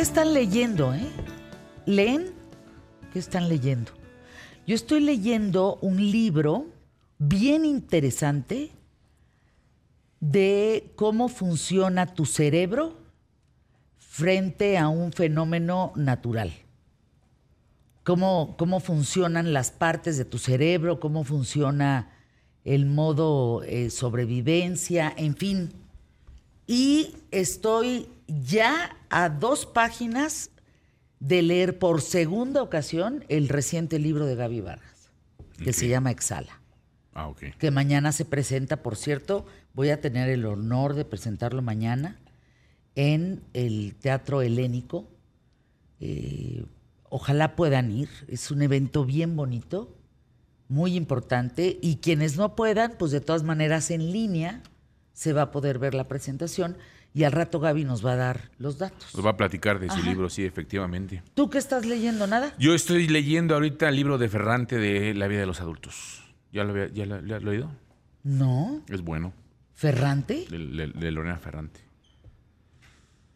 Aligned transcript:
¿Qué 0.00 0.04
están 0.04 0.32
leyendo, 0.32 0.94
eh? 0.94 1.06
¿Leen? 1.84 2.30
¿Qué 3.12 3.18
están 3.18 3.50
leyendo? 3.50 3.92
Yo 4.66 4.74
estoy 4.74 5.00
leyendo 5.00 5.76
un 5.82 5.98
libro 6.10 6.68
bien 7.18 7.66
interesante 7.66 8.70
de 10.18 10.90
cómo 10.96 11.28
funciona 11.28 12.14
tu 12.14 12.24
cerebro 12.24 12.96
frente 13.98 14.78
a 14.78 14.88
un 14.88 15.12
fenómeno 15.12 15.92
natural. 15.96 16.50
Cómo, 18.02 18.54
cómo 18.56 18.80
funcionan 18.80 19.52
las 19.52 19.70
partes 19.70 20.16
de 20.16 20.24
tu 20.24 20.38
cerebro, 20.38 20.98
cómo 20.98 21.24
funciona 21.24 22.10
el 22.64 22.86
modo 22.86 23.62
eh, 23.64 23.90
sobrevivencia, 23.90 25.12
en 25.14 25.36
fin. 25.36 25.74
Y 26.66 27.16
estoy 27.32 28.08
ya 28.30 28.96
a 29.10 29.28
dos 29.28 29.66
páginas 29.66 30.50
de 31.18 31.42
leer 31.42 31.78
por 31.78 32.00
segunda 32.00 32.62
ocasión 32.62 33.24
el 33.28 33.48
reciente 33.48 33.98
libro 33.98 34.26
de 34.26 34.36
Gaby 34.36 34.60
Vargas, 34.60 35.10
que 35.62 35.72
se 35.72 35.88
llama 35.88 36.10
Exhala. 36.10 36.60
Ah, 37.12 37.28
ok. 37.28 37.56
Que 37.58 37.70
mañana 37.70 38.12
se 38.12 38.24
presenta, 38.24 38.82
por 38.82 38.96
cierto, 38.96 39.44
voy 39.74 39.90
a 39.90 40.00
tener 40.00 40.28
el 40.28 40.46
honor 40.46 40.94
de 40.94 41.04
presentarlo 41.04 41.60
mañana 41.60 42.18
en 42.94 43.42
el 43.52 43.96
Teatro 43.96 44.42
Helénico. 44.42 45.10
Eh, 45.98 46.64
ojalá 47.08 47.56
puedan 47.56 47.90
ir, 47.90 48.08
es 48.28 48.50
un 48.50 48.62
evento 48.62 49.04
bien 49.04 49.36
bonito, 49.36 49.96
muy 50.68 50.94
importante, 50.94 51.78
y 51.82 51.96
quienes 51.96 52.36
no 52.36 52.54
puedan, 52.54 52.92
pues 52.96 53.10
de 53.10 53.20
todas 53.20 53.42
maneras 53.42 53.90
en 53.90 54.12
línea 54.12 54.62
se 55.12 55.32
va 55.32 55.42
a 55.42 55.50
poder 55.50 55.78
ver 55.78 55.94
la 55.94 56.06
presentación 56.06 56.76
y 57.14 57.24
al 57.24 57.32
rato 57.32 57.58
Gaby 57.60 57.84
nos 57.84 58.04
va 58.04 58.12
a 58.12 58.16
dar 58.16 58.50
los 58.58 58.78
datos. 58.78 59.14
Nos 59.14 59.24
va 59.26 59.30
a 59.30 59.36
platicar 59.36 59.78
de 59.80 59.90
su 59.90 60.02
libro, 60.02 60.30
sí, 60.30 60.44
efectivamente. 60.44 61.22
¿Tú 61.34 61.50
qué 61.50 61.58
estás 61.58 61.84
leyendo? 61.86 62.26
¿Nada? 62.26 62.54
Yo 62.58 62.74
estoy 62.74 63.08
leyendo 63.08 63.54
ahorita 63.54 63.88
el 63.88 63.96
libro 63.96 64.16
de 64.18 64.28
Ferrante 64.28 64.76
de 64.78 65.14
La 65.14 65.26
vida 65.26 65.40
de 65.40 65.46
los 65.46 65.60
adultos. 65.60 66.22
¿Ya 66.52 66.64
lo, 66.64 66.86
ya 66.88 67.06
lo, 67.06 67.24
ya 67.26 67.40
lo 67.40 67.50
he 67.52 67.56
oído? 67.56 67.70
No. 68.22 68.82
Es 68.88 69.02
bueno, 69.02 69.32
¿Ferrante? 69.74 70.46
de, 70.50 70.58
de- 70.58 70.86
de 70.88 71.10
Lorena 71.10 71.36
Ferrante. 71.38 71.80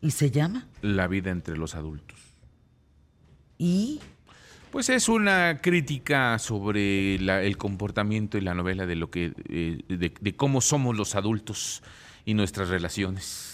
¿Y 0.01 0.11
se 0.11 0.31
llama? 0.31 0.67
La 0.83 1.07
vida 1.09 1.31
entre 1.31 1.57
los 1.57 1.75
adultos. 1.75 2.19
¿Y? 3.59 4.01
Pues 4.71 4.89
es 4.89 5.09
una 5.09 5.61
crítica 5.63 6.39
sobre 6.39 7.19
la- 7.21 7.43
el 7.43 7.57
comportamiento 7.57 8.37
y 8.37 8.41
la 8.41 8.55
novela 8.55 8.87
de 8.87 8.97
lo 8.97 9.11
que 9.11 9.33
eh, 9.49 9.79
de, 9.89 10.13
de 10.21 10.37
cómo 10.37 10.61
somos 10.61 10.97
los 10.97 11.15
adultos 11.15 11.83
y 12.25 12.35
nuestras 12.35 12.69
relaciones. 12.69 13.53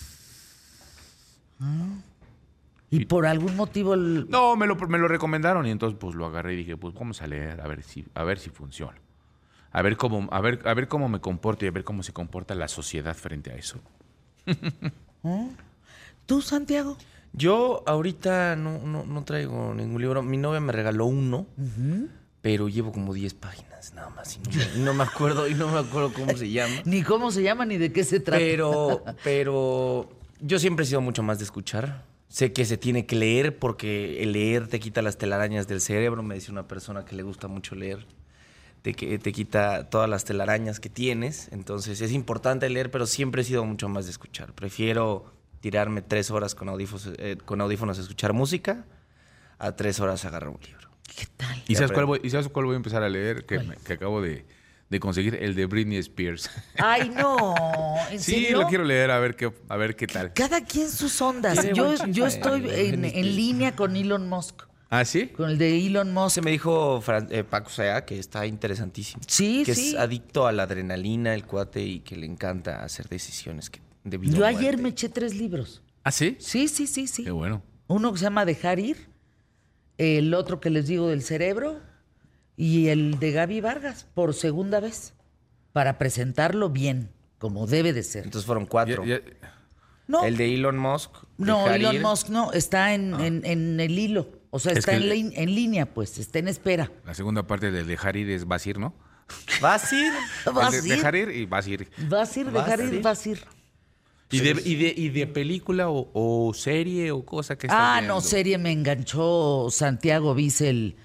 ¿Y 2.90 3.04
por 3.04 3.26
algún 3.26 3.54
motivo 3.56 3.94
el- 3.94 4.26
No, 4.28 4.56
me 4.56 4.66
lo, 4.66 4.74
me 4.76 4.98
lo 4.98 5.06
recomendaron 5.06 5.66
y 5.66 5.70
entonces 5.70 5.96
pues 6.00 6.14
lo 6.16 6.26
agarré 6.26 6.54
y 6.54 6.56
dije, 6.56 6.76
pues 6.76 6.92
vamos 6.94 7.22
a 7.22 7.26
leer 7.26 7.60
a 7.60 7.68
ver 7.68 7.82
si 7.82 8.04
a 8.14 8.24
ver 8.24 8.38
si 8.38 8.50
funciona. 8.50 8.98
A 9.72 9.82
ver 9.82 9.96
cómo 9.96 10.28
a 10.32 10.40
ver 10.40 10.60
a 10.64 10.74
ver 10.74 10.88
cómo 10.88 11.08
me 11.08 11.20
comporto 11.20 11.64
y 11.64 11.68
a 11.68 11.70
ver 11.70 11.84
cómo 11.84 12.02
se 12.02 12.12
comporta 12.12 12.54
la 12.56 12.66
sociedad 12.66 13.14
frente 13.14 13.52
a 13.52 13.54
eso. 13.54 13.78
tú, 16.26 16.42
Santiago? 16.42 16.96
Yo 17.32 17.84
ahorita 17.86 18.56
no, 18.56 18.78
no, 18.80 19.04
no 19.04 19.22
traigo 19.24 19.72
ningún 19.74 20.00
libro. 20.02 20.22
Mi 20.22 20.36
novia 20.36 20.58
me 20.60 20.72
regaló 20.72 21.06
uno, 21.06 21.46
pero 22.40 22.68
llevo 22.68 22.90
como 22.90 23.14
10 23.14 23.34
páginas 23.34 23.94
nada 23.94 24.10
más. 24.10 24.36
Y 24.36 24.40
no, 24.40 24.50
me- 24.56 24.76
y 24.76 24.80
no 24.84 24.94
me 24.94 25.04
acuerdo, 25.04 25.46
y 25.48 25.54
no 25.54 25.68
me 25.68 25.78
acuerdo 25.78 26.12
cómo 26.12 26.36
se 26.36 26.50
llama. 26.50 26.74
Ni 26.84 27.02
cómo 27.04 27.30
se 27.30 27.42
llama 27.44 27.64
ni 27.66 27.76
de 27.78 27.92
qué 27.92 28.02
se 28.02 28.18
trata. 28.18 28.38
Pero, 28.40 29.04
pero 29.22 30.10
yo 30.40 30.58
siempre 30.58 30.84
he 30.84 30.86
sido 30.88 31.00
mucho 31.00 31.22
más 31.22 31.38
de 31.38 31.44
escuchar. 31.44 32.04
Sé 32.28 32.52
que 32.52 32.64
se 32.64 32.76
tiene 32.76 33.06
que 33.06 33.16
leer 33.16 33.58
porque 33.58 34.22
el 34.22 34.32
leer 34.32 34.68
te 34.68 34.78
quita 34.78 35.02
las 35.02 35.18
telarañas 35.18 35.66
del 35.66 35.80
cerebro. 35.80 36.22
Me 36.22 36.36
dice 36.36 36.52
una 36.52 36.68
persona 36.68 37.04
que 37.04 37.16
le 37.16 37.22
gusta 37.22 37.48
mucho 37.48 37.74
leer. 37.74 38.06
Te, 38.82 38.94
que- 38.94 39.18
te 39.18 39.32
quita 39.32 39.90
todas 39.90 40.08
las 40.08 40.24
telarañas 40.24 40.78
que 40.80 40.88
tienes. 40.88 41.48
Entonces 41.52 42.00
es 42.00 42.12
importante 42.12 42.70
leer, 42.70 42.90
pero 42.90 43.06
siempre 43.06 43.42
he 43.42 43.44
sido 43.44 43.64
mucho 43.64 43.88
más 43.88 44.04
de 44.04 44.12
escuchar. 44.12 44.52
Prefiero 44.54 45.32
tirarme 45.60 46.02
tres 46.02 46.30
horas 46.30 46.54
con 46.54 46.68
audífonos, 46.68 47.10
eh, 47.18 47.36
con 47.44 47.60
audífonos 47.60 47.98
a 47.98 48.02
escuchar 48.02 48.32
música 48.32 48.84
a 49.58 49.72
tres 49.76 50.00
horas 50.00 50.24
a 50.24 50.28
agarrar 50.28 50.50
un 50.50 50.60
libro. 50.64 50.88
¿Qué 51.14 51.26
tal? 51.36 51.62
¿Y 51.68 51.74
sabes, 51.74 51.90
cuál 51.92 52.06
voy, 52.06 52.20
y 52.22 52.30
sabes 52.30 52.48
cuál 52.48 52.64
voy 52.66 52.74
a 52.74 52.76
empezar 52.76 53.02
a 53.02 53.08
leer? 53.08 53.44
Que, 53.44 53.58
me- 53.58 53.76
que 53.76 53.92
acabo 53.94 54.22
de, 54.22 54.46
de 54.90 55.00
conseguir, 55.00 55.36
el 55.36 55.54
de 55.54 55.66
Britney 55.66 55.98
Spears. 55.98 56.50
Ay, 56.78 57.08
no. 57.10 57.54
¿En 58.10 58.18
sí, 58.20 58.32
serio? 58.42 58.58
lo 58.62 58.66
quiero 58.66 58.84
leer 58.84 59.10
a 59.12 59.18
ver 59.20 59.36
qué, 59.36 59.52
a 59.68 59.76
ver 59.76 59.94
qué 59.96 60.06
tal. 60.08 60.32
Cada 60.34 60.64
quien 60.64 60.90
sus 60.90 61.20
ondas. 61.22 61.64
Yo, 61.72 62.26
estoy 62.26 62.68
en, 62.68 63.02
línea 63.36 63.74
con 63.76 63.96
Elon 63.96 64.28
Musk. 64.28 64.64
¿Ah, 64.92 65.04
sí? 65.04 65.28
Con 65.28 65.50
el 65.50 65.58
de 65.58 65.86
Elon 65.86 66.12
Musk. 66.12 66.34
Se 66.34 66.42
me 66.42 66.50
dijo 66.50 67.00
Fran- 67.00 67.28
eh, 67.30 67.44
Paco 67.44 67.70
Sea 67.70 68.04
que 68.04 68.18
está 68.18 68.44
interesantísimo. 68.46 69.22
Sí, 69.28 69.62
que 69.64 69.76
sí. 69.76 69.90
es 69.90 69.94
adicto 69.94 70.48
a 70.48 70.52
la 70.52 70.64
adrenalina, 70.64 71.32
el 71.34 71.46
cuate, 71.46 71.80
y 71.84 72.00
que 72.00 72.16
le 72.16 72.26
encanta 72.26 72.82
hacer 72.82 73.08
decisiones 73.08 73.70
que 73.70 73.80
de 74.02 74.18
vida 74.18 74.36
Yo 74.36 74.44
ayer 74.44 74.60
muerte. 74.62 74.82
me 74.82 74.88
eché 74.88 75.08
tres 75.08 75.36
libros. 75.36 75.82
¿Ah, 76.02 76.10
sí? 76.10 76.36
Sí, 76.40 76.66
sí, 76.66 76.88
sí, 76.88 77.06
sí. 77.06 77.22
Qué 77.22 77.30
bueno. 77.30 77.62
Uno 77.86 78.10
que 78.12 78.18
se 78.18 78.24
llama 78.24 78.44
Dejar 78.44 78.80
ir, 78.80 79.08
el 79.98 80.34
otro 80.34 80.58
que 80.58 80.70
les 80.70 80.88
digo 80.88 81.08
del 81.08 81.22
cerebro 81.22 81.80
y 82.60 82.88
el 82.88 83.18
de 83.18 83.32
Gaby 83.32 83.60
Vargas 83.62 84.06
por 84.14 84.34
segunda 84.34 84.80
vez 84.80 85.14
para 85.72 85.96
presentarlo 85.96 86.68
bien, 86.68 87.10
como 87.38 87.66
debe 87.66 87.92
de 87.94 88.02
ser. 88.02 88.24
Entonces 88.24 88.44
fueron 88.46 88.66
cuatro. 88.66 89.04
Ya- 89.04 89.20
ya- 89.24 89.50
no, 90.06 90.24
El 90.24 90.36
de 90.36 90.52
Elon 90.54 90.76
Musk. 90.76 91.10
no, 91.38 91.66
Elon. 91.72 92.02
Musk 92.02 92.28
no, 92.28 92.52
está 92.52 92.92
en, 92.94 93.14
en- 93.20 93.46
en 93.46 93.80
el 93.80 93.98
hilo. 93.98 94.28
O 94.50 94.58
sea, 94.58 94.72
Es 94.72 94.78
está 94.78 94.94
en, 94.96 95.04
el- 95.04 95.32
en 95.34 95.54
línea, 95.54 95.86
pues, 95.86 96.18
está 96.18 96.40
en 96.40 96.48
espera. 96.48 96.90
la 97.06 97.14
segunda 97.14 97.46
parte 97.46 97.70
de 97.70 97.84
dejar 97.84 98.16
ir 98.16 98.28
es 98.30 98.44
vas 98.46 98.66
a 98.66 98.70
ir, 98.70 98.78
¿no? 98.78 98.92
¿Vas 99.62 99.92
a 99.92 99.96
ir? 99.96 100.12
¿Vas 100.52 100.74
El 100.74 100.80
a 100.80 100.82
de 100.82 100.88
ir? 100.88 100.94
dejar 100.96 101.14
ir 101.16 101.28
y 101.30 101.46
vas 101.46 101.66
a 101.66 101.70
ir. 101.70 101.88
Vas 102.08 102.36
a 102.36 102.40
ir, 102.40 102.46
¿Vas 102.50 102.64
dejar 102.66 102.80
ir, 102.80 102.94
ir? 102.94 103.02
vas 103.02 103.24
a 103.24 103.28
ir. 103.30 103.44
¿Y 104.32 104.40
de, 104.40 104.50
y 104.64 104.74
de, 104.76 104.94
y 104.96 105.08
de 105.08 105.26
película 105.28 105.88
o, 105.88 106.10
o 106.12 106.52
serie 106.54 107.10
o 107.12 107.24
cosa 107.24 107.56
que 107.56 107.68
Ah, 107.70 107.96
viendo? 108.00 108.14
no, 108.14 108.20
serie 108.20 108.58
me 108.58 108.70
enganchó 108.72 109.68
Santiago 109.70 110.34
Bissell 110.34 110.96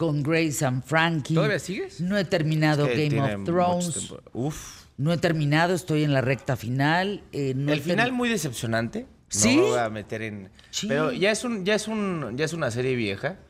con 0.00 0.22
Grace 0.22 0.64
and 0.64 0.82
Frankie. 0.82 1.34
¿Todavía 1.34 1.58
sigues? 1.58 2.00
No 2.00 2.16
he 2.16 2.24
terminado 2.24 2.86
Que 2.86 3.06
Game 3.10 3.20
of 3.34 3.44
Thrones. 3.44 4.14
Uf. 4.32 4.84
No 4.96 5.12
he 5.12 5.18
terminado, 5.18 5.74
estoy 5.74 6.04
en 6.04 6.14
la 6.14 6.22
recta 6.22 6.56
final. 6.56 7.22
eh, 7.32 7.52
no 7.54 7.70
el 7.70 7.82
final 7.82 8.10
muy 8.12 8.30
decepcionante. 8.30 9.06
¿Sí? 9.28 9.56
No 9.56 9.62
me 9.62 9.68
voy 9.68 9.78
a 9.78 9.90
meter 9.90 10.22
en. 10.22 10.48
Sí. 10.70 10.86
Pero 10.88 11.12
ya 11.12 11.30
es 11.30 11.44
un, 11.44 11.66
ya 11.66 11.74
es 11.74 11.86
un, 11.86 12.34
ya 12.38 12.46
es 12.46 12.54
una 12.54 12.70
serie 12.70 12.94
vieja 12.96 13.40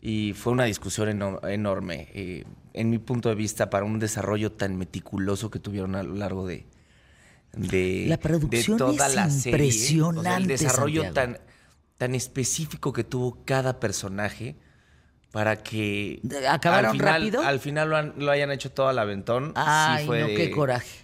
y 0.00 0.32
fue 0.32 0.52
una 0.52 0.64
discusión 0.64 1.08
eno- 1.08 1.40
enorme. 1.48 2.08
eh, 2.14 2.44
en 2.74 2.90
mi 2.90 2.98
punto 2.98 3.28
de 3.28 3.36
vista, 3.36 3.70
para 3.70 3.84
un 3.84 4.00
desarrollo 4.00 4.50
tan 4.50 4.76
meticuloso 4.76 5.50
que 5.52 5.60
tuvieron 5.60 5.94
a 5.94 6.02
lo 6.02 6.16
largo 6.16 6.48
de. 6.48 6.66
de 7.52 8.06
La 8.08 8.16
producción 8.18 8.76
de 8.76 8.78
toda 8.78 9.06
es 9.06 9.14
la 9.14 9.30
serie. 9.30 9.68
O 9.68 9.70
sea, 9.70 10.36
el 10.36 10.42
impresionante, 10.42 10.48
desarrollo 10.48 11.02
Santiago. 11.04 11.14
tan, 11.34 11.40
tan 11.96 12.14
específico 12.16 12.92
que 12.92 13.04
tuvo 13.04 13.38
cada 13.44 13.78
personaje 13.78 14.56
para 15.32 15.62
que. 15.62 16.20
¿De- 16.22 16.46
acabaron 16.46 16.90
al 16.92 16.96
final, 16.96 17.14
rápido? 17.22 17.42
Al 17.42 17.58
final 17.60 17.90
lo, 17.90 17.96
han- 17.96 18.14
lo 18.18 18.30
hayan 18.30 18.50
hecho 18.52 18.70
todo 18.70 18.88
al 18.88 18.98
aventón. 18.98 19.52
Ay, 19.56 20.02
sí 20.02 20.06
fue 20.06 20.20
no, 20.20 20.26
de- 20.28 20.34
qué 20.34 20.50
coraje. 20.50 20.98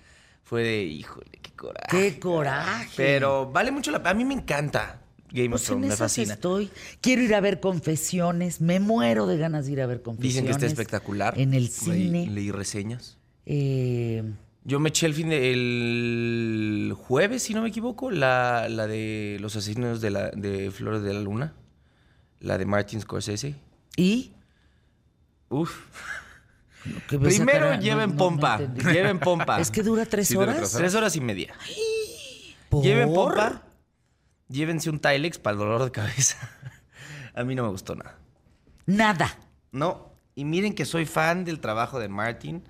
Fue 0.44 0.62
de, 0.62 0.82
híjole, 0.84 1.30
qué 1.42 1.50
coraje. 1.52 1.88
Qué 1.90 2.18
coraje. 2.20 2.90
Pero 2.96 3.50
vale 3.50 3.70
mucho 3.70 3.90
la 3.90 3.98
pena. 3.98 4.10
A 4.10 4.14
mí 4.14 4.24
me 4.24 4.34
encanta 4.34 5.00
Game 5.30 5.48
of 5.48 5.50
Pues 5.52 5.64
Thrones, 5.64 5.90
me 5.90 5.96
fascina. 5.96 6.34
estoy. 6.34 6.70
Quiero 7.02 7.20
ir 7.22 7.34
a 7.34 7.40
ver 7.40 7.60
confesiones. 7.60 8.60
Me 8.62 8.80
muero 8.80 9.26
de 9.26 9.36
ganas 9.36 9.66
de 9.66 9.72
ir 9.72 9.80
a 9.82 9.86
ver 9.86 10.00
confesiones. 10.02 10.32
Dicen 10.34 10.44
que 10.46 10.52
está 10.52 10.66
espectacular. 10.66 11.38
En 11.38 11.52
el 11.52 11.68
cine. 11.68 12.26
Leí, 12.30 12.50
reseñas. 12.50 13.18
Eh, 13.44 14.22
Yo 14.64 14.80
me 14.80 14.88
eché 14.90 15.04
el 15.06 15.12
fin 15.14 15.28
de 15.30 15.52
el 15.52 16.94
jueves, 16.96 17.42
si 17.42 17.54
no 17.54 17.62
me 17.62 17.68
equivoco, 17.68 18.10
la, 18.10 18.68
la 18.70 18.86
de 18.86 19.36
los 19.40 19.54
asesinos 19.56 20.00
de 20.00 20.10
la 20.10 20.30
de 20.30 20.70
Flores 20.70 21.02
de 21.02 21.12
la 21.14 21.20
Luna, 21.20 21.54
la 22.40 22.56
de 22.58 22.64
Martin 22.66 23.00
Scorsese. 23.00 23.54
Y. 23.98 24.32
Uf. 25.50 25.76
Primero 27.08 27.66
cara, 27.66 27.80
lleven 27.80 28.10
no- 28.10 28.14
no 28.14 28.18
pompa, 28.18 28.58
lleven 28.92 29.18
pompa. 29.18 29.60
Es 29.60 29.70
que 29.70 29.82
dura 29.82 30.06
tres 30.06 30.28
Sí, 30.28 30.34
dura 30.34 30.52
horas. 30.54 30.72
tres 30.72 30.94
horas 30.94 31.16
y 31.16 31.20
media. 31.20 31.54
¿Por? 32.70 32.82
Lleven 32.84 33.12
pompa, 33.12 33.62
llévense 34.48 34.88
un 34.88 34.98
Tilex 35.00 35.38
para 35.38 35.52
el 35.54 35.58
dolor 35.58 35.84
de 35.84 35.90
cabeza. 35.90 36.38
A 37.34 37.44
mí 37.44 37.54
no 37.54 37.64
me 37.64 37.68
gustó 37.70 37.94
nada. 37.94 38.16
Nada. 38.86 39.38
No, 39.72 40.12
y 40.34 40.44
miren 40.44 40.74
que 40.74 40.84
soy 40.86 41.04
fan 41.04 41.44
del 41.44 41.60
trabajo 41.60 41.98
de 41.98 42.08
Martin 42.08 42.62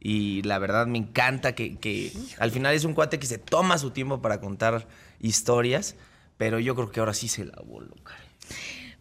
y 0.00 0.42
la 0.42 0.58
verdad 0.58 0.86
me 0.86 0.98
encanta 0.98 1.54
que, 1.54 1.76
que 1.76 2.12
al 2.38 2.50
final 2.50 2.74
es 2.74 2.84
un 2.84 2.94
cuate 2.94 3.18
que 3.18 3.26
se 3.26 3.38
toma 3.38 3.76
su 3.78 3.90
tiempo 3.90 4.22
para 4.22 4.40
contar 4.40 4.86
historias, 5.18 5.94
pero 6.38 6.58
yo 6.58 6.74
creo 6.74 6.90
que 6.90 7.00
ahora 7.00 7.12
sí 7.14 7.28
se 7.28 7.44
la 7.44 7.60
voló, 7.66 7.94
caray. 8.02 8.26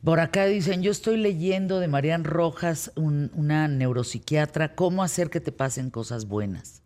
Por 0.04 0.20
acá 0.20 0.46
dicen, 0.46 0.82
yo 0.84 0.92
estoy 0.92 1.18
leyendo 1.18 1.80
de 1.80 1.88
Marian 1.88 2.24
Rojas, 2.24 2.92
un- 2.96 3.32
una 3.34 3.68
neuropsiquiatra, 3.68 4.76
cómo 4.76 5.04
hacer 5.04 5.30
que 5.30 5.40
te 5.42 5.52
pasen 5.52 5.90
cosas 5.90 6.28
buenas. 6.28 6.82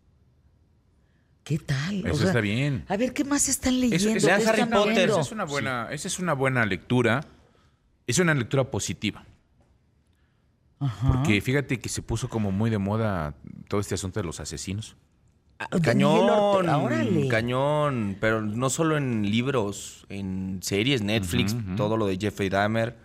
¿Qué 1.44 1.58
tal? 1.58 2.06
Eso 2.06 2.26
está 2.26 2.40
bien. 2.40 2.84
A 2.88 2.96
ver, 2.96 3.12
¿qué 3.12 3.24
más 3.24 3.48
están 3.48 3.74
leyendo? 3.80 3.96
eso- 3.96 4.26
¿Qué 4.26 4.26
Lean 4.26 4.48
Harry 4.48 4.64
Potter. 4.72 5.10
Esa 5.10 5.20
es 5.20 5.32
una 5.32 5.44
buena, 5.44 5.88
esa 5.90 6.08
es 6.08 6.18
una 6.18 6.32
buena 6.34 6.64
lectura. 6.66 7.20
es 8.06 8.18
una 8.18 8.34
lectura 8.34 8.64
positiva. 8.70 9.24
Porque 10.78 11.40
fíjate 11.40 11.78
que 11.78 11.88
se 11.88 12.02
puso 12.02 12.28
como 12.28 12.50
muy 12.50 12.68
de 12.68 12.78
moda 12.78 13.34
todo 13.68 13.80
este 13.80 13.94
asunto 13.94 14.18
de 14.18 14.24
los 14.26 14.40
asesinos. 14.40 14.96
Ah, 15.70 15.76
Miguel 15.76 15.82
Cañón, 15.82 16.68
Ortega, 16.68 17.28
cañón, 17.28 18.16
pero 18.20 18.42
no 18.42 18.70
solo 18.70 18.96
en 18.96 19.30
libros, 19.30 20.06
en 20.08 20.58
series, 20.62 21.02
Netflix, 21.02 21.56
todo 21.76 21.96
lo 21.96 22.06
de 22.06 22.16
Jeffrey 22.18 22.48
Dahmer, 22.48 22.96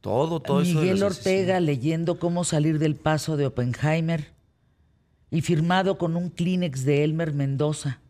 todo, 0.00 0.40
todo 0.40 0.62
eso. 0.62 0.80
de 0.80 0.86
Miguel 0.86 1.02
Ortega 1.02 1.60
leyendo 1.60 2.18
cómo 2.18 2.44
salir 2.44 2.78
del 2.78 2.96
paso 2.96 3.36
de 3.36 3.46
Oppenheimer 3.46 4.32
y 5.30 5.42
firmado 5.42 5.98
con 5.98 6.16
un 6.16 6.30
Kleenex 6.30 6.84
de 6.84 7.04
Elmer 7.04 7.32
Mendoza. 7.32 8.00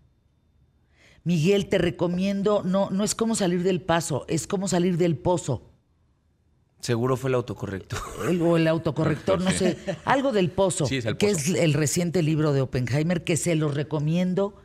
Miguel, 1.25 1.69
te 1.69 1.79
recomiendo, 1.79 2.63
no, 2.65 2.91
no 2.91 3.05
es 3.05 3.15
cómo 3.15 3.35
salir 3.35 3.63
del 3.63 3.81
paso, 3.81 4.25
es 4.29 4.47
cómo 4.47 4.69
salir 4.69 4.97
del 4.97 5.17
pozo. 5.17 5.72
Seguro 6.83 7.17
fue 7.17 7.31
el 7.31 7.35
autocorrecto. 7.37 7.97
El- 8.29 8.43
o 8.43 8.57
el 8.59 8.67
autocorrector, 8.69 9.41
no 9.41 9.51
sé, 9.53 9.79
algo 10.05 10.33
del 10.33 10.51
pozo, 10.51 10.85
Sí, 10.87 10.97
es 10.99 11.07
el 11.07 11.17
que 11.17 11.29
pozo. 11.29 11.39
es 11.39 11.49
el 11.61 11.73
reciente 11.73 12.23
libro 12.23 12.53
de 12.53 12.61
Oppenheimer, 12.61 13.25
que 13.25 13.37
se 13.39 13.55
los 13.55 13.75
recomiendo 13.75 14.57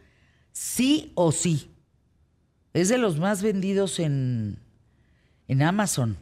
sí 0.52 1.12
o 1.16 1.32
sí. 1.32 1.72
Es 2.74 2.90
de 2.90 2.98
los 2.98 3.18
más 3.20 3.42
vendidos 3.42 4.00
en, 4.00 4.60
en 5.48 5.62
Amazon. 5.62 6.18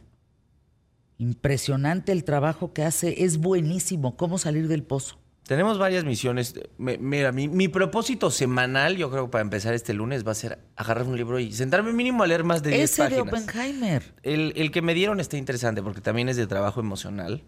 Impresionante 1.18 2.12
el 2.12 2.24
trabajo 2.24 2.72
que 2.74 2.82
hace, 2.82 3.24
es 3.24 3.38
buenísimo, 3.38 4.16
cómo 4.18 4.36
salir 4.38 4.68
del 4.68 4.82
pozo. 4.82 5.18
Tenemos 5.46 5.78
varias 5.78 6.04
misiones. 6.04 6.54
Me- 6.76 6.98
mira, 6.98 7.30
mi, 7.30 7.46
mi 7.48 7.68
propósito 7.68 8.30
semanal, 8.30 8.96
yo 8.96 9.10
creo 9.10 9.26
que 9.26 9.30
para 9.30 9.42
empezar 9.42 9.74
este 9.74 9.94
lunes, 9.94 10.26
va 10.26 10.32
a 10.32 10.34
ser 10.34 10.58
agarrar 10.74 11.06
un 11.06 11.16
libro 11.16 11.38
y 11.38 11.52
sentarme 11.52 11.92
mínimo 11.92 12.24
a 12.24 12.26
leer 12.26 12.42
más 12.42 12.62
de 12.62 12.70
10 12.70 12.82
Ese 12.90 13.02
de 13.04 13.22
páginas. 13.22 13.42
Oppenheimer. 13.44 14.14
El, 14.24 14.52
el 14.56 14.70
que 14.72 14.82
me 14.82 14.92
dieron 14.94 15.20
está 15.20 15.36
interesante 15.36 15.82
porque 15.82 16.00
también 16.00 16.28
es 16.28 16.36
de 16.36 16.46
trabajo 16.48 16.80
emocional. 16.80 17.44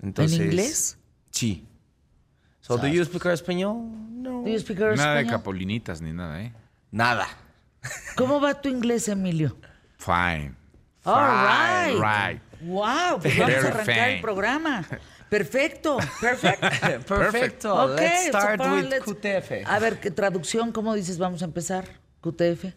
Entonces, 0.00 0.38
¿En 0.38 0.46
inglés? 0.46 0.98
Sí. 1.30 1.66
So, 2.60 2.78
do 2.78 2.86
you 2.86 3.04
speak 3.04 3.26
español? 3.26 3.76
No. 4.10 4.42
Do 4.42 4.48
you 4.48 4.58
speak 4.60 4.78
Nada 4.78 5.16
de 5.16 5.26
capolinitas 5.26 6.00
ni 6.00 6.12
nada, 6.12 6.40
¿eh? 6.42 6.52
Nada. 6.92 7.26
¿Cómo 8.16 8.40
va 8.40 8.60
tu 8.60 8.68
inglés, 8.68 9.08
Emilio? 9.08 9.56
Fine. 9.98 10.54
All 11.04 11.26
right. 11.26 12.00
Right. 12.00 12.42
Wow, 12.62 13.20
pues 13.20 13.38
vamos 13.38 13.54
a 13.56 13.58
arrancar 13.68 13.84
fine. 13.84 14.14
el 14.16 14.20
programa. 14.20 14.86
Perfecto. 15.30 15.96
Perfecto. 16.20 16.68
Perfecto. 17.06 17.74
Ok, 17.84 17.98
Let's 18.00 18.26
start 18.26 18.60
so, 18.62 18.74
with 18.74 18.84
let's- 18.90 19.04
QTF. 19.04 19.66
A 19.66 19.78
ver, 19.78 20.00
¿qué 20.00 20.10
traducción? 20.10 20.72
¿Cómo 20.72 20.92
dices? 20.94 21.16
Vamos 21.18 21.40
a 21.42 21.44
empezar. 21.46 21.84
QTF. 22.20 22.74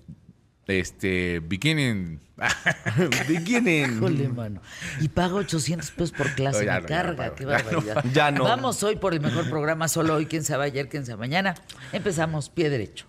Este, 0.68 1.42
beginning. 1.42 2.22
Beginning. 3.28 3.98
Híjole, 3.98 4.30
mano. 4.30 4.62
Y 5.02 5.10
pago 5.10 5.38
800 5.38 5.92
pesos 5.92 6.12
por 6.12 6.34
clase. 6.36 6.60
No, 6.60 6.66
ya 6.66 6.82
carga, 6.82 7.28
no, 7.28 7.36
qué 7.36 7.44
ya 7.44 7.50
no. 7.50 7.64
barbaridad. 7.64 8.06
Ya 8.14 8.32
no. 8.32 8.44
Vamos 8.46 8.82
hoy 8.84 8.96
por 8.96 9.14
el 9.14 9.20
mejor 9.20 9.50
programa, 9.50 9.88
solo 9.90 10.16
hoy, 10.16 10.26
quién 10.26 10.44
sabe 10.44 10.66
ayer, 10.66 10.88
quién 10.88 11.06
sabe 11.06 11.18
mañana. 11.18 11.56
Empezamos, 11.92 12.50
pie 12.50 12.70
derecho. 12.70 13.08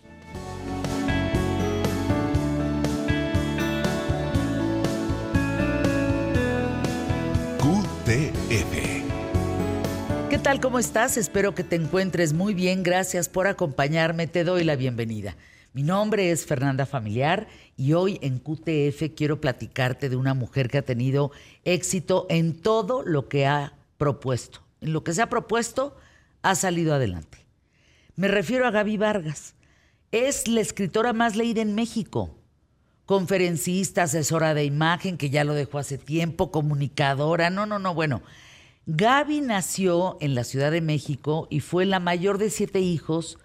QTF. 7.58 9.24
¿Qué 10.31 10.38
tal? 10.38 10.59
¿Cómo 10.59 10.79
estás? 10.79 11.17
Espero 11.17 11.55
que 11.55 11.65
te 11.65 11.76
encuentres 11.76 12.32
muy 12.32 12.55
bien. 12.55 12.82
Gracias 12.82 13.29
por 13.29 13.47
acompañarme. 13.47 14.26
Te 14.26 14.43
doy 14.43 14.65
la 14.65 14.75
bienvenida. 14.75 15.37
Mi 15.75 15.82
nombre 15.82 16.31
es 16.31 16.47
Fernanda 16.47 16.87
Familiar 16.87 17.47
y 17.76 17.93
hoy 17.93 18.19
en 18.23 18.38
QTF 18.38 19.15
quiero 19.15 19.41
platicarte 19.41 20.09
de 20.09 20.17
una 20.17 20.32
mujer 20.32 20.69
que 20.71 20.79
ha 20.79 20.82
tenido 20.82 21.31
éxito 21.65 22.26
en 22.31 22.55
todo 22.55 23.03
lo 23.05 23.29
que 23.29 23.47
ha 23.47 23.75
propuesto. 23.99 24.61
En 24.81 24.93
lo 24.93 25.05
que 25.05 25.12
se 25.12 25.23
ha 25.23 25.29
propuesto, 25.29 25.97
ha 26.43 26.55
salido 26.55 26.94
adelante. 26.94 27.38
Me 28.17 28.29
refiero 28.29 28.67
a 28.67 28.71
Gaby 28.71 28.97
Vargas. 28.97 29.55
Es 30.11 30.49
la 30.49 30.62
escritora 30.62 31.12
más 31.12 31.37
leída 31.37 31.61
en 31.61 31.75
México. 31.75 32.38
Conferencista, 33.05 34.05
asesora 34.05 34.55
de 34.55 34.65
imagen, 34.65 35.19
que 35.19 35.29
ya 35.29 35.44
lo 35.44 35.53
dejó 35.53 35.79
hace 35.79 35.99
tiempo, 35.99 36.50
comunicadora. 36.50 37.50
No, 37.50 37.67
no, 37.67 37.79
no, 37.79 37.94
bueno. 37.94 38.23
Gaby 38.87 39.41
nació 39.41 40.19
en 40.21 40.35
la 40.35 40.45
Ciudad 40.45 40.71
de 40.71 40.83
México 40.83 41.49
y 41.51 41.61
fue 41.61 41.87
la 41.87 42.01
mayor 42.01 42.37
de 42.37 42.51
siete 42.51 42.81
hijos 42.81 43.39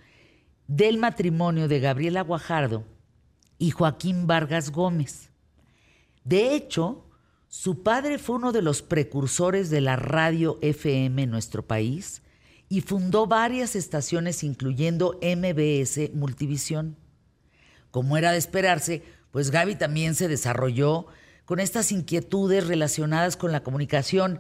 del 0.68 0.98
matrimonio 0.98 1.68
de 1.70 1.80
Gabriela 1.80 2.22
Guajardo 2.22 2.84
y 3.58 3.72
Joaquín 3.72 4.28
Vargas 4.28 4.72
Gómez. 4.72 5.30
De 6.26 6.56
hecho, 6.56 7.06
su 7.48 7.84
padre 7.84 8.20
fue 8.20 8.36
uno 8.36 8.52
de 8.52 8.62
los 8.62 8.82
precursores 8.82 9.70
de 9.70 9.82
la 9.82 9.96
radio 9.96 10.60
FM 10.62 11.24
en 11.24 11.32
nuestro 11.32 11.66
país 11.66 12.22
y 12.68 12.82
fundó 12.82 13.26
varias 13.26 13.76
estaciones 13.76 14.44
incluyendo 14.44 15.20
MBS 15.22 16.14
Multivisión. 16.14 16.98
Como 17.92 18.18
era 18.18 18.34
de 18.34 18.38
esperarse, 18.38 19.04
pues 19.32 19.52
Gaby 19.52 19.76
también 19.76 20.16
se 20.16 20.28
desarrolló 20.28 21.08
con 21.46 21.60
estas 21.60 21.92
inquietudes 21.92 22.68
relacionadas 22.68 23.38
con 23.38 23.52
la 23.52 23.64
comunicación, 23.64 24.40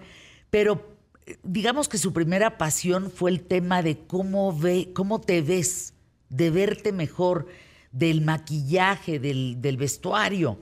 pero 0.49 0.97
eh, 1.25 1.37
digamos 1.43 1.87
que 1.89 1.97
su 1.97 2.13
primera 2.13 2.57
pasión 2.57 3.11
fue 3.11 3.31
el 3.31 3.41
tema 3.41 3.81
de 3.81 3.99
cómo 4.05 4.57
ve, 4.57 4.91
cómo 4.93 5.21
te 5.21 5.41
ves, 5.41 5.93
de 6.29 6.51
verte 6.51 6.91
mejor, 6.91 7.47
del 7.91 8.21
maquillaje, 8.21 9.19
del, 9.19 9.61
del 9.61 9.77
vestuario. 9.77 10.61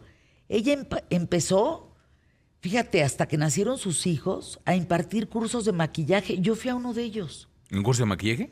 Ella 0.50 0.88
empezó, 1.10 1.94
fíjate, 2.62 3.04
hasta 3.04 3.28
que 3.28 3.38
nacieron 3.38 3.78
sus 3.78 4.08
hijos, 4.08 4.60
a 4.66 4.76
impartir 4.76 5.28
cursos 5.28 5.66
de 5.66 5.74
maquillaje. 5.74 6.40
Yo 6.40 6.56
fui 6.56 6.70
a 6.70 6.76
uno 6.76 6.94
de 6.94 7.04
ellos. 7.04 7.50
¿Un 7.72 7.84
curso 7.84 8.04
de 8.04 8.08
maquillaje? 8.08 8.52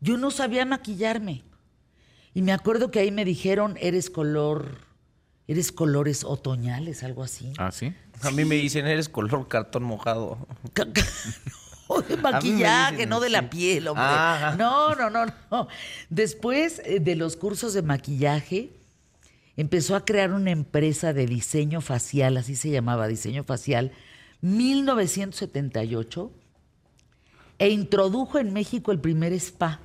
Yo 0.00 0.18
no 0.18 0.30
sabía 0.30 0.66
maquillarme. 0.66 1.44
Y 2.34 2.42
me 2.42 2.52
acuerdo 2.52 2.90
que 2.90 3.00
ahí 3.00 3.10
me 3.10 3.24
dijeron, 3.24 3.76
eres 3.80 4.08
color, 4.10 4.78
eres 5.48 5.72
colores 5.72 6.24
otoñales, 6.24 7.02
algo 7.02 7.22
así. 7.22 7.52
Ah, 7.58 7.72
sí. 7.72 7.92
A 8.22 8.30
mí 8.30 8.44
me 8.44 8.56
dicen, 8.56 8.86
eres 8.86 9.08
color 9.08 9.48
cartón 9.48 9.84
mojado. 9.84 10.46
O 11.92 12.02
de 12.02 12.16
maquillaje, 12.16 12.98
dicen 12.98 13.08
no 13.08 13.18
de 13.18 13.30
la 13.30 13.50
piel, 13.50 13.88
hombre. 13.88 14.04
Ah. 14.06 14.54
No, 14.56 14.94
no, 14.94 15.10
no, 15.10 15.26
no. 15.50 15.66
Después 16.08 16.80
eh, 16.84 17.00
de 17.00 17.16
los 17.16 17.34
cursos 17.34 17.74
de 17.74 17.82
maquillaje, 17.82 18.70
empezó 19.56 19.96
a 19.96 20.04
crear 20.04 20.32
una 20.32 20.52
empresa 20.52 21.12
de 21.12 21.26
diseño 21.26 21.80
facial, 21.80 22.36
así 22.36 22.54
se 22.54 22.70
llamaba, 22.70 23.08
diseño 23.08 23.42
facial, 23.42 23.90
1978, 24.40 26.30
e 27.58 27.70
introdujo 27.70 28.38
en 28.38 28.52
México 28.52 28.92
el 28.92 29.00
primer 29.00 29.32
spa. 29.32 29.80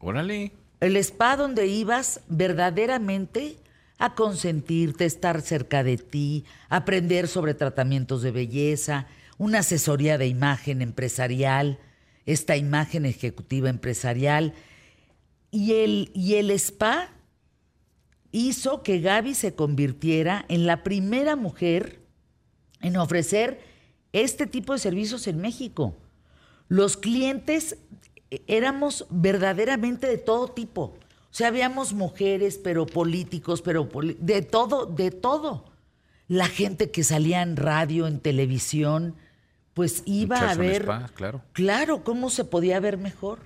Órale. 0.00 0.52
El 0.80 0.98
spa 0.98 1.38
donde 1.38 1.66
ibas 1.66 2.20
verdaderamente 2.28 3.56
a 3.98 4.14
consentirte, 4.14 5.04
estar 5.04 5.40
cerca 5.42 5.84
de 5.84 5.96
ti, 5.96 6.44
aprender 6.68 7.28
sobre 7.28 7.54
tratamientos 7.54 8.22
de 8.22 8.32
belleza, 8.32 9.06
una 9.38 9.60
asesoría 9.60 10.18
de 10.18 10.26
imagen 10.26 10.82
empresarial, 10.82 11.78
esta 12.26 12.56
imagen 12.56 13.06
ejecutiva 13.06 13.68
empresarial. 13.68 14.54
Y 15.50 15.74
el, 15.74 16.10
y 16.14 16.34
el 16.34 16.50
spa 16.50 17.10
hizo 18.32 18.82
que 18.82 19.00
Gaby 19.00 19.34
se 19.34 19.54
convirtiera 19.54 20.44
en 20.48 20.66
la 20.66 20.82
primera 20.82 21.36
mujer 21.36 22.00
en 22.80 22.96
ofrecer 22.96 23.60
este 24.12 24.46
tipo 24.46 24.72
de 24.72 24.78
servicios 24.80 25.26
en 25.26 25.40
México. 25.40 25.96
Los 26.68 26.96
clientes 26.96 27.78
eh, 28.30 28.42
éramos 28.46 29.06
verdaderamente 29.10 30.06
de 30.06 30.18
todo 30.18 30.48
tipo. 30.48 30.98
O 31.34 31.36
sea, 31.36 31.48
habíamos 31.48 31.94
mujeres, 31.94 32.58
pero 32.62 32.86
políticos, 32.86 33.60
pero 33.60 33.88
poli- 33.88 34.16
de 34.20 34.40
todo, 34.40 34.86
de 34.86 35.10
todo. 35.10 35.64
La 36.28 36.46
gente 36.46 36.92
que 36.92 37.02
salía 37.02 37.42
en 37.42 37.56
radio, 37.56 38.06
en 38.06 38.20
televisión, 38.20 39.16
pues 39.74 40.04
iba 40.06 40.48
a 40.48 40.54
ver, 40.54 40.82
spa, 40.82 41.10
claro. 41.12 41.42
claro, 41.52 42.04
cómo 42.04 42.30
se 42.30 42.44
podía 42.44 42.78
ver 42.78 42.98
mejor. 42.98 43.40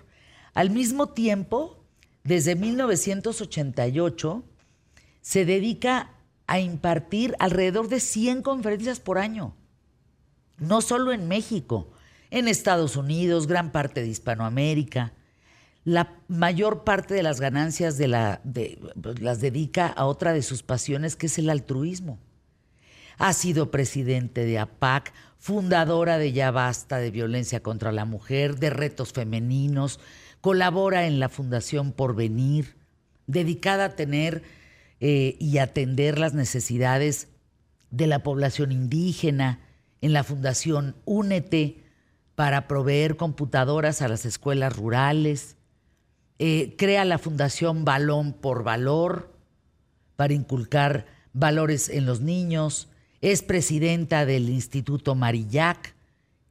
Al 0.52 0.68
mismo 0.68 1.07
tiempo, 1.09 1.83
desde 2.25 2.57
1988, 2.57 4.45
se 5.23 5.47
dedica 5.47 6.11
a 6.47 6.61
impartir 6.61 7.37
alrededor 7.38 7.88
de 7.88 8.00
100 8.00 8.42
conferencias 8.42 9.00
por 9.00 9.16
año. 9.16 9.54
No 10.59 10.83
solo 10.83 11.12
en 11.12 11.26
México, 11.26 11.88
en 12.30 12.49
Estados 12.49 12.97
Unidos, 12.97 13.47
gran 13.47 13.73
parte 13.73 14.02
de 14.02 14.09
Hispanoamérica. 14.09 15.14
La 15.88 16.12
mayor 16.28 16.85
parte 16.85 17.14
de 17.14 17.23
las 17.23 17.40
ganancias 17.40 17.97
pues, 17.97 19.21
las 19.23 19.40
dedica 19.40 19.87
a 19.87 20.04
otra 20.04 20.35
de 20.35 20.42
sus 20.42 20.62
pasiones, 20.62 21.16
que 21.16 21.28
es 21.28 21.38
el 21.38 21.49
altruismo. 21.49 22.18
Ha 23.16 23.33
sido 23.33 23.71
presidente 23.71 24.45
de 24.45 24.59
APAC, 24.59 25.14
fundadora 25.38 26.18
de 26.18 26.33
Ya 26.33 26.50
Basta 26.50 26.99
de 26.99 27.11
Violencia 27.11 27.62
contra 27.62 27.90
la 27.90 28.04
Mujer, 28.04 28.59
de 28.59 28.68
Retos 28.68 29.14
Femeninos, 29.14 29.99
colabora 30.42 31.07
en 31.07 31.21
la 31.21 31.30
Fundación 31.30 31.92
Porvenir, 31.92 32.76
dedicada 33.26 33.87
a 33.87 33.97
tener 33.97 34.42
eh, 35.00 35.37
y 35.40 35.57
atender 35.57 36.18
las 36.18 36.35
necesidades 36.35 37.28
de 37.90 38.09
la 38.09 38.23
población 38.23 38.73
indígena, 38.73 39.61
en 40.02 40.12
la 40.12 40.23
Fundación 40.23 40.97
Únete 41.07 41.83
para 42.35 42.68
proveer 42.68 43.16
computadoras 43.16 44.02
a 44.02 44.09
las 44.09 44.26
escuelas 44.26 44.76
rurales, 44.76 45.57
eh, 46.38 46.75
crea 46.76 47.04
la 47.04 47.18
Fundación 47.18 47.85
Balón 47.85 48.33
por 48.33 48.62
Valor 48.62 49.35
para 50.16 50.35
inculcar 50.35 51.07
valores 51.33 51.88
en 51.88 52.07
los 52.07 52.21
niños, 52.21 52.88
es 53.21 53.42
presidenta 53.42 54.26
del 54.26 54.49
Instituto 54.49 55.14
Marillac, 55.14 55.95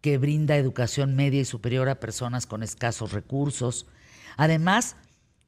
que 0.02 0.18
brinda 0.18 0.56
educación 0.56 1.16
media 1.16 1.42
y 1.42 1.46
superior 1.46 1.90
a 1.90 2.00
personas 2.00 2.46
con 2.46 2.64
escasos 2.64 3.14
recursos. 3.14 3.88
Además, 4.38 4.96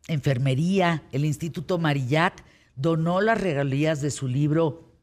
enfermería, 0.08 1.04
el 1.12 1.26
Instituto 1.26 1.78
Marillac 1.78 2.44
donó 2.76 3.22
las 3.22 3.40
regalías 3.40 4.02
de 4.02 4.12
su 4.12 4.28
libro 4.28 4.94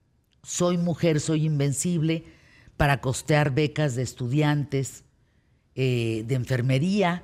Soy 0.43 0.79
mujer, 0.79 1.21
soy 1.21 1.45
invencible 1.45 2.25
para 2.77 3.01
costear 3.01 3.55
becas 3.55 3.95
de 3.95 4.03
estudiantes 4.03 5.05
eh, 5.75 6.25
de 6.27 6.35
enfermería. 6.35 7.23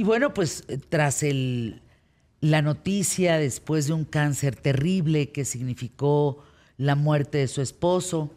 Y 0.00 0.02
bueno, 0.02 0.32
pues 0.32 0.64
eh, 0.68 0.78
tras 0.78 1.22
la 2.40 2.62
noticia 2.62 3.36
después 3.36 3.86
de 3.86 3.92
un 3.92 4.06
cáncer 4.06 4.56
terrible 4.56 5.30
que 5.30 5.44
significó 5.44 6.42
la 6.78 6.94
muerte 6.94 7.36
de 7.36 7.48
su 7.48 7.60
esposo, 7.60 8.30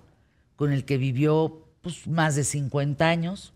con 0.58 0.74
el 0.74 0.84
que 0.84 0.98
vivió 0.98 1.66
pues, 1.82 2.06
más 2.06 2.36
de 2.36 2.44
50 2.44 3.08
años, 3.08 3.54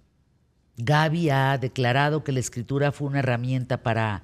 Gaby 0.77 1.31
ha 1.31 1.57
declarado 1.57 2.23
que 2.23 2.31
la 2.31 2.39
escritura 2.39 2.93
fue 2.93 3.09
una 3.09 3.19
herramienta 3.19 3.83
para 3.83 4.23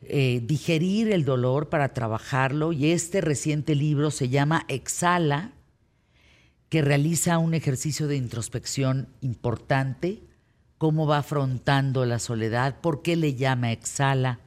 eh, 0.00 0.40
digerir 0.42 1.12
el 1.12 1.26
dolor, 1.26 1.68
para 1.68 1.92
trabajarlo, 1.92 2.72
y 2.72 2.90
este 2.90 3.20
reciente 3.20 3.74
libro 3.74 4.10
se 4.10 4.30
llama 4.30 4.64
Exhala, 4.68 5.52
que 6.70 6.80
realiza 6.80 7.36
un 7.36 7.52
ejercicio 7.52 8.06
de 8.06 8.16
introspección 8.16 9.08
importante, 9.20 10.22
cómo 10.78 11.06
va 11.06 11.18
afrontando 11.18 12.04
la 12.06 12.18
soledad, 12.18 12.80
por 12.80 13.02
qué 13.02 13.16
le 13.16 13.34
llama 13.34 13.72
Exhala, 13.72 14.40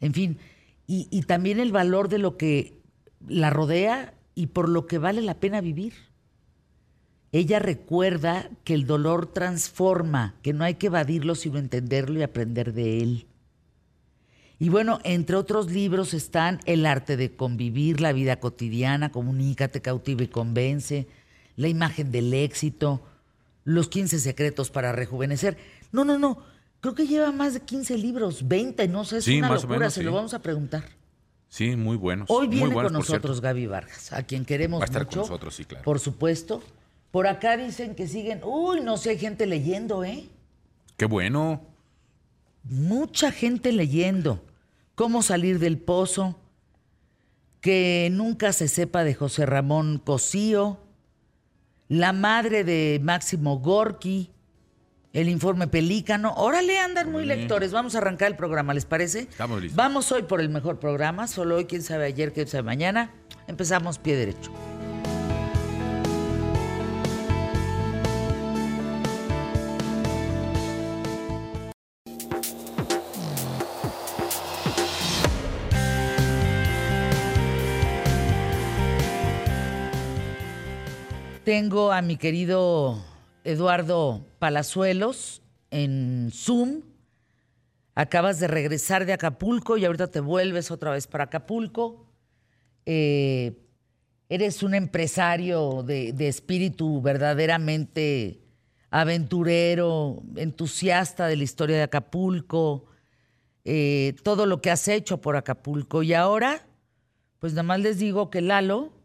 en 0.00 0.14
fin, 0.14 0.38
y, 0.86 1.22
también 1.22 1.58
el 1.58 1.72
valor 1.72 2.08
de 2.08 2.18
lo 2.18 2.36
que 2.36 2.82
la 3.26 3.48
rodea 3.48 4.12
y 4.34 4.48
por 4.48 4.68
lo 4.68 4.86
que 4.86 4.98
vale 4.98 5.22
la 5.22 5.40
pena 5.40 5.62
vivir. 5.62 5.94
Ella 7.30 7.60
recuerda 7.60 8.50
que 8.64 8.74
el 8.74 8.86
dolor 8.86 9.32
transforma, 9.32 10.34
que 10.42 10.52
no 10.52 10.64
hay 10.64 10.74
que 10.74 10.88
evadirlo 10.88 11.34
sino 11.34 11.58
entenderlo 11.58 12.18
y 12.18 12.22
aprender 12.22 12.74
de 12.74 13.00
él. 13.00 13.26
Y 14.58 14.68
bueno, 14.68 14.98
entre 15.04 15.36
otros 15.36 15.70
libros 15.70 16.12
están 16.12 16.60
El 16.66 16.84
arte 16.84 17.16
de 17.16 17.34
convivir, 17.34 18.00
la 18.00 18.12
vida 18.12 18.38
cotidiana, 18.38 19.10
Comunícate, 19.12 19.80
cautiva 19.80 20.24
y 20.24 20.28
convence, 20.28 21.06
La 21.56 21.68
imagen 21.68 22.12
del 22.12 22.34
éxito, 22.34 23.02
Los 23.64 23.88
15 23.88 24.18
secretos 24.18 24.70
para 24.70 24.92
rejuvenecer. 24.92 25.56
No, 25.92 26.04
no, 26.04 26.18
no. 26.18 26.38
Creo 26.80 26.94
que 26.94 27.06
lleva 27.06 27.30
más 27.30 27.54
de 27.54 27.60
15 27.60 27.96
libros, 27.96 28.48
20, 28.48 28.88
no 28.88 29.04
sé, 29.04 29.18
es 29.18 29.28
una 29.28 29.54
locura, 29.54 29.88
se 29.88 30.02
lo 30.02 30.12
vamos 30.12 30.34
a 30.34 30.42
preguntar. 30.42 30.84
Sí, 31.48 31.76
muy 31.76 31.96
buenos. 31.96 32.28
Hoy 32.30 32.48
viene 32.48 32.72
con 32.72 32.92
nosotros 32.92 33.40
Gaby 33.40 33.66
Vargas, 33.66 34.12
a 34.12 34.24
quien 34.24 34.44
queremos 34.44 34.80
Va 34.80 34.84
a 34.84 34.86
estar 34.86 35.04
mucho. 35.04 35.20
con 35.20 35.28
nosotros, 35.28 35.54
sí, 35.54 35.64
claro. 35.64 35.84
Por 35.84 36.00
supuesto. 36.00 36.62
Por 37.12 37.26
acá 37.26 37.58
dicen 37.58 37.94
que 37.94 38.08
siguen. 38.08 38.40
Uy, 38.42 38.80
no 38.80 38.96
sé, 38.96 39.10
hay 39.10 39.18
gente 39.18 39.46
leyendo, 39.46 40.02
¿eh? 40.02 40.24
Qué 40.96 41.04
bueno. 41.04 41.60
Mucha 42.64 43.30
gente 43.30 43.70
leyendo 43.70 44.42
cómo 44.94 45.22
salir 45.22 45.58
del 45.58 45.78
pozo, 45.78 46.38
que 47.60 48.08
nunca 48.10 48.52
se 48.52 48.66
sepa 48.66 49.04
de 49.04 49.14
José 49.14 49.46
Ramón 49.46 49.98
Cosío, 49.98 50.78
la 51.92 52.14
madre 52.14 52.64
de 52.64 53.00
Máximo 53.02 53.58
Gorki, 53.58 54.32
el 55.12 55.28
informe 55.28 55.66
Pelícano. 55.66 56.32
Órale, 56.38 56.78
andan 56.78 57.12
muy 57.12 57.26
lectores. 57.26 57.70
Vamos 57.70 57.94
a 57.94 57.98
arrancar 57.98 58.28
el 58.30 58.36
programa, 58.36 58.72
¿les 58.72 58.86
parece? 58.86 59.20
Estamos 59.20 59.60
listos. 59.60 59.76
Vamos 59.76 60.10
hoy 60.10 60.22
por 60.22 60.40
el 60.40 60.48
mejor 60.48 60.78
programa, 60.78 61.28
solo 61.28 61.56
hoy, 61.56 61.66
quién 61.66 61.82
sabe 61.82 62.06
ayer, 62.06 62.32
quién 62.32 62.48
sabe 62.48 62.62
mañana. 62.62 63.10
Empezamos 63.46 63.98
pie 63.98 64.16
derecho. 64.16 64.50
Tengo 81.44 81.90
a 81.90 82.02
mi 82.02 82.16
querido 82.16 83.04
Eduardo 83.42 84.24
Palazuelos 84.38 85.42
en 85.72 86.30
Zoom. 86.32 86.82
Acabas 87.96 88.38
de 88.38 88.46
regresar 88.46 89.06
de 89.06 89.12
Acapulco 89.12 89.76
y 89.76 89.84
ahorita 89.84 90.06
te 90.06 90.20
vuelves 90.20 90.70
otra 90.70 90.92
vez 90.92 91.08
para 91.08 91.24
Acapulco. 91.24 92.06
Eh, 92.86 93.60
eres 94.28 94.62
un 94.62 94.72
empresario 94.76 95.82
de, 95.82 96.14
espíritu 96.28 97.02
verdaderamente 97.02 98.40
aventurero, 98.92 100.22
entusiasta 100.36 101.26
de 101.26 101.34
la 101.34 101.42
historia 101.42 101.76
de 101.76 101.82
Acapulco, 101.82 102.84
eh, 103.64 104.14
todo 104.22 104.46
lo 104.46 104.62
que 104.62 104.70
has 104.70 104.86
hecho 104.86 105.20
por 105.20 105.34
Acapulco. 105.34 106.04
Y 106.04 106.14
ahora, 106.14 106.64
pues 107.40 107.52
nada 107.52 107.64
más 107.64 107.80
les 107.80 107.98
digo 107.98 108.30
que 108.30 108.42
Lalo 108.42 109.01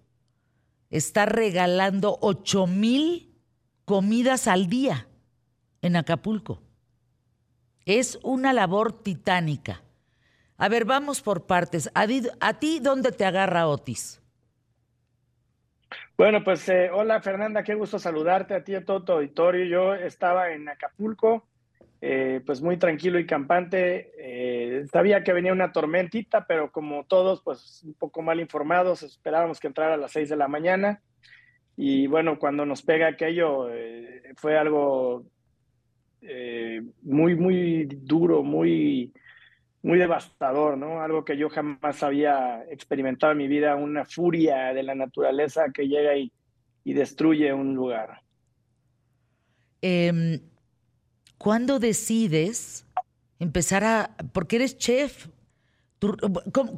está 0.89 1.25
regalando 1.25 2.17
8 2.21 2.67
mil 2.67 3.35
comidas 3.85 4.47
al 4.47 4.67
día 4.67 5.07
en 5.81 5.95
Acapulco. 5.95 6.61
Es 7.85 8.19
una 8.23 8.51
labor 8.51 9.01
titánica. 9.01 9.81
A 10.57 10.69
ver, 10.69 10.85
vamos 10.85 11.21
por 11.21 11.45
partes. 11.45 11.89
¿A, 11.93 12.53
ti 12.53 12.79
dónde 12.79 13.11
te 13.11 13.25
agarra 13.25 13.67
Otis? 13.67 14.21
Bueno, 16.17 16.43
pues 16.43 16.67
eh, 16.67 16.89
hola 16.91 17.21
Fernanda, 17.21 17.63
qué 17.63 17.75
gusto 17.75 17.99
saludarte 17.99 18.55
a 18.55 18.63
ti, 18.63 18.73
a 18.73 18.83
todo 18.83 19.03
tu 19.03 19.11
auditorio. 19.13 19.65
Yo 19.65 19.93
estaba 19.93 20.51
en 20.51 20.67
Acapulco, 20.67 21.47
eh, 22.01 22.41
pues 22.45 22.61
muy 22.61 22.77
tranquilo 22.77 23.19
y 23.19 23.25
campante. 23.25 24.11
Eh, 24.19 24.85
sabía 24.91 25.23
que 25.23 25.33
venía 25.33 25.51
una 25.51 25.71
tormentita, 25.71 26.45
pero 26.47 26.71
como 26.71 27.05
todos, 27.05 27.41
pues 27.41 27.83
un 27.83 27.93
poco 27.95 28.21
mal 28.21 28.39
informados, 28.39 29.03
esperábamos 29.03 29.59
que 29.59 29.67
entrara 29.67 29.95
a 29.95 29.97
las 29.97 30.11
6 30.11 30.29
de 30.29 30.35
la 30.35 30.47
mañana. 30.47 31.01
Y 31.75 32.07
bueno, 32.07 32.39
cuando 32.39 32.65
nos 32.65 32.81
pega 32.81 33.07
aquello, 33.07 33.69
eh, 33.71 34.33
fue 34.35 34.57
algo 34.57 35.25
muy, 37.03 37.35
muy 37.35 37.85
duro, 37.85 38.43
muy, 38.43 39.13
muy 39.81 39.97
devastador, 39.97 40.77
¿no? 40.77 41.01
Algo 41.01 41.23
que 41.23 41.37
yo 41.37 41.49
jamás 41.49 42.03
había 42.03 42.63
experimentado 42.69 43.31
en 43.31 43.37
mi 43.37 43.47
vida, 43.47 43.75
una 43.75 44.03
furia 44.03 44.73
de 44.73 44.83
la 44.83 44.95
naturaleza 44.95 45.67
que 45.73 45.87
llega 45.87 46.17
y, 46.17 46.31
y 46.83 46.93
destruye 46.93 47.53
un 47.53 47.75
lugar. 47.75 48.21
Eh, 49.81 50.39
¿Cuándo 51.37 51.79
decides 51.79 52.85
empezar 53.39 53.83
a, 53.83 54.15
porque 54.33 54.57
eres 54.57 54.77
chef, 54.77 55.27
¿tú, 55.99 56.17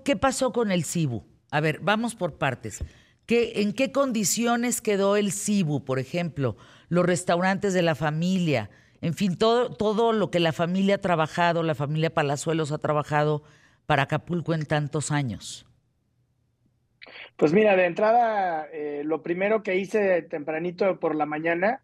¿qué 0.03 0.15
pasó 0.15 0.51
con 0.51 0.71
el 0.71 0.83
Cibu? 0.83 1.23
A 1.51 1.61
ver, 1.61 1.79
vamos 1.81 2.15
por 2.15 2.37
partes. 2.37 2.83
¿Qué, 3.25 3.61
¿En 3.61 3.73
qué 3.73 3.91
condiciones 3.91 4.81
quedó 4.81 5.15
el 5.15 5.31
Cibu, 5.31 5.85
por 5.85 5.99
ejemplo? 5.99 6.57
Los 6.89 7.05
restaurantes 7.05 7.73
de 7.73 7.81
la 7.81 7.95
familia, 7.95 8.69
en 9.01 9.13
fin, 9.13 9.37
todo, 9.37 9.69
todo 9.73 10.11
lo 10.11 10.31
que 10.31 10.39
la 10.39 10.51
familia 10.51 10.95
ha 10.95 11.01
trabajado, 11.01 11.63
la 11.63 11.75
familia 11.75 12.13
Palazuelos 12.13 12.71
ha 12.71 12.79
trabajado 12.79 13.43
para 13.85 14.03
Acapulco 14.03 14.53
en 14.53 14.65
tantos 14.65 15.11
años. 15.11 15.65
Pues 17.37 17.53
mira, 17.53 17.75
de 17.75 17.85
entrada, 17.85 18.67
eh, 18.73 19.03
lo 19.05 19.23
primero 19.23 19.63
que 19.63 19.77
hice 19.77 20.21
tempranito 20.23 20.99
por 20.99 21.15
la 21.15 21.25
mañana, 21.25 21.81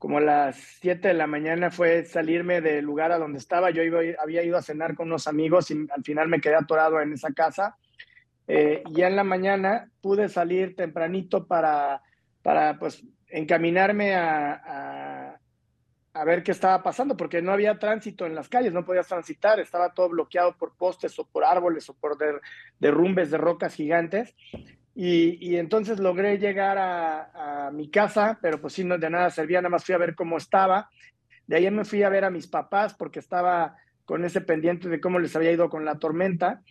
como 0.00 0.16
a 0.16 0.22
las 0.22 0.56
7 0.80 1.08
de 1.08 1.14
la 1.14 1.26
mañana, 1.26 1.70
fue 1.70 2.06
salirme 2.06 2.62
del 2.62 2.86
lugar 2.86 3.12
a 3.12 3.18
donde 3.18 3.38
estaba. 3.38 3.68
Yo 3.70 3.82
iba, 3.82 4.00
había 4.18 4.42
ido 4.42 4.56
a 4.56 4.62
cenar 4.62 4.94
con 4.94 5.08
unos 5.08 5.26
amigos 5.26 5.70
y 5.70 5.86
al 5.94 6.02
final 6.02 6.26
me 6.26 6.40
quedé 6.40 6.54
atorado 6.54 7.02
en 7.02 7.12
esa 7.12 7.34
casa. 7.34 7.76
Eh, 8.48 8.82
ya 8.92 9.08
en 9.08 9.16
la 9.16 9.24
mañana 9.24 9.90
pude 10.00 10.30
salir 10.30 10.74
tempranito 10.74 11.46
para, 11.46 12.00
para 12.42 12.78
pues, 12.78 13.04
encaminarme 13.28 14.14
a, 14.14 15.38
a, 16.14 16.24
ver 16.24 16.42
qué 16.42 16.52
estaba 16.52 16.82
pasando, 16.82 17.14
porque 17.14 17.42
no 17.42 17.52
había 17.52 17.78
tránsito 17.78 18.24
en 18.24 18.34
las 18.34 18.48
calles, 18.48 18.72
no 18.72 18.86
podías 18.86 19.06
transitar, 19.06 19.60
estaba 19.60 19.92
todo 19.92 20.08
bloqueado 20.08 20.56
por 20.56 20.74
postes 20.78 21.18
o 21.18 21.26
por 21.26 21.44
árboles 21.44 21.90
o 21.90 21.94
por 21.94 22.16
der, 22.16 22.40
derrumbes 22.78 23.30
de 23.30 23.36
rocas 23.36 23.74
gigantes. 23.74 24.34
Y, 24.94 25.56
entonces 25.56 25.98
logré 26.00 26.38
llegar 26.38 26.76
a, 26.76 27.66
a, 27.66 27.70
mi 27.70 27.88
casa, 27.90 28.38
pero 28.42 28.60
pues 28.60 28.74
sí, 28.74 28.84
no 28.84 28.98
de 28.98 29.08
nada 29.08 29.30
servía, 29.30 29.60
nada 29.60 29.70
más 29.70 29.84
fui 29.84 29.94
a 29.94 29.98
ver 29.98 30.14
cómo 30.14 30.36
estaba. 30.36 30.90
De 31.46 31.56
ahí 31.56 31.70
me 31.70 31.84
fui 31.84 32.02
a 32.02 32.08
ver 32.08 32.24
a 32.24 32.30
mis 32.30 32.46
papás 32.46 32.94
porque 32.94 33.20
estaba 33.20 33.76
con 34.04 34.24
ese 34.24 34.40
pendiente 34.40 34.88
de 34.88 35.00
cómo 35.00 35.18
les 35.18 35.34
había 35.36 35.52
ido 35.52 35.68
con 35.68 35.84
la 35.84 35.98
tormenta. 35.98 36.62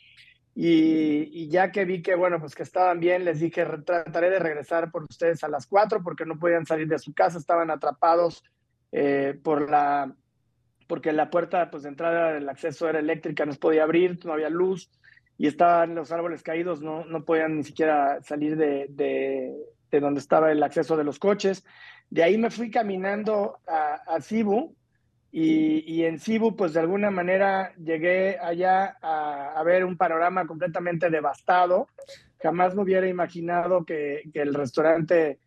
Y, 0.55 1.47
ya 1.47 1.71
que 1.71 1.85
vi 1.85 2.01
que, 2.01 2.15
bueno, 2.15 2.39
pues 2.39 2.53
que 2.53 2.63
estaban 2.63 2.99
bien, 2.99 3.23
les 3.23 3.39
dije, 3.39 3.65
trataré 3.85 4.29
de 4.29 4.39
regresar 4.39 4.91
por 4.91 5.03
ustedes 5.03 5.41
a 5.43 5.47
las 5.47 5.65
cuatro 5.65 6.03
porque 6.03 6.25
no 6.25 6.37
podían 6.37 6.65
salir 6.65 6.87
de 6.87 6.99
su 6.99 7.13
casa, 7.13 7.37
estaban 7.37 7.71
atrapados 7.71 8.43
eh, 8.91 9.39
por 9.41 9.69
la, 9.69 10.13
porque 10.87 11.13
la 11.13 11.29
puerta 11.29 11.71
pues, 11.71 11.83
de 11.83 11.89
entrada 11.89 12.33
del 12.33 12.49
acceso 12.49 12.89
era 12.89 12.99
eléctrica, 12.99 13.45
no 13.45 13.53
se 13.53 13.59
podía 13.59 13.83
abrir, 13.83 14.19
no 14.25 14.33
había 14.33 14.49
luz 14.49 14.91
y 15.39 15.47
estaban 15.47 15.95
los 15.95 16.11
árboles 16.11 16.43
caídos, 16.43 16.81
no, 16.81 17.05
no 17.05 17.23
podían 17.23 17.55
ni 17.55 17.63
siquiera 17.63 18.21
salir 18.21 18.57
de, 18.57 18.87
de, 18.89 19.99
donde 20.01 20.19
estaba 20.19 20.51
el 20.51 20.61
acceso 20.61 20.97
de 20.97 21.05
los 21.05 21.17
coches. 21.17 21.65
De 22.09 22.23
ahí 22.23 22.37
me 22.37 22.51
fui 22.51 22.69
caminando 22.69 23.57
a, 23.65 24.01
a 24.05 24.19
y, 25.31 26.03
en 26.03 26.19
Cibu, 26.19 26.57
pues 26.57 26.73
de 26.73 26.81
alguna 26.81 27.09
manera 27.09 27.73
llegué 27.77 28.37
allá 28.37 28.97
a, 29.01 29.63
ver 29.63 29.85
un 29.85 29.95
panorama 29.95 30.45
completamente 30.45 31.09
devastado. 31.09 31.87
Jamás 32.43 32.75
me 32.75 32.81
hubiera 32.81 33.07
imaginado 33.07 33.85
que, 33.85 34.29
el 34.33 34.53
restaurante 34.53 35.39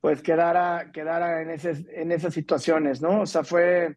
pues 0.00 0.22
quedara, 0.22 0.90
quedara 0.92 1.42
en, 1.42 1.50
ese, 1.50 1.86
en 1.92 2.10
esas 2.10 2.34
situaciones, 2.34 3.00
¿no? 3.00 3.20
O 3.20 3.26
sea, 3.26 3.44
fue 3.44 3.96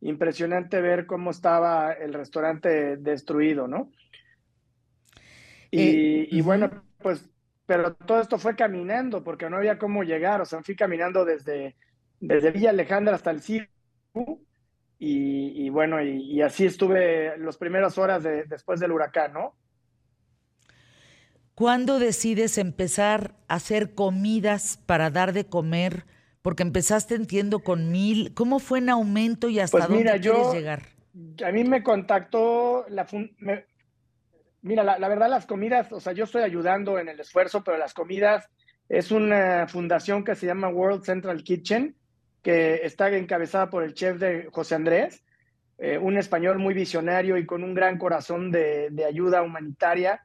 impresionante 0.00 0.80
ver 0.80 1.04
cómo 1.04 1.32
estaba 1.32 1.92
el 1.92 2.14
restaurante 2.14 2.96
destruido, 2.96 3.68
¿no? 3.68 3.90
Y, 5.76 6.38
eh, 6.38 6.42
bueno, 6.42 6.70
pues, 6.98 7.28
pero 7.66 7.94
todo 7.94 8.20
esto 8.20 8.38
fue 8.38 8.56
caminando 8.56 9.22
porque 9.22 9.50
no 9.50 9.56
había 9.56 9.78
cómo 9.78 10.02
llegar, 10.02 10.40
o 10.40 10.44
sea, 10.44 10.62
fui 10.62 10.76
caminando 10.76 11.24
desde, 11.24 11.76
desde 12.20 12.50
Villa 12.50 12.70
Alejandra 12.70 13.14
hasta 13.14 13.30
el 13.30 13.42
Cibu 13.42 13.66
y, 14.98 15.68
bueno, 15.68 16.02
y, 16.02 16.40
así 16.40 16.64
estuve 16.64 17.36
las 17.38 17.58
primeras 17.58 17.98
horas 17.98 18.22
después 18.22 18.80
del 18.80 18.92
huracán, 18.92 19.34
¿no? 19.34 19.54
¿Cuándo 21.54 21.98
decides 21.98 22.58
empezar 22.58 23.34
a 23.48 23.54
hacer 23.54 23.94
comidas 23.94 24.78
para 24.86 25.10
dar 25.10 25.32
de 25.32 25.46
comer? 25.46 26.04
Porque 26.42 26.62
empezaste, 26.62 27.14
entiendo, 27.14 27.60
con 27.60 27.90
mil. 27.90 28.34
¿Cómo 28.34 28.58
fue 28.58 28.78
en 28.78 28.90
aumento 28.90 29.48
y 29.48 29.60
hasta 29.60 29.78
pues 29.78 29.88
dónde 29.88 30.20
quieres 30.20 30.52
llegar? 30.52 30.82
A 31.44 31.52
mí 31.52 31.64
me 31.64 31.82
contactó 31.82 32.84
la... 32.88 33.06
mira, 34.66 34.82
la, 34.82 35.08
verdad, 35.08 35.30
las 35.30 35.46
comidas, 35.46 35.92
o 35.92 36.00
sea, 36.00 36.12
yo 36.12 36.24
estoy 36.24 36.42
ayudando 36.42 36.98
en 36.98 37.08
el 37.08 37.20
esfuerzo, 37.20 37.62
pero 37.64 37.78
las 37.78 37.94
comidas 37.94 38.48
es 38.88 39.10
una 39.10 39.66
fundación 39.66 40.24
que 40.24 40.34
se 40.34 40.46
llama 40.46 40.68
World 40.68 41.04
Central 41.04 41.42
Kitchen 41.42 41.96
que 42.42 42.80
está 42.84 43.08
encabezada 43.10 43.68
por 43.68 43.82
el 43.82 43.92
chef 43.92 44.18
de 44.20 44.48
José 44.52 44.76
Andrés, 44.76 45.24
eh, 45.78 45.98
un 45.98 46.16
español 46.16 46.60
muy 46.60 46.74
visionario 46.74 47.36
y 47.36 47.44
con 47.44 47.64
un 47.64 47.74
gran 47.74 47.98
corazón 47.98 48.52
de, 48.52 48.88
ayuda 49.04 49.42
humanitaria. 49.42 50.24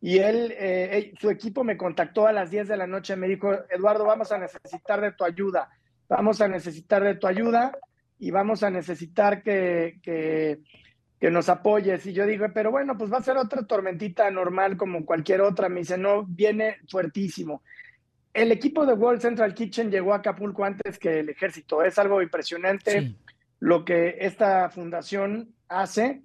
Y 0.00 0.16
él, 0.16 0.54
eh, 0.56 1.12
su 1.20 1.28
equipo 1.28 1.64
me 1.64 1.76
contactó 1.76 2.26
a 2.26 2.32
las 2.32 2.50
10 2.50 2.68
de 2.68 2.76
la 2.78 2.86
noche, 2.86 3.16
me 3.16 3.28
dijo, 3.28 3.52
Eduardo, 3.68 4.06
vamos 4.06 4.32
a 4.32 4.38
necesitar 4.38 5.02
de 5.02 5.12
tu 5.12 5.24
ayuda, 5.24 5.68
vamos 6.08 6.40
a 6.40 6.48
necesitar 6.48 7.04
de 7.04 7.16
tu 7.16 7.26
ayuda 7.26 7.76
y 8.18 8.30
vamos 8.30 8.62
a 8.62 8.70
necesitar 8.70 9.42
que, 9.42 10.60
que 11.20 11.30
nos 11.30 11.48
apoyes. 11.48 12.06
Y 12.06 12.12
yo 12.12 12.26
dije, 12.26 12.48
pero 12.50 12.70
bueno, 12.70 12.96
pues 12.96 13.12
va 13.12 13.18
a 13.18 13.22
ser 13.22 13.36
otra 13.36 13.62
tormentita 13.66 14.30
normal 14.30 14.76
como 14.76 15.04
cualquier 15.04 15.40
otra. 15.40 15.68
Me 15.68 15.80
dice, 15.80 15.98
no, 15.98 16.24
viene 16.24 16.76
fuertísimo 16.88 17.62
el 18.38 18.52
equipo 18.52 18.86
de 18.86 18.92
World 18.92 19.20
Central 19.20 19.54
Kitchen 19.54 19.90
llegó 19.90 20.12
a 20.12 20.18
Acapulco 20.18 20.64
antes 20.64 20.98
que 20.98 21.20
el 21.20 21.28
ejército. 21.28 21.82
Es 21.82 21.98
algo 21.98 22.22
impresionante 22.22 23.14
lo 23.58 23.84
que 23.84 24.16
esta 24.20 24.70
fundación 24.70 25.54
hace 25.68 26.22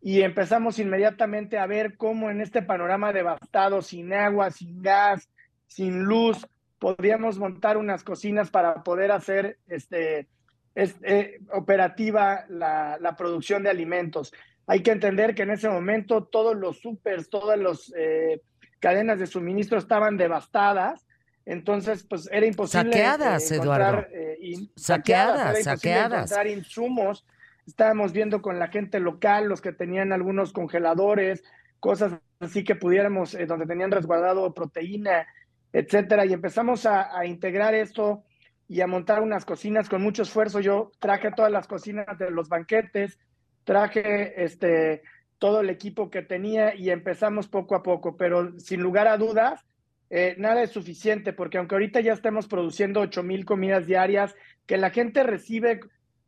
y 0.00 0.22
empezamos 0.22 0.78
inmediatamente 0.78 1.58
a 1.58 1.66
ver 1.66 1.96
cómo 1.96 2.30
en 2.30 2.40
este 2.40 2.62
panorama 2.62 3.12
devastado, 3.12 3.82
sin 3.82 4.12
agua, 4.12 4.50
sin 4.52 4.82
gas, 4.82 5.28
sin 5.66 6.04
luz, 6.04 6.46
podríamos 6.78 7.38
montar 7.38 7.76
unas 7.76 8.04
cocinas 8.04 8.50
para 8.50 8.84
poder 8.84 9.10
hacer 9.10 9.58
este, 9.66 10.28
este 10.74 11.40
operativa 11.52 12.44
la, 12.48 13.14
producción 13.16 13.62
de 13.62 13.70
alimentos. 13.70 14.32
Hay 14.66 14.82
que 14.82 14.90
entender 14.92 15.34
que 15.34 15.42
en 15.42 15.50
ese 15.50 15.68
momento 15.68 16.24
todos 16.24 16.56
los 16.56 16.78
supers, 16.80 17.30
todas 17.30 17.58
las 17.58 17.92
eh, 17.96 18.42
cadenas 18.78 19.18
de 19.18 19.26
suministro 19.26 19.78
estaban 19.78 20.16
devastadas 20.16 21.06
entonces, 21.48 22.04
pues 22.04 22.28
era 22.30 22.44
imposible. 22.44 22.92
Saqueadas, 22.92 23.50
Eduardo. 23.50 24.06
Eh, 24.12 24.68
saqueadas, 24.76 25.64
saqueadas. 25.64 26.30
Encontrar 26.30 26.46
insumos. 26.46 27.26
Estábamos 27.66 28.12
viendo 28.12 28.42
con 28.42 28.58
la 28.58 28.68
gente 28.68 29.00
local, 29.00 29.48
los 29.48 29.62
que 29.62 29.72
tenían 29.72 30.12
algunos 30.12 30.52
congeladores, 30.52 31.42
cosas 31.80 32.20
así 32.40 32.64
que 32.64 32.76
pudiéramos, 32.76 33.32
eh, 33.32 33.46
donde 33.46 33.64
tenían 33.64 33.90
resguardado 33.90 34.52
proteína, 34.52 35.26
etcétera. 35.72 36.26
Y 36.26 36.34
empezamos 36.34 36.84
a, 36.84 37.18
a, 37.18 37.24
integrar 37.24 37.74
esto 37.74 38.24
y 38.68 38.80
a 38.82 38.86
montar 38.86 39.22
unas 39.22 39.44
cocinas 39.44 39.88
con 39.88 40.02
mucho 40.02 40.22
esfuerzo. 40.22 40.60
Yo 40.60 40.92
traje 40.98 41.32
todas 41.32 41.50
las 41.50 41.66
cocinas 41.66 42.18
de 42.18 42.30
los 42.30 42.48
banquetes, 42.48 43.18
traje 43.64 44.44
este 44.44 45.02
todo 45.38 45.60
el 45.60 45.70
equipo 45.70 46.10
que 46.10 46.22
tenía 46.22 46.74
y 46.74 46.90
empezamos 46.90 47.46
poco 47.46 47.76
a 47.76 47.82
poco, 47.82 48.16
pero 48.16 48.58
sin 48.58 48.82
lugar 48.82 49.06
a 49.06 49.16
dudas 49.16 49.64
eh, 50.10 50.34
nada 50.38 50.62
es 50.62 50.70
suficiente, 50.70 51.32
porque 51.32 51.58
aunque 51.58 51.74
ahorita 51.74 52.00
ya 52.00 52.12
estemos 52.12 52.48
produciendo 52.48 53.00
8 53.00 53.22
mil 53.22 53.44
comidas 53.44 53.86
diarias, 53.86 54.34
que 54.66 54.78
la 54.78 54.90
gente 54.90 55.22
recibe 55.22 55.80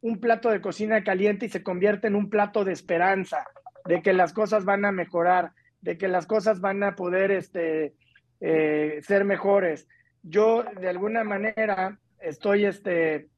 un 0.02 0.20
plato 0.20 0.50
de 0.50 0.60
cocina 0.60 1.02
caliente 1.02 1.46
y 1.46 1.48
se 1.48 1.62
convierte 1.62 2.06
en 2.06 2.14
un 2.14 2.28
plato 2.28 2.64
de 2.64 2.72
esperanza, 2.72 3.46
de 3.86 4.02
que 4.02 4.12
las 4.12 4.32
cosas 4.32 4.64
van 4.64 4.84
a 4.84 4.92
mejorar, 4.92 5.52
de 5.80 5.96
que 5.96 6.08
las 6.08 6.26
cosas 6.26 6.60
van 6.60 6.82
a 6.82 6.94
poder 6.94 7.30
este, 7.30 7.94
eh, 8.40 9.00
ser 9.02 9.24
mejores. 9.24 9.88
Yo, 10.22 10.64
de 10.78 10.88
alguna 10.88 11.24
manera, 11.24 11.98
estoy 12.20 12.64
este, 12.64 13.28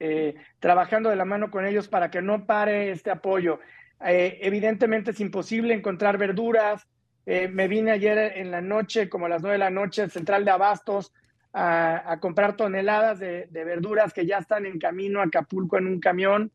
eh, 0.00 0.34
trabajando 0.58 1.10
de 1.10 1.16
la 1.16 1.24
mano 1.24 1.50
con 1.50 1.66
ellos 1.66 1.88
para 1.88 2.10
que 2.10 2.22
no 2.22 2.46
pare 2.46 2.90
este 2.90 3.10
apoyo. 3.10 3.60
evidentemente 4.00 5.10
es 5.10 5.20
imposible 5.20 5.74
encontrar 5.74 6.18
verduras, 6.18 6.86
eh, 7.30 7.46
me 7.46 7.68
vine 7.68 7.90
ayer 7.90 8.38
en 8.38 8.50
la 8.50 8.62
noche, 8.62 9.10
como 9.10 9.26
a 9.26 9.28
las 9.28 9.42
nueve 9.42 9.56
de 9.56 9.58
la 9.58 9.68
noche, 9.68 10.00
al 10.00 10.10
Central 10.10 10.46
de 10.46 10.50
Abastos, 10.50 11.12
a, 11.52 12.16
comprar 12.22 12.56
toneladas 12.56 13.18
de, 13.18 13.46
verduras 13.52 14.14
que 14.14 14.24
ya 14.24 14.38
están 14.38 14.64
en 14.64 14.78
camino 14.78 15.20
a 15.20 15.24
Acapulco 15.24 15.76
en 15.76 15.88
un 15.88 16.00
camión 16.00 16.50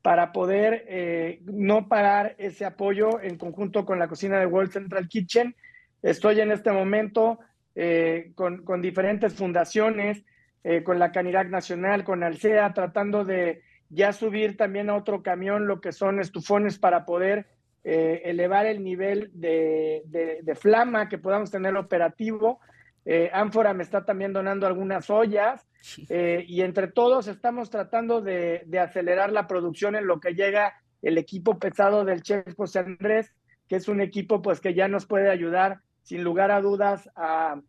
para 0.00 0.32
poder 0.32 0.86
eh, 0.88 1.40
no 1.44 1.88
parar 1.88 2.36
ese 2.38 2.64
apoyo 2.64 3.20
en 3.20 3.36
conjunto 3.36 3.84
con 3.84 3.98
la 3.98 4.08
cocina 4.08 4.38
de 4.38 4.46
World 4.46 4.72
Central 4.72 5.08
Kitchen. 5.08 5.54
Estoy 6.00 6.40
en 6.40 6.52
este 6.52 6.72
momento 6.72 7.38
eh, 7.74 8.32
con, 8.34 8.64
con, 8.64 8.80
diferentes 8.80 9.34
fundaciones, 9.34 10.24
con 10.82 10.98
la 10.98 11.12
Canirac 11.12 11.50
Nacional, 11.50 12.04
con 12.04 12.22
Alcea, 12.22 12.72
tratando 12.72 13.24
de 13.24 13.62
ya 13.90 14.12
subir 14.12 14.56
también 14.56 14.90
a 14.90 14.96
otro 14.96 15.22
camión 15.22 15.66
lo 15.66 15.80
que 15.80 15.92
son 15.92 16.20
estufones 16.20 16.78
para 16.78 17.04
poder 17.04 17.46
eh, 17.86 18.22
elevar 18.24 18.64
el 18.64 18.82
nivel 18.82 19.30
de, 19.34 20.42
flama 20.58 21.08
que 21.08 21.18
podamos 21.18 21.50
tener 21.50 21.76
operativo. 21.76 22.60
Eh, 23.04 23.30
Ánfora 23.32 23.74
me 23.74 23.82
está 23.82 24.06
también 24.06 24.32
donando 24.32 24.66
algunas 24.66 25.10
ollas 25.10 25.68
eh, 26.08 26.42
y 26.48 26.62
entre 26.62 26.88
todos 26.88 27.28
estamos 27.28 27.68
tratando 27.68 28.22
de, 28.22 28.66
acelerar 28.80 29.30
la 29.32 29.46
producción 29.46 29.96
en 29.96 30.06
lo 30.06 30.18
que 30.18 30.32
llega 30.32 30.74
el 31.02 31.18
equipo 31.18 31.58
pesado 31.58 32.06
del 32.06 32.22
chef 32.22 32.54
José 32.56 32.78
Andrés, 32.78 33.34
que 33.68 33.76
es 33.76 33.86
un 33.88 34.00
equipo 34.00 34.40
pues 34.40 34.60
que 34.60 34.72
ya 34.72 34.88
nos 34.88 35.04
puede 35.04 35.30
ayudar 35.30 35.80
sin 36.02 36.24
lugar 36.24 36.50
a 36.50 36.62
dudas 36.62 37.10
a, 37.14 37.60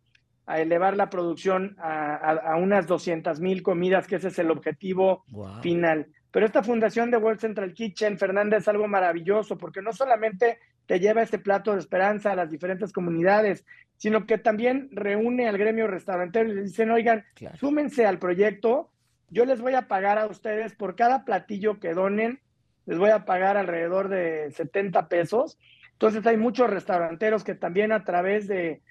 elevar 0.47 0.95
la 0.95 1.09
producción 1.09 1.75
a, 1.79 2.55
unas 2.57 2.87
200 2.87 3.39
mil 3.39 3.63
comidas, 3.63 4.07
que 4.07 4.17
ese 4.17 4.27
es 4.27 4.39
el 4.39 4.51
objetivo 4.51 5.25
final. 5.61 6.07
Pero 6.31 6.45
esta 6.45 6.63
fundación 6.63 7.11
de 7.11 7.17
World 7.17 7.39
Central 7.39 7.73
Kitchen, 7.73 8.17
Fernanda, 8.17 8.57
es 8.57 8.67
algo 8.67 8.87
maravilloso 8.87 9.57
porque 9.57 9.81
no 9.81 9.93
solamente 9.93 10.59
te 10.85 10.99
lleva 10.99 11.23
este 11.23 11.39
plato 11.39 11.73
de 11.73 11.79
esperanza 11.79 12.31
a 12.31 12.35
las 12.35 12.51
diferentes 12.51 12.91
comunidades, 12.91 13.65
sino 13.97 14.25
que 14.25 14.37
también 14.37 14.89
reúne 14.91 15.47
al 15.47 15.57
gremio 15.57 15.87
restaurantero 15.87 16.49
y 16.49 16.55
les 16.55 16.65
dicen, 16.65 16.91
oigan, 16.91 17.23
súmense 17.57 18.05
al 18.05 18.19
proyecto, 18.19 18.91
yo 19.29 19.45
les 19.45 19.61
voy 19.61 19.73
a 19.73 19.87
pagar 19.87 20.19
a 20.19 20.27
ustedes 20.27 20.75
por 20.75 20.95
cada 20.95 21.25
platillo 21.25 21.79
que 21.79 21.93
donen, 21.93 22.39
les 22.85 22.97
voy 22.97 23.09
a 23.09 23.25
pagar 23.25 23.57
alrededor 23.57 24.09
de 24.09 24.51
70 24.51 25.07
pesos. 25.07 25.57
Entonces 25.93 26.25
hay 26.27 26.37
muchos 26.37 26.69
restauranteros 26.69 27.43
que 27.43 27.55
también 27.55 27.91
a 27.91 28.03
través 28.03 28.47
de, 28.47 28.81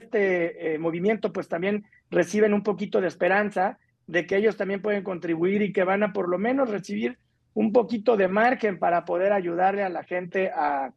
este 0.00 0.74
eh, 0.74 0.78
movimiento, 0.78 1.32
pues 1.32 1.48
también 1.48 1.84
reciben 2.10 2.54
un 2.54 2.62
poquito 2.62 3.00
de 3.00 3.08
esperanza 3.08 3.78
de 4.06 4.26
que 4.26 4.36
ellos 4.36 4.56
también 4.56 4.82
pueden 4.82 5.04
contribuir 5.04 5.62
y 5.62 5.72
que 5.72 5.84
van 5.84 6.02
a 6.02 6.12
por 6.12 6.28
lo 6.28 6.38
menos 6.38 6.68
recibir 6.68 7.18
un 7.54 7.72
poquito 7.72 8.16
de 8.16 8.28
margen 8.28 8.78
para 8.78 9.04
poder 9.04 9.32
ayudarle 9.32 9.82
a 9.82 9.88
la 9.88 10.02
gente 10.02 10.50
a, 10.52 10.92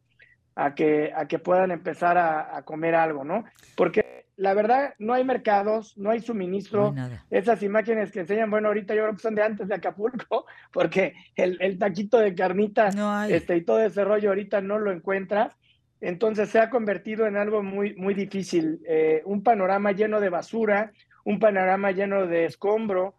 que, 0.76 1.12
a 1.16 1.28
que 1.28 1.40
puedan 1.40 1.72
empezar 1.72 2.18
a, 2.18 2.62
comer 2.64 2.96
algo, 2.96 3.24
¿no? 3.24 3.44
Porque 3.76 4.26
la 4.36 4.54
verdad 4.54 4.94
no 4.98 5.14
hay 5.14 5.24
mercados, 5.24 5.98
no 5.98 6.10
hay 6.10 6.22
suministro. 6.22 6.94
Esas 7.30 7.62
imágenes 7.64 8.12
que 8.12 8.22
enseñan, 8.22 8.50
bueno, 8.50 8.68
ahorita 8.70 8.96
yo 8.96 9.04
creo 9.04 9.16
que 9.16 9.22
son 9.22 9.36
de 9.36 9.44
antes 9.44 9.68
de 9.68 9.76
Acapulco, 9.76 10.46
porque 10.74 11.14
el, 11.36 11.78
taquito 11.78 12.18
de 12.20 12.34
carnita 12.34 12.90
este, 13.30 13.58
y 13.58 13.62
todo 13.62 13.80
ese 13.84 14.04
rollo 14.04 14.30
ahorita 14.30 14.62
no 14.62 14.80
lo 14.80 14.92
encuentras. 14.92 15.56
Entonces 16.04 16.50
se 16.50 16.60
ha 16.60 16.70
convertido 16.70 17.26
en 17.28 17.38
algo 17.38 17.64
muy, 17.64 17.96
muy 17.96 18.14
difícil. 18.14 18.82
Eh, 18.86 19.22
un 19.24 19.42
panorama 19.42 19.94
lleno 19.94 20.20
de 20.20 20.28
basura, 20.28 20.92
un 21.24 21.40
panorama 21.40 21.92
lleno 21.92 22.28
de 22.28 22.44
escombro, 22.44 23.16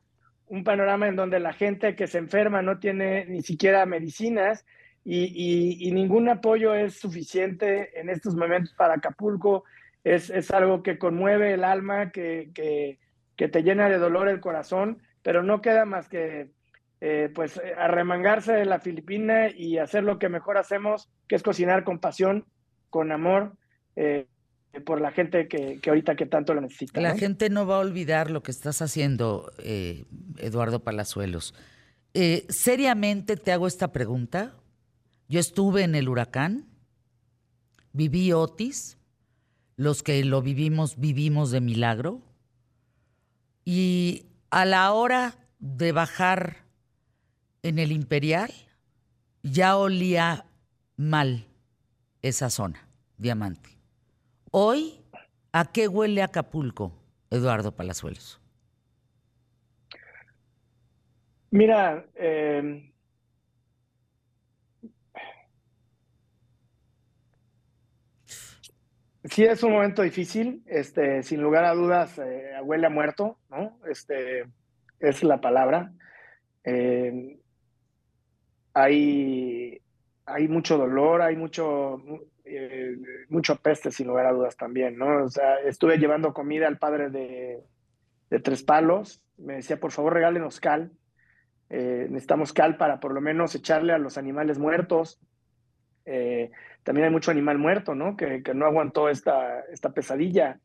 un 0.48 0.64
panorama 0.64 1.08
en 1.08 1.16
donde 1.16 1.40
la 1.40 1.54
gente 1.54 1.96
que 1.96 2.06
se 2.06 2.18
enferma 2.18 2.60
no 2.60 2.78
tiene 2.78 3.24
ni 3.24 3.40
siquiera 3.40 3.86
medicinas 3.86 4.66
y, 5.02 5.90
ningún 5.92 6.28
apoyo 6.28 6.74
es 6.74 7.00
suficiente 7.00 7.98
en 7.98 8.10
estos 8.10 8.36
momentos 8.36 8.74
para 8.74 8.94
Acapulco. 8.94 9.64
Es, 10.04 10.28
es 10.28 10.50
algo 10.50 10.82
que 10.82 10.98
conmueve 10.98 11.54
el 11.54 11.64
alma, 11.64 12.10
que, 12.10 12.50
que, 12.52 13.48
te 13.48 13.62
llena 13.62 13.88
de 13.88 13.96
dolor 13.96 14.28
el 14.28 14.40
corazón, 14.40 14.98
pero 15.22 15.42
no 15.42 15.62
queda 15.62 15.86
más 15.86 16.10
que 16.10 16.50
eh, 17.00 17.30
pues 17.34 17.58
arremangarse 17.78 18.52
de 18.52 18.66
la 18.66 18.78
Filipina 18.78 19.48
y 19.48 19.78
hacer 19.78 20.04
lo 20.04 20.18
que 20.18 20.28
mejor 20.28 20.58
hacemos, 20.58 21.10
que 21.26 21.36
es 21.36 21.42
cocinar 21.42 21.84
con 21.84 21.98
pasión 21.98 22.44
con 22.94 23.11
amor 23.11 23.57
eh, 23.96 24.28
por 24.87 25.00
la 25.00 25.11
gente 25.11 25.48
que, 25.48 25.80
ahorita 25.85 26.14
que 26.14 26.26
tanto 26.26 26.54
lo 26.54 26.61
necesita. 26.61 27.00
La 27.00 27.16
gente 27.18 27.50
no 27.50 27.66
va 27.66 27.74
a 27.74 27.78
olvidar 27.80 28.30
lo 28.30 28.44
que 28.44 28.52
estás 28.52 28.83
haciendo, 28.83 29.52
eh, 29.59 30.04
Eduardo 30.38 30.85
Palazuelos. 30.85 31.54
Eh, 32.14 32.46
seriamente 32.48 33.37
te 33.37 33.50
hago 33.50 33.66
esta 33.66 33.90
pregunta. 33.90 34.54
Yo 35.28 35.40
estuve 35.40 35.83
en 35.83 35.96
el 35.96 36.09
huracán, 36.09 36.66
viví 37.92 38.33
Otis, 38.33 38.96
los 39.74 40.04
que 40.04 40.24
lo 40.24 40.40
vivimos 40.40 41.00
vivimos 41.00 41.50
de 41.50 41.61
milagro, 41.61 42.22
y 43.64 44.26
a 44.50 44.64
la 44.66 44.92
hora 44.92 45.35
de 45.59 45.90
bajar 45.90 46.59
en 47.64 47.80
el 47.80 47.90
Imperial, 47.90 48.52
ya 49.42 49.76
olía 49.76 50.46
mal 50.96 51.48
esa 52.24 52.48
zona, 52.48 52.88
Diamante. 53.18 53.68
Hoy, 54.50 55.04
¿a 55.52 55.70
qué 55.70 55.88
huele 55.88 56.22
Acapulco, 56.22 56.98
Eduardo 57.30 57.76
Palazuelos? 57.76 58.40
Mira, 61.50 62.06
eh, 62.14 62.90
sí 69.24 69.44
es 69.44 69.62
un 69.62 69.72
momento 69.72 70.00
difícil, 70.00 70.62
este, 70.64 71.22
sin 71.22 71.42
lugar 71.42 71.66
a 71.66 71.74
dudas, 71.74 72.18
eh, 72.18 72.52
huele 72.62 72.87
a 72.87 72.90
muerto, 72.90 73.38
¿no? 73.50 73.78
Este, 73.87 74.46
es 74.98 75.22
la 75.22 75.42
palabra. 75.42 75.92
Eh, 76.64 77.38
hay 78.72 79.83
hay 80.26 80.48
mucho 80.48 80.78
dolor, 80.78 81.22
hay 81.22 81.37
mucho, 81.37 82.02
eh, 82.44 82.96
mucho 83.28 83.56
peste, 83.56 83.90
sin 83.90 84.06
lugar 84.06 84.26
a 84.26 84.32
dudas 84.32 84.56
también, 84.56 84.96
¿no? 84.96 85.24
O 85.24 85.28
sea, 85.28 85.58
estuve 85.60 85.98
llevando 85.98 86.32
comida 86.32 86.66
al 86.66 86.78
padre 86.78 87.10
de, 87.10 87.62
Tres 88.42 88.64
Palos, 88.64 89.22
me 89.38 89.54
decía, 89.54 89.78
por 89.78 89.92
favor, 89.92 90.14
regálenos 90.14 90.58
cal, 90.58 90.90
eh, 91.70 92.08
necesitamos 92.10 92.52
cal 92.52 92.76
para 92.76 92.98
por 92.98 93.14
lo 93.14 93.20
menos 93.20 93.54
echarle 93.54 93.92
a 93.92 93.98
los 93.98 94.18
animales 94.18 94.58
muertos. 94.58 95.20
Eh, 96.04 96.50
también 96.82 97.06
hay 97.06 97.12
mucho 97.12 97.30
animal 97.30 97.58
muerto, 97.58 97.94
¿no? 97.94 98.16
Que, 98.16 98.42
no 98.52 98.66
aguantó 98.66 99.08
esta, 99.08 99.60
esta 99.72 99.92
pesadilla. 99.92 100.58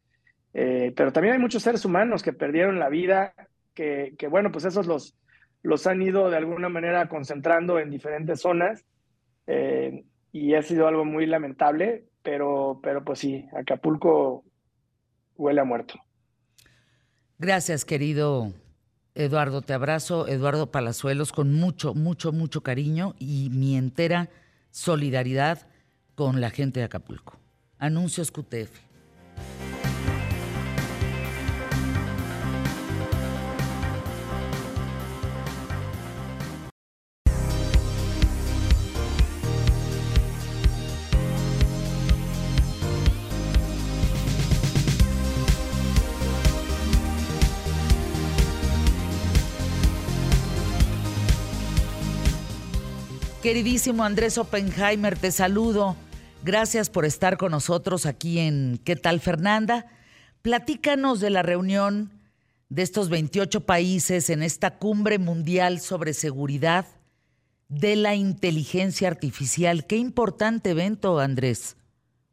pero 0.52 1.14
también 1.14 1.36
hay 1.36 1.40
muchos 1.40 1.62
seres 1.62 1.86
humanos 1.86 2.24
que 2.24 2.34
perdieron 2.34 2.80
la 2.80 2.90
vida, 2.90 3.36
que, 3.76 4.16
que 4.18 4.28
bueno, 4.28 4.52
pues 4.52 4.66
esos 4.66 4.88
los, 4.88 5.16
los 5.62 5.86
han 5.86 6.02
ido 6.02 6.32
de 6.32 6.38
alguna 6.38 6.70
manera 6.70 7.08
concentrando 7.08 7.78
en 7.78 7.92
diferentes 7.92 8.42
zonas 8.42 8.84
eh, 9.48 10.06
y 10.32 10.54
ha 10.54 10.62
sido 10.62 10.88
algo 10.88 11.06
muy 11.06 11.26
lamentable, 11.26 12.06
pero, 12.22 12.80
pero 12.84 13.04
pues 13.04 13.20
sí, 13.20 13.46
Acapulco 13.54 14.44
huele 15.36 15.62
a 15.62 15.66
muerto. 15.66 15.96
Gracias, 17.38 17.86
querido 17.86 18.54
Eduardo. 19.16 19.62
Te 19.62 19.74
abrazo, 19.74 20.28
Eduardo 20.28 20.72
Palazuelos, 20.72 21.32
con 21.32 21.54
mucho, 21.54 21.94
mucho, 21.94 22.32
mucho 22.32 22.62
cariño 22.62 23.16
y 23.18 23.50
mi 23.52 23.78
entera 23.78 24.30
solidaridad 24.72 25.68
con 26.16 26.42
la 26.42 26.50
gente 26.50 26.82
de 26.82 26.86
Acapulco. 26.86 27.40
Anuncios 27.78 28.32
QTF. 28.32 28.90
Queridísimo 53.42 54.04
Andrés 54.04 54.38
Oppenheimer, 54.38 55.18
te 55.18 55.32
saludo. 55.32 55.96
Gracias 56.44 56.90
por 56.90 57.06
estar 57.06 57.38
con 57.38 57.52
nosotros 57.52 58.06
aquí 58.06 58.38
en 58.38 58.82
¿Qué 58.84 58.98
tal 58.98 59.22
Fernanda? 59.22 59.86
Platícanos 60.42 61.22
de 61.22 61.30
la 61.30 61.42
reunión 61.42 62.12
de 62.68 62.82
estos 62.82 63.08
28 63.08 63.62
países 63.62 64.30
en 64.30 64.44
esta 64.44 64.78
cumbre 64.78 65.20
mundial 65.20 65.80
sobre 65.80 66.12
seguridad 66.14 66.86
de 67.70 67.96
la 67.96 68.14
inteligencia 68.14 69.08
artificial. 69.08 69.88
Qué 69.88 69.96
importante 69.96 70.72
evento, 70.72 71.18
Andrés. 71.18 71.78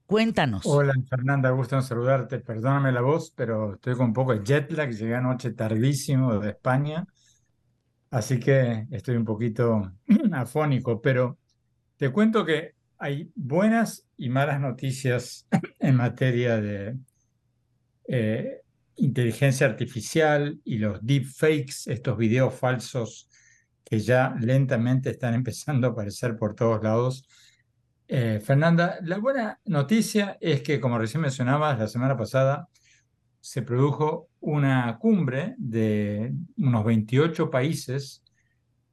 Cuéntanos. 0.07 0.63
Hola, 0.67 0.93
Fernanda, 1.09 1.51
gusto 1.51 1.77
en 1.77 1.85
saludarte. 1.85 2.41
Perdóname 2.41 2.91
la 2.91 3.01
voz, 3.01 3.33
pero 3.37 3.75
estoy 3.75 3.95
con 3.95 4.07
un 4.07 4.13
poco 4.13 4.35
de 4.35 4.43
jet 4.43 4.73
lag. 4.73 4.91
Llegué 4.91 5.15
anoche 5.15 5.53
tardísimo 5.53 6.37
de 6.41 6.51
España 6.51 7.07
Así 8.17 8.41
que 8.41 8.87
estoy 8.93 9.15
un 9.15 9.27
poquito 9.27 9.93
afónico, 10.33 11.03
pero 11.03 11.39
te 11.99 12.11
cuento 12.11 12.47
que 12.47 12.73
hay 12.97 13.31
buenas 13.35 14.07
y 14.17 14.31
malas 14.31 14.59
noticias 14.59 15.47
en 15.81 15.97
materia 15.97 16.59
de 16.59 16.97
eh, 18.09 18.63
inteligencia 18.97 19.67
artificial 19.67 20.59
y 20.65 20.79
los 20.79 21.05
deepfakes, 21.05 21.89
estos 21.93 22.17
videos 22.17 22.55
falsos 22.55 23.29
que 23.85 23.99
ya 23.99 24.35
lentamente 24.41 25.11
están 25.11 25.35
empezando 25.43 25.87
a 25.87 25.91
aparecer 25.91 26.39
por 26.39 26.55
todos 26.55 26.83
lados. 26.83 27.29
Eh, 28.09 28.41
Fernanda, 28.43 28.97
la 29.03 29.19
buena 29.19 29.61
noticia 29.67 30.39
es 30.41 30.63
que, 30.63 30.81
como 30.81 30.97
recién 30.97 31.21
mencionabas, 31.21 31.79
la 31.79 31.87
semana 31.87 32.17
pasada 32.17 32.67
se 33.43 33.61
produjo 33.61 34.31
una 34.47 34.97
cumbre 34.99 35.57
de 35.59 36.33
unos 36.57 36.85
28 36.85 37.51
países, 37.51 38.23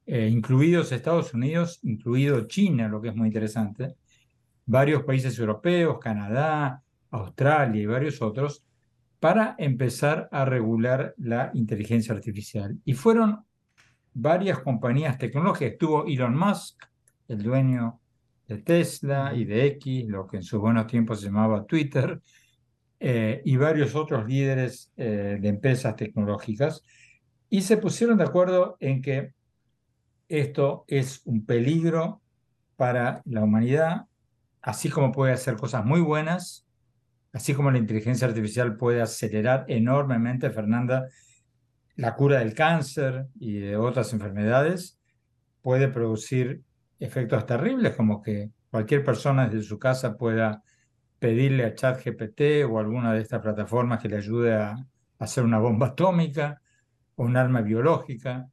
eh, 0.07 0.27
incluidos 0.27 0.91
Estados 0.91 1.31
Unidos, 1.35 1.79
incluido 1.83 2.47
China, 2.47 2.87
lo 2.87 2.99
que 2.99 3.09
es 3.09 3.15
muy 3.15 3.27
interesante, 3.27 3.93
varios 4.65 5.03
países 5.03 5.37
europeos, 5.37 5.99
Canadá, 5.99 6.81
Australia 7.11 7.83
y 7.83 7.85
varios 7.85 8.19
otros, 8.23 8.65
para 9.19 9.53
empezar 9.59 10.27
a 10.31 10.43
regular 10.43 11.13
la 11.17 11.51
inteligencia 11.53 12.15
artificial. 12.15 12.75
Y 12.83 12.93
fueron 12.93 13.45
varias 14.11 14.57
compañías 14.57 15.19
tecnológicas. 15.19 15.73
Estuvo 15.73 16.07
Elon 16.07 16.35
Musk, 16.35 16.83
el 17.27 17.43
dueño 17.43 17.99
de 18.47 18.57
Tesla 18.57 19.33
y 19.35 19.45
de 19.45 19.67
X, 19.67 20.07
lo 20.07 20.25
que 20.25 20.37
en 20.37 20.43
sus 20.43 20.59
buenos 20.59 20.87
tiempos 20.87 21.19
se 21.19 21.27
llamaba 21.27 21.63
Twitter, 21.63 22.19
eh, 23.05 23.41
y 23.43 23.57
varios 23.57 23.95
otros 23.95 24.25
líderes 24.25 24.89
eh, 24.95 25.37
de 25.37 25.49
empresas 25.49 25.93
tecnológicas, 25.97 26.83
y 27.49 27.59
se 27.59 27.75
pusieron 27.75 28.17
de 28.17 28.23
acuerdo 28.23 28.77
en 28.79 29.01
que 29.01 29.33
esto 30.29 30.85
es 30.87 31.21
un 31.25 31.45
peligro 31.45 32.21
para 32.77 33.21
la 33.25 33.43
humanidad, 33.43 34.03
así 34.61 34.87
como 34.87 35.11
puede 35.11 35.33
hacer 35.33 35.57
cosas 35.57 35.83
muy 35.83 35.99
buenas, 35.99 36.65
así 37.33 37.53
como 37.53 37.71
la 37.71 37.77
inteligencia 37.77 38.25
artificial 38.25 38.77
puede 38.77 39.01
acelerar 39.01 39.65
enormemente, 39.67 40.49
Fernanda, 40.49 41.09
la 41.97 42.15
cura 42.15 42.39
del 42.39 42.53
cáncer 42.53 43.25
y 43.37 43.59
de 43.59 43.75
otras 43.75 44.13
enfermedades, 44.13 44.97
puede 45.61 45.89
producir 45.89 46.61
efectos 47.01 47.45
terribles 47.45 47.97
como 47.97 48.21
que 48.21 48.51
cualquier 48.71 49.03
persona 49.03 49.49
desde 49.49 49.67
su 49.67 49.77
casa 49.77 50.15
pueda 50.15 50.63
pedirle 51.23 51.63
a 51.63 51.73
ChatGPT 51.73 52.65
o 52.69 52.79
alguna 52.79 53.13
de 53.13 53.21
estas 53.21 53.41
plataformas 53.41 54.01
que 54.01 54.09
le 54.09 54.17
ayude 54.17 54.55
a 54.55 54.75
hacer 55.19 55.45
una 55.45 55.57
bomba 55.57 55.87
atómica 55.87 56.61
o 57.15 57.23
un 57.23 57.37
arma 57.37 57.61
biológica. 57.61 58.49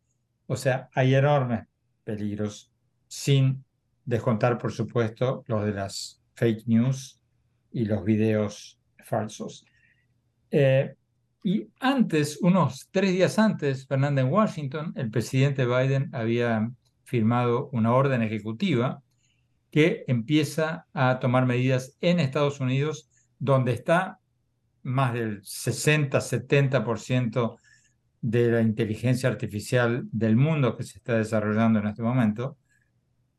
O 0.46 0.54
sea, 0.54 0.88
hay 0.94 1.16
enormes 1.16 1.66
peligros, 2.04 2.70
sin 3.08 3.64
descontar, 4.04 4.56
por 4.56 4.70
supuesto, 4.70 5.42
los 5.48 5.64
de 5.64 5.72
las 5.72 6.22
fake 6.34 6.68
news 6.68 7.20
y 7.72 7.86
los 7.86 8.04
videos 8.04 8.78
falsos. 9.04 9.66
Eh, 10.52 10.94
y 11.42 11.66
antes, 11.80 12.38
unos 12.40 12.88
tres 12.92 13.10
días 13.10 13.36
antes, 13.40 13.84
Fernanda, 13.88 14.22
en 14.22 14.28
Washington, 14.28 14.92
el 14.94 15.10
presidente 15.10 15.66
Biden 15.66 16.08
había 16.12 16.70
firmado 17.02 17.68
una 17.72 17.92
orden 17.92 18.22
ejecutiva 18.22 19.02
que 19.70 20.04
empieza 20.08 20.86
a 20.92 21.20
tomar 21.20 21.46
medidas 21.46 21.96
en 22.00 22.20
Estados 22.20 22.60
Unidos, 22.60 23.08
donde 23.38 23.72
está 23.72 24.18
más 24.82 25.12
del 25.12 25.42
60-70% 25.42 27.58
de 28.20 28.50
la 28.50 28.60
inteligencia 28.60 29.28
artificial 29.28 30.04
del 30.12 30.36
mundo 30.36 30.76
que 30.76 30.84
se 30.84 30.98
está 30.98 31.16
desarrollando 31.16 31.78
en 31.78 31.86
este 31.86 32.02
momento, 32.02 32.58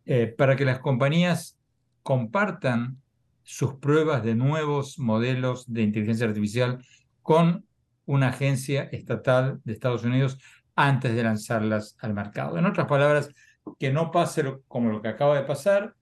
eh, 0.06 0.28
para 0.28 0.56
que 0.56 0.65
las 0.65 0.80
compañías 0.80 1.60
compartan 2.04 3.02
sus 3.44 3.76
pruebas 3.76 4.24
de 4.24 4.36
nuevos 4.36 4.98
modelos 4.98 5.72
de 5.72 5.84
inteligencia 5.84 6.28
artificial 6.28 6.84
con 7.22 7.65
una 8.06 8.30
agencia 8.30 8.84
estatal 8.91 9.62
de 9.63 9.74
Estados 9.74 10.04
Unidos 10.04 10.39
antes 10.76 11.13
de 11.13 11.24
lanzarlas 11.24 11.96
al 12.00 12.13
mercado. 12.13 12.58
En 12.58 12.65
otras 12.65 12.88
palabras, 12.88 13.30
que 13.78 13.91
no 13.91 14.12
pase 14.12 14.43
como 14.67 14.89
lo 14.89 15.02
que 15.02 15.08
acaba 15.08 15.36
de 15.36 15.43
pasar, 15.43 15.95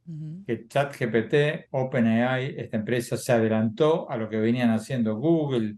que 0.45 0.67
ChatGPT, 0.67 1.67
OpenAI, 1.71 2.55
esta 2.57 2.77
empresa 2.77 3.17
se 3.17 3.31
adelantó 3.31 4.09
a 4.09 4.17
lo 4.17 4.29
que 4.29 4.37
venían 4.37 4.71
haciendo 4.71 5.15
Google 5.15 5.75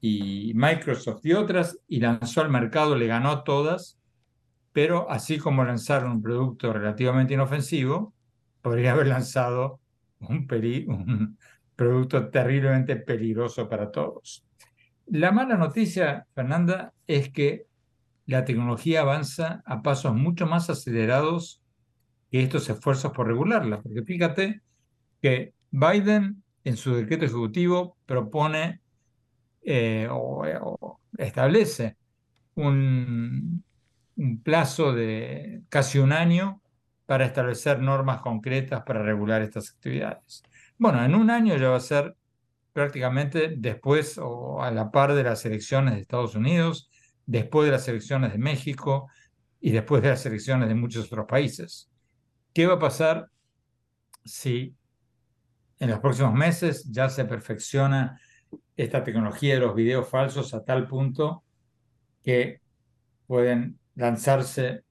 y 0.00 0.52
Microsoft 0.54 1.24
y 1.24 1.32
otras 1.34 1.78
y 1.88 2.00
lanzó 2.00 2.40
al 2.40 2.50
mercado, 2.50 2.96
le 2.96 3.06
ganó 3.06 3.42
todas, 3.42 3.98
pero 4.72 5.10
así 5.10 5.38
como 5.38 5.64
lanzaron 5.64 6.12
un 6.12 6.22
producto 6.22 6.72
relativamente 6.72 7.34
inofensivo, 7.34 8.14
podría 8.62 8.92
haber 8.92 9.08
lanzado 9.08 9.80
un, 10.20 10.46
un 10.88 11.38
producto 11.76 12.28
terriblemente 12.28 12.96
peligroso 12.96 13.68
para 13.68 13.90
todos. 13.90 14.44
La 15.06 15.32
mala 15.32 15.56
noticia, 15.56 16.26
Fernanda, 16.34 16.92
es 17.06 17.30
que 17.30 17.66
la 18.26 18.44
tecnología 18.44 19.00
avanza 19.00 19.62
a 19.64 19.82
pasos 19.82 20.14
mucho 20.14 20.46
más 20.46 20.70
acelerados 20.70 21.60
que 22.30 22.42
estos 22.42 22.68
esfuerzos 22.68 23.12
por 23.12 23.26
regularla. 23.26 23.80
Porque 23.80 24.02
fíjate 24.02 24.62
que 25.20 25.54
Biden 25.70 26.42
en 26.64 26.76
su 26.76 26.94
decreto 26.94 27.24
ejecutivo 27.24 27.96
propone 28.06 28.80
eh, 29.62 30.08
o, 30.10 30.98
establece 31.18 31.96
un, 32.54 33.64
un 34.16 34.42
plazo 34.42 34.92
de 34.92 35.62
casi 35.68 35.98
un 35.98 36.12
año 36.12 36.60
para 37.06 37.26
establecer 37.26 37.80
normas 37.80 38.20
concretas 38.20 38.82
para 38.84 39.02
regular 39.02 39.42
estas 39.42 39.70
actividades. 39.70 40.42
Bueno, 40.78 41.04
en 41.04 41.14
un 41.14 41.30
año 41.30 41.56
ya 41.56 41.70
va 41.70 41.76
a 41.76 41.80
ser 41.80 42.14
prácticamente 42.72 43.54
después 43.56 44.16
o 44.18 44.62
a 44.62 44.70
la 44.70 44.90
par 44.90 45.14
de 45.14 45.24
las 45.24 45.44
elecciones 45.44 45.94
de 45.94 46.00
Estados 46.00 46.34
Unidos 46.34 46.88
después 47.30 47.66
de 47.66 47.72
las 47.72 47.86
elecciones 47.86 48.32
de 48.32 48.38
México 48.38 49.08
y 49.60 49.70
después 49.70 50.02
de 50.02 50.08
las 50.08 50.26
elecciones 50.26 50.68
de 50.68 50.74
muchos 50.74 51.06
otros 51.06 51.26
países. 51.28 51.88
¿Qué 52.52 52.66
va 52.66 52.74
a 52.74 52.78
pasar 52.80 53.28
si 54.24 54.74
en 55.78 55.90
los 55.90 56.00
próximos 56.00 56.34
meses 56.34 56.90
ya 56.90 57.08
se 57.08 57.24
perfecciona 57.24 58.20
esta 58.76 59.04
tecnología 59.04 59.54
de 59.54 59.60
los 59.60 59.76
videos 59.76 60.08
falsos 60.08 60.54
a 60.54 60.64
tal 60.64 60.88
punto 60.88 61.44
que 62.24 62.62
pueden 63.28 63.78
lanzarse 63.94 64.82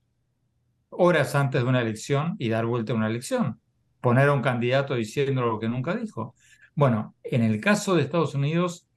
horas 0.92 1.36
antes 1.36 1.62
de 1.62 1.68
una 1.68 1.82
elección 1.82 2.38
y 2.40 2.48
dar 2.48 2.66
vuelta 2.66 2.94
a 2.94 2.96
una 2.96 3.10
elección? 3.10 3.60
Poner 4.00 4.30
a 4.30 4.34
un 4.34 4.42
candidato 4.42 4.96
diciendo 4.96 5.42
lo 5.42 5.60
que 5.60 5.68
nunca 5.68 5.94
dijo. 5.94 6.36
Bueno, 6.74 7.16
en 7.22 7.44
el 7.44 7.60
caso 7.60 7.96
de 7.96 8.04
Estados 8.04 8.34
Unidos, 8.34 8.88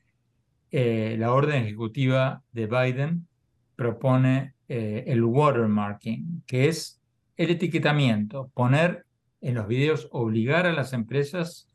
eh, 0.71 1.17
la 1.19 1.33
orden 1.33 1.65
ejecutiva 1.65 2.45
de 2.53 2.67
Biden 2.67 3.27
propone 3.77 4.55
eh, 4.69 5.05
el 5.07 5.23
watermarking, 5.25 6.45
que 6.47 6.69
es 6.69 7.01
el 7.37 7.51
etiquetamiento, 7.51 8.51
poner 8.55 9.05
en 9.41 9.55
los 9.55 9.67
videos, 9.67 10.09
obligar 10.13 10.67
a 10.67 10.73
las 10.73 10.93
empresas 10.93 11.69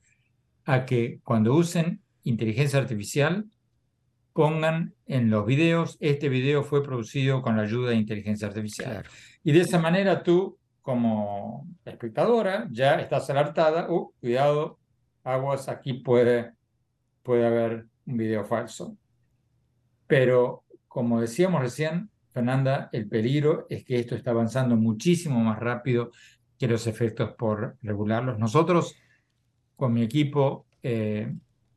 a 0.65 0.85
que 0.85 1.19
cuando 1.23 1.53
usen 1.53 2.01
inteligencia 2.23 2.79
artificial 2.79 3.45
pongan 4.33 4.93
en 5.07 5.29
los 5.29 5.45
videos, 5.45 5.97
este 5.99 6.29
video 6.29 6.63
fue 6.63 6.83
producido 6.83 7.41
con 7.41 7.57
la 7.57 7.63
ayuda 7.63 7.89
de 7.89 7.95
inteligencia 7.95 8.47
artificial. 8.47 9.03
Y 9.43 9.51
de 9.51 9.61
esa 9.61 9.79
manera 9.79 10.21
tú, 10.21 10.57
como 10.81 11.67
espectadora, 11.83 12.67
ya 12.71 12.99
estás 12.99 13.29
alertada, 13.29 13.89
uh, 13.89 14.13
cuidado, 14.19 14.77
aguas, 15.23 15.67
aquí 15.69 15.93
puede, 15.93 16.51
puede 17.23 17.47
haber 17.47 17.87
un 18.05 18.17
video 18.17 18.45
falso. 18.45 18.95
Pero 20.05 20.63
como 20.97 21.21
decíamos 21.21 21.61
recién, 21.61 22.09
Fernanda, 22.31 22.89
el 22.91 23.07
peligro 23.07 23.67
es 23.69 23.85
que 23.85 23.99
esto 23.99 24.15
está 24.15 24.31
avanzando 24.31 24.75
muchísimo 24.75 25.39
más 25.39 25.59
rápido 25.59 26.09
que 26.57 26.67
los 26.67 26.87
efectos 26.87 27.35
por 27.37 27.77
regularlos. 27.83 28.39
Nosotros, 28.39 28.95
con 29.75 29.93
mi 29.93 30.01
equipo 30.01 30.65
eh, 30.81 31.31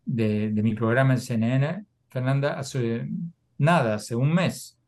de, 0.07 0.51
mi 0.63 0.75
programa 0.75 1.13
en 1.13 1.21
CNN, 1.21 1.85
Fernanda, 2.09 2.59
hace 2.59 3.11
nada, 3.59 3.97
hace 3.97 4.15
un 4.15 4.33
mes, 4.33 4.79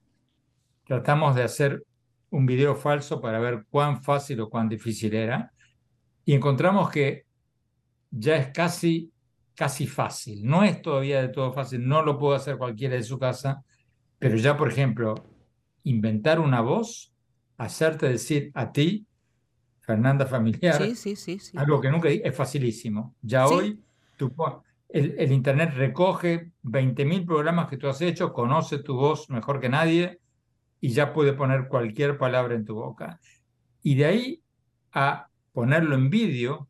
tratamos 0.86 1.34
de 1.34 1.42
hacer 1.42 1.84
un 2.30 2.46
video 2.46 2.74
falso 2.74 3.20
para 3.20 3.38
ver 3.38 3.66
cuán 3.68 4.02
fácil 4.02 4.40
o 4.40 4.48
cuán 4.48 4.66
difícil 4.66 5.12
era 5.12 5.52
y 6.24 6.32
encontramos 6.32 6.88
que 6.88 7.26
ya 8.10 8.36
es 8.36 8.48
casi, 8.48 9.12
casi 9.54 9.86
fácil. 9.86 10.42
No 10.42 10.64
es 10.64 10.80
todavía 10.80 11.20
de 11.20 11.28
todo 11.28 11.52
fácil, 11.52 11.86
no 11.86 12.00
lo 12.00 12.18
puede 12.18 12.36
hacer 12.36 12.56
cualquiera 12.56 12.94
de 12.94 13.02
su 13.02 13.18
casa, 13.18 13.62
pero 14.22 14.36
ya, 14.36 14.56
por 14.56 14.68
ejemplo, 14.68 15.16
inventar 15.82 16.38
una 16.38 16.60
voz, 16.60 17.12
hacerte 17.58 18.08
decir 18.08 18.52
a 18.54 18.70
ti, 18.70 19.04
Fernanda 19.80 20.26
Familiar, 20.26 20.80
algo 21.56 21.80
que 21.80 21.90
nunca 21.90 22.08
es 22.08 22.36
facilísimo. 22.36 23.16
Ya 23.20 23.48
hoy 23.48 23.82
el, 24.90 25.16
el, 25.18 25.32
Internet 25.32 25.74
recoge 25.74 26.52
20.000 26.62 27.26
programas 27.26 27.66
que 27.66 27.76
tú 27.76 27.88
has 27.88 28.00
hecho, 28.00 28.32
conoce 28.32 28.78
tu 28.78 28.94
voz 28.94 29.28
mejor 29.28 29.58
que 29.58 29.68
nadie 29.68 30.20
y 30.80 30.90
ya 30.90 31.12
puede 31.12 31.32
poner 31.32 31.66
cualquier 31.66 32.16
palabra 32.16 32.54
en 32.54 32.64
tu 32.64 32.76
boca. 32.76 33.18
Y 33.82 33.96
de 33.96 34.04
ahí 34.04 34.42
a 34.92 35.26
ponerlo 35.52 35.96
en 35.96 36.10
vídeo, 36.10 36.68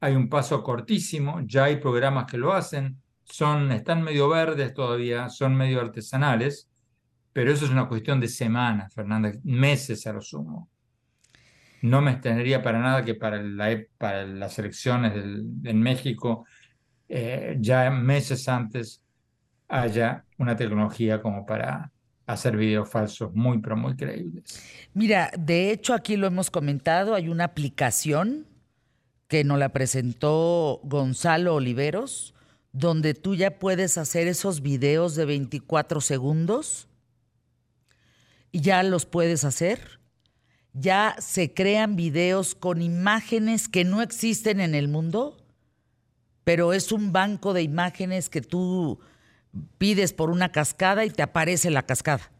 hay 0.00 0.16
un 0.16 0.30
paso 0.30 0.62
cortísimo, 0.62 1.42
ya 1.44 1.64
hay 1.64 1.76
programas 1.76 2.24
que 2.30 2.38
lo 2.38 2.54
hacen, 2.54 2.96
son, 3.24 3.72
están 3.72 4.02
medio 4.02 4.28
verdes 4.28 4.74
todavía, 4.74 5.28
son 5.28 5.54
medio 5.56 5.80
artesanales, 5.80 6.68
pero 7.32 7.52
eso 7.52 7.64
es 7.64 7.70
una 7.70 7.88
cuestión 7.88 8.20
de 8.20 8.28
semanas, 8.28 8.94
Fernanda, 8.94 9.32
meses 9.44 10.06
a 10.06 10.12
lo 10.12 10.20
sumo. 10.20 10.68
No 11.82 12.00
me 12.00 12.12
extendería 12.12 12.62
para 12.62 12.78
nada 12.78 13.04
que 13.04 13.14
para, 13.14 13.42
la, 13.42 13.76
para 13.98 14.24
las 14.26 14.58
elecciones 14.58 15.14
en 15.14 15.80
México, 15.80 16.46
eh, 17.08 17.56
ya 17.58 17.90
meses 17.90 18.48
antes, 18.48 19.02
haya 19.68 20.24
una 20.38 20.54
tecnología 20.54 21.22
como 21.22 21.46
para 21.46 21.90
hacer 22.26 22.56
videos 22.56 22.88
falsos 22.88 23.34
muy, 23.34 23.58
pero 23.58 23.76
muy 23.76 23.96
creíbles. 23.96 24.62
Mira, 24.94 25.30
de 25.38 25.70
hecho 25.70 25.94
aquí 25.94 26.16
lo 26.16 26.26
hemos 26.26 26.50
comentado, 26.50 27.14
hay 27.14 27.28
una 27.28 27.44
aplicación 27.44 28.46
que 29.28 29.44
nos 29.44 29.58
la 29.58 29.70
presentó 29.70 30.80
Gonzalo 30.84 31.54
Oliveros, 31.54 32.34
donde 32.72 33.14
tú 33.14 33.34
ya 33.34 33.58
puedes 33.58 33.98
hacer 33.98 34.26
esos 34.26 34.62
videos 34.62 35.14
de 35.14 35.26
24 35.26 36.00
segundos 36.00 36.88
y 38.50 38.60
ya 38.60 38.82
los 38.82 39.06
puedes 39.06 39.44
hacer. 39.44 40.00
Ya 40.72 41.14
se 41.18 41.52
crean 41.52 41.96
videos 41.96 42.54
con 42.54 42.80
imágenes 42.80 43.68
que 43.68 43.84
no 43.84 44.00
existen 44.00 44.58
en 44.60 44.74
el 44.74 44.88
mundo, 44.88 45.36
pero 46.44 46.72
es 46.72 46.92
un 46.92 47.12
banco 47.12 47.52
de 47.52 47.62
imágenes 47.62 48.30
que 48.30 48.40
tú 48.40 49.00
pides 49.76 50.14
por 50.14 50.30
una 50.30 50.50
cascada 50.50 51.04
y 51.04 51.10
te 51.10 51.22
aparece 51.22 51.70
la 51.70 51.82
cascada. 51.82 52.30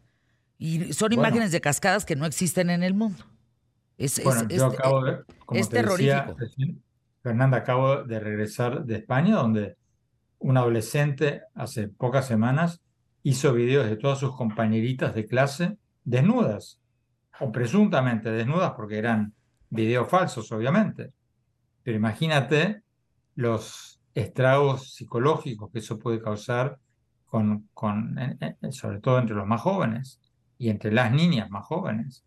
Y 0.57 0.93
son 0.93 1.13
imágenes 1.13 1.51
de 1.51 1.61
cascadas 1.61 2.05
que 2.05 2.15
no 2.15 2.25
existen 2.25 2.71
en 2.71 2.81
el 2.81 2.95
mundo. 2.95 3.23
Es, 3.97 4.23
bueno, 4.23 4.47
yo 4.47 4.65
acabo 4.65 5.03
de, 5.03 5.23
como 5.45 5.67
terrorífico. 5.67 6.35
Fernanda, 7.21 7.57
acabo 7.57 8.03
de 8.03 8.19
regresar 8.19 8.83
de 8.83 8.95
España, 8.95 9.35
donde 9.35 9.77
un 10.43 10.57
adolescente 10.57 11.43
hace 11.55 11.87
pocas 11.87 12.27
semanas 12.27 12.81
hizo 13.23 13.53
videos 13.53 13.85
de 13.89 13.95
todas 13.95 14.19
sus 14.19 14.35
compañeritas 14.35 15.15
de 15.15 15.25
clase 15.25 15.77
desnudas, 16.03 16.81
o 17.39 17.51
presuntamente 17.51 18.29
desnudas, 18.29 18.73
porque 18.73 18.97
eran 18.97 19.33
videos 19.69 20.09
falsos, 20.09 20.51
obviamente. 20.51 21.13
Pero 21.81 21.97
imagínate 21.97 22.83
los 23.35 24.01
estragos 24.13 24.93
psicológicos 24.93 25.71
que 25.71 25.79
eso 25.79 25.97
puede 25.97 26.21
causar, 26.21 26.77
sobre 27.31 28.99
todo 28.99 29.19
entre 29.19 29.35
los 29.35 29.47
más 29.47 29.61
jóvenes 29.61 30.19
y 30.57 30.69
entre 30.69 30.91
las 30.91 31.11
niñas 31.11 31.49
más 31.49 31.65
jóvenes. 31.65 32.25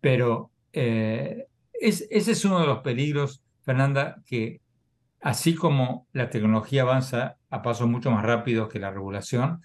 Pero 0.00 0.50
eh, 0.72 1.46
ese 1.72 2.06
es 2.10 2.44
uno 2.44 2.60
de 2.60 2.66
los 2.66 2.80
peligros, 2.80 3.42
Fernanda, 3.62 4.20
que 4.26 4.60
así 5.20 5.54
como 5.54 6.06
la 6.12 6.28
tecnología 6.28 6.82
avanza 6.82 7.35
a 7.56 7.62
pasos 7.62 7.88
mucho 7.88 8.10
más 8.10 8.24
rápidos 8.24 8.68
que 8.68 8.78
la 8.78 8.90
regulación, 8.90 9.60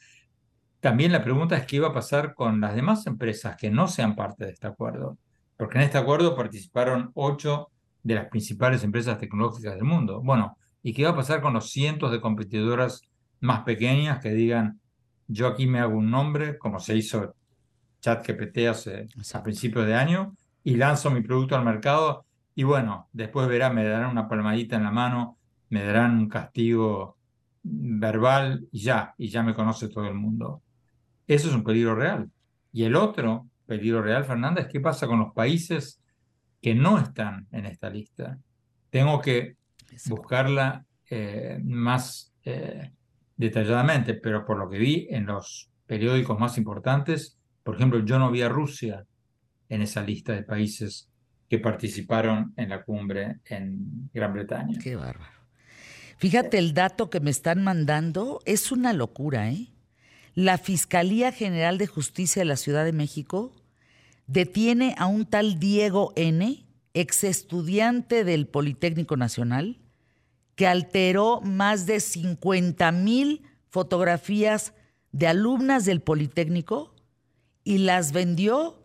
también 0.80 1.12
la 1.12 1.24
pregunta 1.24 1.56
es 1.58 1.66
qué 1.66 1.80
va 1.80 1.90
a 1.90 1.94
pasar 1.94 2.34
con 2.34 2.60
las 2.60 2.76
demás 2.76 3.06
empresas 3.08 3.56
que 3.56 3.70
no 3.70 3.88
sean 3.88 4.16
parte 4.16 4.46
de 4.46 4.52
este 4.52 4.68
acuerdo. 4.68 5.18
Porque 5.58 5.78
en 5.78 5.84
este 5.84 5.98
acuerdo 5.98 6.36
participaron 6.36 7.12
ocho 7.14 7.70
de 8.02 8.16
las 8.16 8.26
principales 8.28 8.84
empresas 8.84 9.20
tecnológicas 9.20 9.76
del 9.76 9.84
mundo. 9.84 10.22
Bueno, 10.22 10.58
¿y 10.82 10.94
qué 10.94 11.04
va 11.04 11.12
a 11.12 11.16
pasar 11.16 11.42
con 11.42 11.54
los 11.54 11.70
cientos 11.70 12.12
de 12.12 12.20
competidoras 12.20 13.04
más 13.42 13.62
pequeñas 13.62 14.20
que 14.20 14.32
digan, 14.32 14.80
yo 15.28 15.48
aquí 15.48 15.68
me 15.68 15.80
hago 15.80 15.98
un 15.98 16.10
nombre, 16.10 16.58
como 16.58 16.80
se 16.80 16.96
hizo 16.96 17.36
ChatGPT 18.02 18.58
hace 18.70 19.08
a 19.34 19.44
principios 19.44 19.86
de 19.86 19.96
año, 19.96 20.36
y 20.64 20.76
lanzo 20.76 21.12
mi 21.12 21.22
producto 21.22 21.56
al 21.56 21.66
mercado 21.66 22.26
y 22.54 22.64
bueno, 22.64 23.10
después 23.14 23.48
verá, 23.48 23.70
me 23.70 23.84
darán 23.86 24.12
una 24.12 24.28
palmadita 24.28 24.76
en 24.76 24.84
la 24.84 24.92
mano, 24.92 25.38
me 25.70 25.84
darán 25.84 26.18
un 26.18 26.30
castigo 26.30 27.18
verbal 27.64 28.68
y 28.72 28.82
ya, 28.82 29.14
y 29.18 29.30
ya 29.30 29.44
me 29.44 29.54
conoce 29.54 29.90
todo 29.90 30.08
el 30.08 30.16
mundo. 30.16 30.62
Eso 31.28 31.50
es 31.50 31.56
un 31.56 31.64
peligro 31.64 31.96
real. 31.96 32.30
Y 32.74 32.84
el 32.84 32.96
otro 32.96 33.48
peligro 33.66 34.02
real, 34.02 34.26
Fernanda, 34.26 34.62
es 34.62 34.68
qué 34.68 34.80
pasa 34.80 35.08
con 35.08 35.20
los 35.20 35.34
países 35.34 36.02
que 36.62 36.76
no 36.76 37.00
están 37.00 37.48
en 37.52 37.66
esta 37.66 37.90
lista. 37.90 38.38
Tengo 38.90 39.22
que 39.22 39.56
buscarla 40.08 40.86
eh, 41.10 41.60
más 41.64 42.34
eh, 42.44 42.92
detalladamente, 43.36 44.16
pero 44.16 44.46
por 44.46 44.58
lo 44.58 44.70
que 44.70 44.78
vi 44.78 45.08
en 45.10 45.26
los 45.26 45.70
periódicos 45.86 46.40
más 46.40 46.58
importantes, 46.58 47.38
por 47.64 47.76
ejemplo, 47.76 48.04
yo 48.04 48.18
no 48.20 48.32
vi 48.32 48.42
a 48.42 48.50
Rusia 48.50 49.06
en 49.70 49.82
esa 49.82 50.04
lista 50.04 50.34
de 50.34 50.44
países 50.44 51.10
que 51.50 51.60
participaron 51.60 52.54
en 52.56 52.70
la 52.70 52.84
cumbre 52.84 53.40
en 53.46 54.10
Gran 54.14 54.34
Bretaña. 54.34 54.80
Qué 54.82 54.96
bárbaro. 54.96 55.41
Fíjate, 56.22 56.60
el 56.60 56.76
dato 56.76 57.10
que 57.10 57.20
me 57.20 57.32
están 57.32 57.64
mandando 57.64 58.42
es 58.46 58.72
una 58.72 58.94
locura, 58.94 59.50
¿eh? 59.50 59.72
La 60.36 60.60
Fiscalía 60.60 61.32
General 61.32 61.80
de 61.80 61.88
Justicia 61.88 62.44
de 62.44 62.46
la 62.46 62.58
Ciudad 62.58 62.86
de 62.86 62.94
México 62.94 63.52
detiene 64.28 64.94
a 65.00 65.08
un 65.08 65.26
tal 65.26 65.58
Diego 65.58 66.14
N., 66.16 66.64
ex 66.94 67.24
estudiante 67.24 68.24
del 68.24 68.46
Politécnico 68.46 69.18
Nacional, 69.18 69.80
que 70.54 70.68
alteró 70.68 71.42
más 71.42 71.88
de 71.88 72.00
50 72.00 72.92
mil 72.92 73.42
fotografías 73.72 74.76
de 75.12 75.26
alumnas 75.26 75.86
del 75.86 76.02
Politécnico 76.02 76.94
y 77.64 77.80
las 77.80 78.12
vendió 78.12 78.84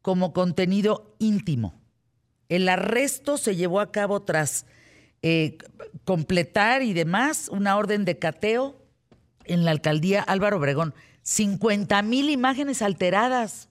como 0.00 0.32
contenido 0.32 1.14
íntimo. 1.18 1.78
El 2.48 2.70
arresto 2.70 3.36
se 3.36 3.54
llevó 3.54 3.80
a 3.80 3.92
cabo 3.92 4.22
tras 4.22 4.64
eh, 5.22 5.58
completar 6.04 6.82
y 6.82 6.92
demás 6.92 7.48
una 7.50 7.76
orden 7.76 8.04
de 8.04 8.18
cateo 8.18 8.80
en 9.44 9.64
la 9.64 9.70
alcaldía 9.70 10.22
Álvaro 10.22 10.58
Obregón. 10.58 10.94
50 11.22 12.02
mil 12.02 12.30
imágenes 12.30 12.82
alteradas, 12.82 13.68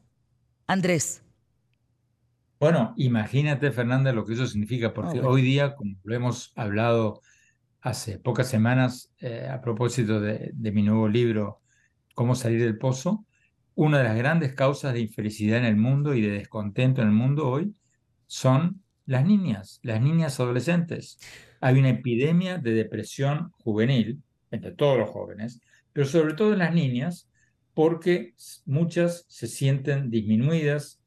Andrés. 0.67 1.23
Bueno, 2.59 2.93
imagínate, 2.97 3.71
Fernanda, 3.71 4.11
lo 4.11 4.25
que 4.25 4.33
eso 4.33 4.45
significa, 4.45 4.93
porque 4.93 5.21
hoy 5.21 5.41
día, 5.41 5.75
como 5.75 5.95
lo 6.03 6.15
hemos 6.15 6.51
hablado 6.55 7.21
hace 7.81 8.19
pocas 8.19 8.49
semanas 8.49 9.11
eh, 9.19 9.47
a 9.49 9.61
propósito 9.61 10.19
de, 10.19 10.51
de 10.53 10.71
mi 10.71 10.83
nuevo 10.83 11.07
libro, 11.07 11.61
Cómo 12.13 12.35
salir 12.35 12.61
del 12.61 12.77
pozo, 12.77 13.25
una 13.75 13.99
de 13.99 14.03
las 14.03 14.17
grandes 14.17 14.53
causas 14.53 14.93
de 14.93 14.99
infelicidad 14.99 15.59
en 15.59 15.63
el 15.63 15.77
mundo 15.77 16.13
y 16.13 16.21
de 16.21 16.31
descontento 16.31 17.01
en 17.01 17.07
el 17.07 17.13
mundo 17.13 17.47
hoy 17.47 17.73
son 18.27 18.83
las 19.09 19.25
niñas, 19.25 19.79
las 19.81 19.99
niñas 19.99 20.39
adolescentes. 20.39 21.17
Hay 21.61 21.79
una 21.79 21.89
epidemia 21.89 22.59
de 22.59 22.73
depresión 22.73 23.51
juvenil 23.57 24.21
entre 24.51 24.71
todos 24.71 24.99
los 24.99 25.09
jóvenes, 25.09 25.59
pero 25.91 26.05
sobre 26.05 26.35
todo 26.35 26.53
en 26.53 26.59
las 26.59 26.75
niñas, 26.75 27.27
porque 27.73 28.35
muchas 28.67 29.25
se 29.27 29.47
sienten 29.47 30.11
disminuidas, 30.11 31.01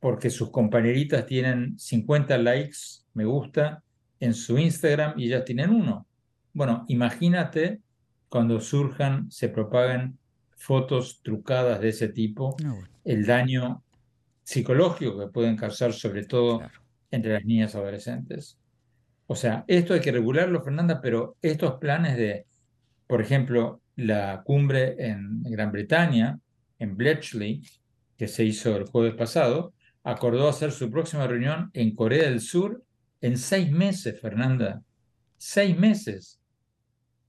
porque 0.00 0.30
sus 0.30 0.50
compañeritas 0.50 1.26
tienen 1.26 1.78
50 1.78 2.38
likes, 2.38 2.78
me 3.12 3.26
gusta, 3.26 3.82
en 4.20 4.32
su 4.32 4.58
Instagram 4.58 5.18
y 5.18 5.26
ellas 5.26 5.44
tienen 5.44 5.70
uno. 5.70 6.06
Bueno, 6.54 6.86
imagínate 6.88 7.82
cuando 8.30 8.58
surjan, 8.58 9.30
se 9.30 9.50
propagan 9.50 10.18
fotos 10.56 11.20
trucadas 11.22 11.78
de 11.82 11.90
ese 11.90 12.08
tipo, 12.08 12.56
el 13.04 13.26
daño 13.26 13.82
psicológico 14.42 15.18
que 15.18 15.26
pueden 15.26 15.56
causar 15.56 15.92
sobre 15.92 16.24
todo 16.24 16.62
entre 17.10 17.34
las 17.34 17.44
niñas 17.44 17.74
adolescentes. 17.74 18.58
O 19.26 19.34
sea, 19.34 19.64
esto 19.68 19.94
hay 19.94 20.00
que 20.00 20.12
regularlo, 20.12 20.62
Fernanda, 20.62 21.00
pero 21.00 21.36
estos 21.42 21.74
planes 21.74 22.16
de, 22.16 22.46
por 23.06 23.20
ejemplo, 23.20 23.82
la 23.96 24.42
cumbre 24.44 24.96
en 24.98 25.42
Gran 25.42 25.72
Bretaña, 25.72 26.38
en 26.78 26.96
Bletchley, 26.96 27.62
que 28.16 28.28
se 28.28 28.44
hizo 28.44 28.76
el 28.76 28.84
jueves 28.84 29.14
pasado, 29.14 29.74
acordó 30.02 30.48
hacer 30.48 30.72
su 30.72 30.90
próxima 30.90 31.26
reunión 31.26 31.70
en 31.74 31.94
Corea 31.94 32.24
del 32.24 32.40
Sur 32.40 32.82
en 33.20 33.36
seis 33.36 33.70
meses, 33.70 34.20
Fernanda. 34.20 34.82
Seis 35.36 35.76
meses. 35.76 36.40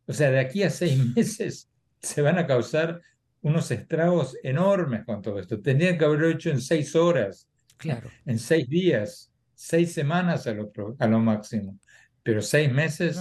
O 0.06 0.14
sea, 0.14 0.32
de 0.32 0.40
aquí 0.40 0.64
a 0.64 0.70
seis 0.70 0.98
meses 1.16 1.70
se 2.02 2.22
van 2.22 2.38
a 2.38 2.48
causar 2.48 3.02
unos 3.42 3.72
estragos 3.72 4.38
enormes 4.44 5.06
con 5.06 5.22
todo 5.22 5.40
esto. 5.40 5.62
Tendrían 5.62 5.98
que 5.98 6.06
haberlo 6.06 6.30
hecho 6.30 6.50
en 6.50 6.62
seis 6.62 6.96
horas, 6.96 7.48
claro. 7.78 8.10
en 8.26 8.40
seis 8.40 8.68
días, 8.68 9.29
seis 9.62 9.94
semanas 9.94 10.48
a 10.48 10.54
lo, 10.54 10.72
a 10.98 11.08
lo 11.08 11.20
máximo. 11.20 11.80
Pero 12.24 12.42
seis 12.42 12.72
meses 12.72 13.20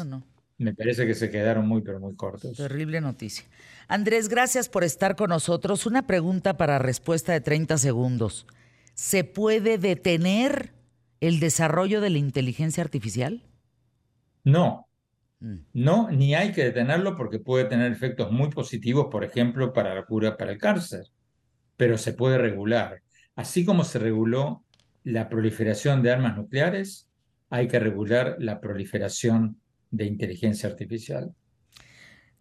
me 0.56 0.74
parece 0.74 1.06
que 1.06 1.14
se 1.14 1.30
quedaron 1.30 1.66
muy, 1.66 1.82
pero 1.82 2.00
muy 2.00 2.14
cortos. 2.16 2.56
Terrible 2.56 3.00
noticia. 3.00 3.44
Andrés, 3.86 4.28
gracias 4.28 4.68
por 4.68 4.84
estar 4.84 5.16
con 5.16 5.30
nosotros. 5.30 5.86
Una 5.86 6.06
pregunta 6.06 6.56
para 6.56 6.78
respuesta 6.78 7.32
de 7.32 7.40
30 7.40 7.78
segundos. 7.78 8.46
¿Se 8.94 9.24
puede 9.24 9.78
detener 9.78 10.74
el 11.20 11.40
desarrollo 11.40 12.00
de 12.00 12.10
la 12.10 12.18
inteligencia 12.18 12.82
artificial? 12.82 13.44
No, 14.44 14.88
Mm. 15.40 15.56
No, 15.72 16.10
ni 16.10 16.34
hay 16.34 16.52
que 16.52 16.64
detenerlo 16.64 17.14
porque 17.14 17.38
puede 17.38 17.64
tener 17.64 17.92
efectos 17.92 18.30
muy 18.32 18.48
positivos, 18.50 19.06
por 19.10 19.24
ejemplo, 19.24 19.72
para 19.72 19.94
la 19.94 20.04
cura 20.04 20.36
para 20.36 20.52
el 20.52 20.58
cáncer, 20.58 21.04
pero 21.76 21.98
se 21.98 22.12
puede 22.12 22.38
regular. 22.38 23.02
Así 23.36 23.64
como 23.64 23.84
se 23.84 23.98
reguló 23.98 24.64
la 25.04 25.28
proliferación 25.28 26.02
de 26.02 26.12
armas 26.12 26.36
nucleares, 26.36 27.08
hay 27.50 27.68
que 27.68 27.78
regular 27.78 28.36
la 28.38 28.60
proliferación 28.60 29.60
de 29.90 30.04
inteligencia 30.06 30.68
artificial. 30.68 31.34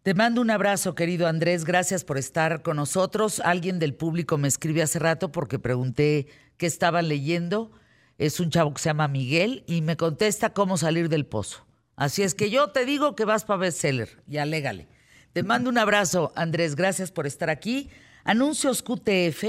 Te 0.02 0.14
mando 0.14 0.40
un 0.40 0.50
abrazo, 0.50 0.94
querido 0.94 1.26
Andrés. 1.26 1.64
Gracias 1.64 2.04
por 2.04 2.18
estar 2.18 2.62
con 2.62 2.76
nosotros. 2.76 3.40
Alguien 3.44 3.78
del 3.78 3.94
público 3.94 4.38
me 4.38 4.48
escribe 4.48 4.82
hace 4.82 4.98
rato 4.98 5.32
porque 5.32 5.58
pregunté 5.58 6.26
qué 6.56 6.66
estaban 6.66 7.08
leyendo. 7.08 7.72
Es 8.16 8.40
un 8.40 8.50
chavo 8.50 8.72
que 8.72 8.80
se 8.80 8.88
llama 8.88 9.08
Miguel 9.08 9.64
y 9.66 9.82
me 9.82 9.96
contesta 9.96 10.52
cómo 10.52 10.76
salir 10.76 11.08
del 11.08 11.26
pozo. 11.26 11.66
Así 11.96 12.22
es 12.22 12.34
que 12.34 12.48
yo 12.48 12.68
te 12.70 12.84
digo 12.84 13.16
que 13.16 13.24
vas 13.24 13.44
para 13.44 13.58
bestseller 13.58 14.22
y 14.28 14.38
alégale. 14.38 14.88
Te 15.32 15.42
mando 15.42 15.68
un 15.68 15.78
abrazo, 15.78 16.32
Andrés. 16.36 16.74
Gracias 16.74 17.12
por 17.12 17.26
estar 17.26 17.50
aquí. 17.50 17.90
Anuncios 18.24 18.82
QTF 18.82 19.44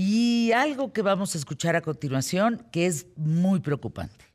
y 0.00 0.52
algo 0.52 0.92
que 0.92 1.02
vamos 1.02 1.34
a 1.34 1.38
escuchar 1.38 1.74
a 1.74 1.80
continuación 1.80 2.64
que 2.70 2.86
es 2.86 3.08
muy 3.16 3.58
preocupante. 3.58 4.26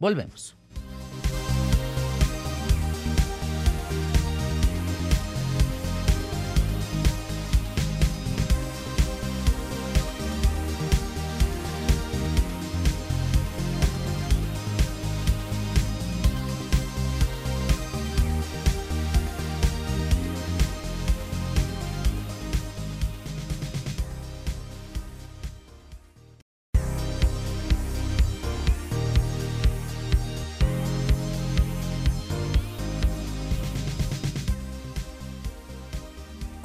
Volvemos. 0.00 0.57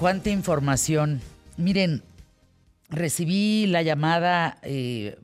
Cuánta 0.03 0.31
información. 0.31 1.21
Miren, 1.55 2.03
recibí 2.89 3.67
la 3.67 3.83
llamada 3.83 4.57
eh, 4.61 5.17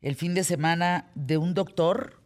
el 0.00 0.14
fin 0.14 0.34
de 0.34 0.44
semana 0.44 1.10
de 1.16 1.36
un 1.36 1.52
doctor 1.52 2.20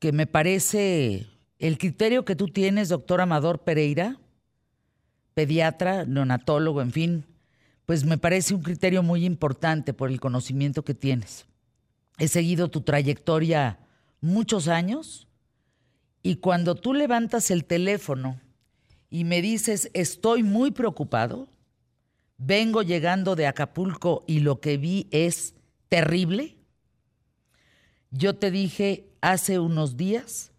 que 0.00 0.10
me 0.10 0.26
parece 0.26 1.28
el 1.60 1.78
criterio 1.78 2.24
que 2.24 2.34
tú 2.34 2.48
tienes, 2.48 2.88
doctor 2.88 3.20
Amador 3.20 3.60
Pereira, 3.60 4.16
pediatra, 5.34 6.04
neonatólogo, 6.04 6.82
en 6.82 6.90
fin, 6.90 7.24
pues 7.86 8.04
me 8.04 8.18
parece 8.18 8.56
un 8.56 8.62
criterio 8.62 9.04
muy 9.04 9.24
importante 9.24 9.94
por 9.94 10.10
el 10.10 10.18
conocimiento 10.18 10.84
que 10.84 10.94
tienes. 10.94 11.46
He 12.18 12.26
seguido 12.26 12.70
tu 12.70 12.80
trayectoria 12.80 13.78
muchos 14.20 14.66
años 14.66 15.28
y 16.24 16.38
cuando 16.38 16.74
tú 16.74 16.92
levantas 16.92 17.52
el 17.52 17.64
teléfono 17.64 18.40
y 19.12 19.24
me 19.24 19.42
dices, 19.42 19.90
estoy 19.92 20.42
muy 20.42 20.70
preocupado, 20.70 21.46
vengo 22.38 22.80
llegando 22.80 23.36
de 23.36 23.46
Acapulco 23.46 24.24
y 24.26 24.40
lo 24.40 24.58
que 24.62 24.78
vi 24.78 25.06
es 25.10 25.54
terrible, 25.90 26.56
yo 28.10 28.36
te 28.36 28.50
dije 28.50 29.10
hace 29.20 29.58
unos 29.58 29.98
días, 29.98 30.50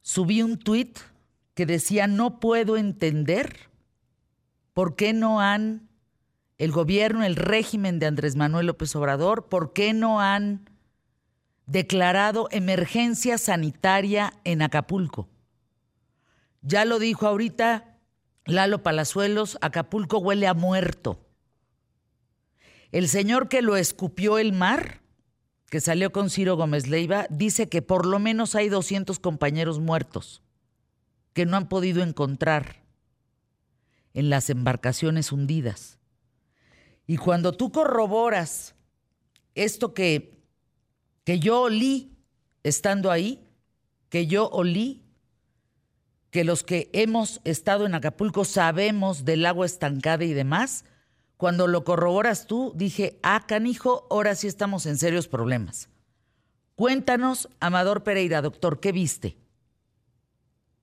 subí 0.00 0.40
un 0.40 0.58
tuit 0.58 0.98
que 1.52 1.66
decía, 1.66 2.06
no 2.06 2.40
puedo 2.40 2.78
entender 2.78 3.68
por 4.72 4.96
qué 4.96 5.12
no 5.12 5.42
han, 5.42 5.90
el 6.56 6.72
gobierno, 6.72 7.24
el 7.24 7.36
régimen 7.36 7.98
de 7.98 8.06
Andrés 8.06 8.36
Manuel 8.36 8.68
López 8.68 8.96
Obrador, 8.96 9.50
por 9.50 9.74
qué 9.74 9.92
no 9.92 10.18
han 10.18 10.70
declarado 11.66 12.48
emergencia 12.50 13.36
sanitaria 13.36 14.32
en 14.44 14.62
Acapulco. 14.62 15.28
Ya 16.64 16.86
lo 16.86 16.98
dijo 16.98 17.26
ahorita 17.26 17.98
Lalo 18.46 18.82
Palazuelos, 18.82 19.58
Acapulco 19.60 20.18
huele 20.18 20.46
a 20.46 20.54
muerto. 20.54 21.20
El 22.90 23.08
señor 23.08 23.48
que 23.48 23.62
lo 23.62 23.76
escupió 23.76 24.38
el 24.38 24.52
mar, 24.52 25.02
que 25.68 25.80
salió 25.80 26.10
con 26.10 26.30
Ciro 26.30 26.56
Gómez 26.56 26.86
Leiva, 26.88 27.26
dice 27.28 27.68
que 27.68 27.82
por 27.82 28.06
lo 28.06 28.18
menos 28.18 28.54
hay 28.54 28.68
200 28.68 29.18
compañeros 29.18 29.78
muertos 29.78 30.42
que 31.34 31.44
no 31.44 31.56
han 31.56 31.68
podido 31.68 32.02
encontrar 32.02 32.82
en 34.14 34.30
las 34.30 34.48
embarcaciones 34.48 35.32
hundidas. 35.32 35.98
Y 37.06 37.18
cuando 37.18 37.52
tú 37.52 37.72
corroboras 37.72 38.74
esto 39.54 39.92
que, 39.92 40.42
que 41.24 41.40
yo 41.40 41.60
olí 41.60 42.16
estando 42.62 43.10
ahí, 43.10 43.46
que 44.08 44.26
yo 44.26 44.48
olí, 44.48 45.03
que 46.34 46.42
los 46.42 46.64
que 46.64 46.90
hemos 46.92 47.40
estado 47.44 47.86
en 47.86 47.94
Acapulco 47.94 48.44
sabemos 48.44 49.24
del 49.24 49.46
agua 49.46 49.66
estancada 49.66 50.24
y 50.24 50.32
demás, 50.32 50.84
cuando 51.36 51.68
lo 51.68 51.84
corroboras 51.84 52.48
tú, 52.48 52.72
dije, 52.74 53.20
ah, 53.22 53.44
canijo, 53.46 54.08
ahora 54.10 54.34
sí 54.34 54.48
estamos 54.48 54.84
en 54.86 54.96
serios 54.96 55.28
problemas. 55.28 55.88
Cuéntanos, 56.74 57.48
Amador 57.60 58.02
Pereira, 58.02 58.42
doctor, 58.42 58.80
¿qué 58.80 58.90
viste? 58.90 59.36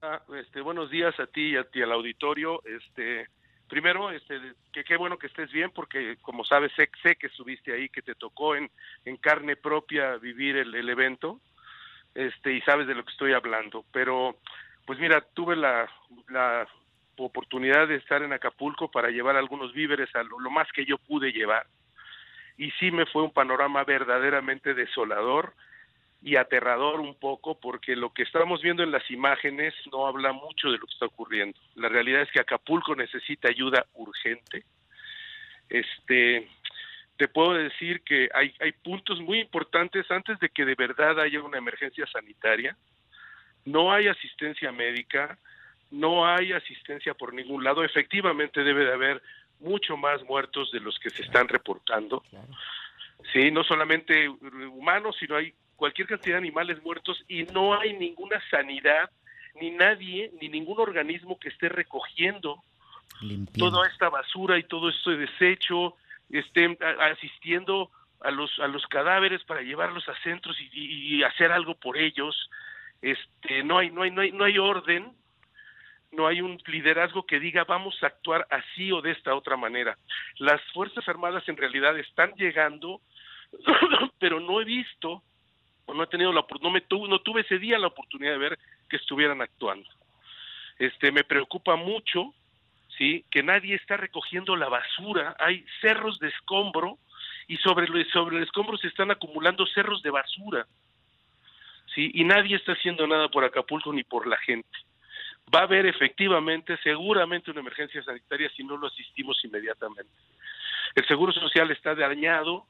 Ah, 0.02 0.22
este, 0.40 0.62
buenos 0.62 0.90
días 0.90 1.20
a 1.20 1.28
ti 1.28 1.50
y 1.50 1.58
a 1.58 1.66
ti 1.66 1.82
al 1.82 1.92
auditorio. 1.92 2.64
Este, 2.64 3.28
primero, 3.68 4.10
este, 4.10 4.40
que 4.72 4.86
qué 4.86 4.96
bueno 4.96 5.18
que 5.18 5.28
estés 5.28 5.52
bien, 5.52 5.72
porque 5.72 6.16
como 6.22 6.46
sabes, 6.46 6.72
sé, 6.78 6.90
sé 7.04 7.18
que 7.18 7.28
estuviste 7.28 7.74
ahí, 7.74 7.90
que 7.90 8.02
te 8.02 8.16
tocó 8.16 8.56
en, 8.56 8.72
en 9.04 9.18
carne 9.18 9.58
propia 9.58 10.16
vivir 10.16 10.56
el, 10.56 10.74
el, 10.76 10.88
evento, 10.88 11.42
este, 12.16 12.54
y 12.54 12.62
sabes 12.62 12.88
de 12.88 12.96
lo 12.96 13.04
que 13.04 13.12
estoy 13.12 13.34
hablando. 13.34 13.84
Pero, 13.92 14.38
pues 14.86 15.00
mira, 15.00 15.22
tuve 15.34 15.56
la, 15.56 15.90
oportunidad 17.18 17.88
de 17.88 17.98
estar 17.98 18.24
en 18.24 18.34
Acapulco 18.34 18.90
para 18.90 19.12
llevar 19.12 19.36
algunos 19.36 19.74
víveres 19.74 20.10
a 20.16 20.24
lo, 20.24 20.40
lo 20.40 20.50
más 20.50 20.68
que 20.72 20.86
yo 20.86 20.98
pude 20.98 21.32
llevar. 21.32 21.68
Y 22.58 22.72
sí 22.72 22.90
me 22.90 23.06
fue 23.06 23.22
un 23.22 23.32
panorama 23.32 23.84
verdaderamente 23.84 24.74
desolador 24.74 25.54
y 26.22 26.36
aterrador 26.36 27.00
un 27.00 27.16
poco 27.16 27.60
porque 27.60 27.96
lo 27.96 28.14
que 28.14 28.24
estamos 28.24 28.62
viendo 28.62 28.84
en 28.84 28.92
las 28.92 29.10
imágenes 29.10 29.74
no 29.92 30.06
habla 30.06 30.32
mucho 30.34 30.72
de 30.72 30.78
lo 30.78 30.86
que 30.86 30.94
está 30.94 31.08
ocurriendo. 31.08 31.60
La 31.76 31.90
realidad 31.90 32.22
es 32.22 32.32
que 32.32 32.40
Acapulco 32.40 32.96
necesita 32.96 33.50
ayuda 33.50 33.86
urgente. 33.94 34.64
Este, 35.70 36.48
te 37.18 37.28
puedo 37.28 37.54
decir 37.54 38.02
que 38.02 38.30
hay, 38.34 38.54
hay 38.60 38.72
puntos 38.72 39.20
muy 39.22 39.40
importantes 39.40 40.10
antes 40.12 40.40
de 40.40 40.50
que 40.50 40.66
de 40.66 40.76
verdad 40.76 41.20
haya 41.20 41.42
una 41.42 41.58
emergencia 41.58 42.06
sanitaria. 42.08 42.78
No 43.66 43.92
hay 43.92 44.08
asistencia 44.08 44.72
médica, 44.72 45.38
no 45.92 46.26
hay 46.26 46.54
asistencia 46.54 47.14
por 47.14 47.34
ningún 47.34 47.64
lado. 47.64 47.84
Efectivamente 47.84 48.64
debe 48.64 48.86
de 48.86 48.94
haber 48.94 49.22
mucho 49.60 49.98
más 49.98 50.24
muertos 50.24 50.72
de 50.72 50.80
los 50.80 50.98
que 51.00 51.10
se 51.10 51.24
están 51.24 51.48
reportando. 51.48 52.24
Sí, 53.32 53.52
no 53.52 53.64
solamente 53.64 54.28
humanos, 54.30 55.16
sino 55.20 55.36
hay 55.36 55.54
cualquier 55.76 56.08
cantidad 56.08 56.36
de 56.36 56.40
animales 56.40 56.82
muertos 56.84 57.24
y 57.28 57.44
no 57.44 57.80
hay 57.80 57.94
ninguna 57.94 58.42
sanidad, 58.50 59.10
ni 59.60 59.72
nadie, 59.72 60.32
ni 60.42 60.50
ningún 60.50 60.80
organismo 60.80 61.40
que 61.40 61.50
esté 61.50 61.70
recogiendo 61.70 62.64
Limpiando. 63.22 63.72
toda 63.72 63.88
esta 63.88 64.10
basura 64.10 64.58
y 64.58 64.64
todo 64.64 64.90
este 64.90 65.18
desecho, 65.18 65.96
estén 66.30 66.78
asistiendo 67.12 67.92
a 68.22 68.32
los 68.32 68.52
a 68.60 68.68
los 68.68 68.86
cadáveres 68.88 69.44
para 69.44 69.62
llevarlos 69.62 70.08
a 70.08 70.16
centros 70.22 70.56
y, 70.60 71.16
y, 71.18 71.24
hacer 71.24 71.52
algo 71.52 71.76
por 71.76 71.98
ellos. 71.98 72.50
Este, 73.02 73.64
no 73.64 73.78
hay 73.78 73.90
no 73.90 74.04
hay 74.04 74.12
no 74.12 74.22
hay 74.22 74.32
no 74.32 74.44
hay 74.44 74.58
orden, 74.58 75.12
no 76.12 76.28
hay 76.28 76.42
un 76.42 76.62
liderazgo 76.68 77.26
que 77.26 77.40
diga 77.40 77.64
vamos 77.64 78.02
a 78.04 78.08
actuar 78.08 78.48
así 78.50 78.92
o 78.92 79.02
de 79.02 79.12
esta 79.12 79.36
otra 79.36 79.58
manera. 79.58 79.98
Las 80.38 80.62
fuerzas 80.74 81.08
armadas 81.08 81.48
en 81.48 81.58
realidad 81.58 81.98
están 81.98 82.34
llegando, 82.36 83.02
pero 84.20 84.40
no 84.40 84.62
he 84.62 84.66
visto 84.66 85.24
no 85.94 86.04
he 86.04 86.08
tenido 86.08 86.32
la 86.32 86.46
no 86.62 86.72
me 86.72 86.84
no 86.90 87.20
tuve 87.20 87.42
ese 87.42 87.60
día 87.60 87.80
la 87.80 87.88
oportunidad 87.88 88.32
de 88.34 88.38
ver 88.38 88.60
que 88.90 88.98
estuvieran 88.98 89.42
actuando. 89.42 89.88
Este 90.80 91.12
me 91.12 91.24
preocupa 91.24 91.76
mucho, 91.76 92.34
sí, 92.98 93.26
que 93.30 93.44
nadie 93.44 93.76
está 93.76 93.98
recogiendo 93.98 94.56
la 94.56 94.70
basura, 94.70 95.36
hay 95.40 95.66
cerros 95.82 96.20
de 96.20 96.30
escombro 96.30 96.98
y 97.48 97.58
sobre 97.58 97.88
sobre 98.12 98.38
el 98.38 98.44
escombro 98.44 98.78
se 98.78 98.88
están 98.88 99.12
acumulando 99.12 99.66
cerros 99.68 100.02
de 100.02 100.10
basura. 100.10 100.66
Sí, 101.94 102.12
y 102.14 102.24
nadie 102.24 102.56
está 102.56 102.74
haciendo 102.74 103.06
nada 103.06 103.28
por 103.30 103.44
Acapulco 103.44 103.92
ni 103.92 104.04
por 104.04 104.26
la 104.28 104.38
gente. 104.38 104.70
Va 105.54 105.60
a 105.60 105.64
haber 105.64 105.86
efectivamente, 105.86 106.78
seguramente 106.82 107.52
una 107.52 107.60
emergencia 107.60 108.02
sanitaria 108.04 108.50
si 108.56 108.64
no 108.64 108.78
lo 108.78 108.88
asistimos 108.88 109.44
inmediatamente. 109.44 110.12
El 110.96 111.06
seguro 111.06 111.34
social 111.34 111.70
está 111.72 111.94
dañado, 111.94 112.66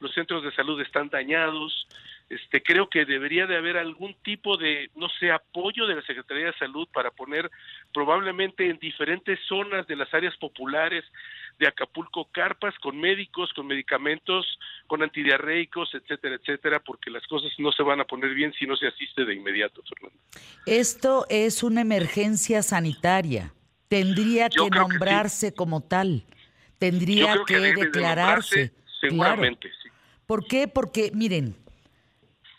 los 0.00 0.12
centros 0.14 0.42
de 0.42 0.52
salud 0.52 0.80
están 0.80 1.08
dañados, 1.08 1.86
este, 2.30 2.62
creo 2.62 2.88
que 2.88 3.04
debería 3.04 3.46
de 3.46 3.56
haber 3.56 3.76
algún 3.76 4.14
tipo 4.22 4.56
de, 4.56 4.88
no 4.94 5.08
sé, 5.18 5.32
apoyo 5.32 5.86
de 5.86 5.96
la 5.96 6.02
Secretaría 6.02 6.46
de 6.46 6.58
Salud 6.58 6.88
para 6.92 7.10
poner 7.10 7.50
probablemente 7.92 8.70
en 8.70 8.78
diferentes 8.78 9.38
zonas 9.48 9.86
de 9.86 9.96
las 9.96 10.12
áreas 10.14 10.36
populares 10.36 11.04
de 11.58 11.66
Acapulco 11.66 12.28
carpas 12.32 12.74
con 12.78 12.98
médicos, 12.98 13.52
con 13.52 13.66
medicamentos, 13.66 14.46
con 14.86 15.02
antidiarreicos, 15.02 15.92
etcétera, 15.92 16.36
etcétera, 16.36 16.80
porque 16.80 17.10
las 17.10 17.26
cosas 17.26 17.50
no 17.58 17.72
se 17.72 17.82
van 17.82 18.00
a 18.00 18.04
poner 18.04 18.32
bien 18.32 18.52
si 18.58 18.64
no 18.64 18.76
se 18.76 18.86
asiste 18.86 19.24
de 19.24 19.34
inmediato, 19.34 19.82
Fernando. 19.82 20.18
Esto 20.66 21.26
es 21.28 21.62
una 21.62 21.80
emergencia 21.80 22.62
sanitaria. 22.62 23.52
Tendría 23.88 24.48
que 24.48 24.70
nombrarse 24.70 25.50
que 25.50 25.56
como 25.56 25.82
tal. 25.82 26.22
Tendría 26.78 27.34
que, 27.44 27.54
que 27.54 27.60
declararse. 27.60 28.60
De 28.60 28.80
seguramente, 29.00 29.68
claro. 29.68 29.79
¿Por 30.30 30.46
qué? 30.46 30.68
Porque, 30.68 31.10
miren, 31.12 31.56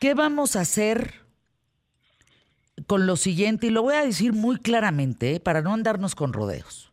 ¿Qué 0.01 0.13
vamos 0.13 0.57
a 0.57 0.59
hacer 0.59 1.21
con 2.85 3.07
lo 3.07 3.15
siguiente? 3.15 3.67
Y 3.67 3.69
lo 3.69 3.81
voy 3.83 3.95
a 3.95 4.03
decir 4.03 4.33
muy 4.33 4.57
claramente, 4.57 5.35
¿eh? 5.35 5.39
para 5.39 5.61
no 5.61 5.73
andarnos 5.73 6.13
con 6.13 6.33
rodeos. 6.33 6.91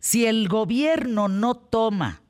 Si 0.00 0.26
el 0.26 0.48
gobierno 0.48 1.28
no 1.28 1.54
toma 1.54 2.20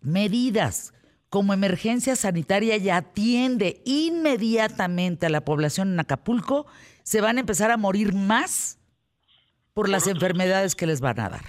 medidas 0.00 0.94
como 1.28 1.54
emergencia 1.54 2.14
sanitaria 2.14 2.76
y 2.76 2.88
atiende 2.88 3.80
inmediatamente 3.84 5.26
a 5.26 5.30
la 5.30 5.44
población 5.44 5.94
en 5.94 5.98
Acapulco, 5.98 6.66
se 7.02 7.20
van 7.20 7.38
a 7.38 7.40
empezar 7.40 7.72
a 7.72 7.78
morir 7.78 8.14
más 8.14 8.78
por 9.72 9.88
las 9.88 10.06
enfermedades 10.06 10.76
que 10.76 10.86
les 10.86 11.00
van 11.00 11.18
a 11.18 11.30
dar. 11.30 11.44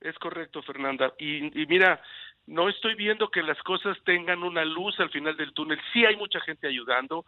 Es 0.00 0.18
correcto, 0.18 0.62
Fernanda. 0.62 1.12
Y, 1.16 1.62
y 1.62 1.66
mira, 1.66 2.02
no 2.46 2.68
estoy 2.68 2.94
viendo 2.94 3.30
que 3.30 3.42
las 3.42 3.58
cosas 3.62 3.96
tengan 4.04 4.42
una 4.42 4.64
luz 4.64 4.98
al 4.98 5.10
final 5.10 5.36
del 5.36 5.52
túnel. 5.52 5.80
Sí 5.92 6.04
hay 6.04 6.16
mucha 6.16 6.40
gente 6.40 6.66
ayudando. 6.66 7.24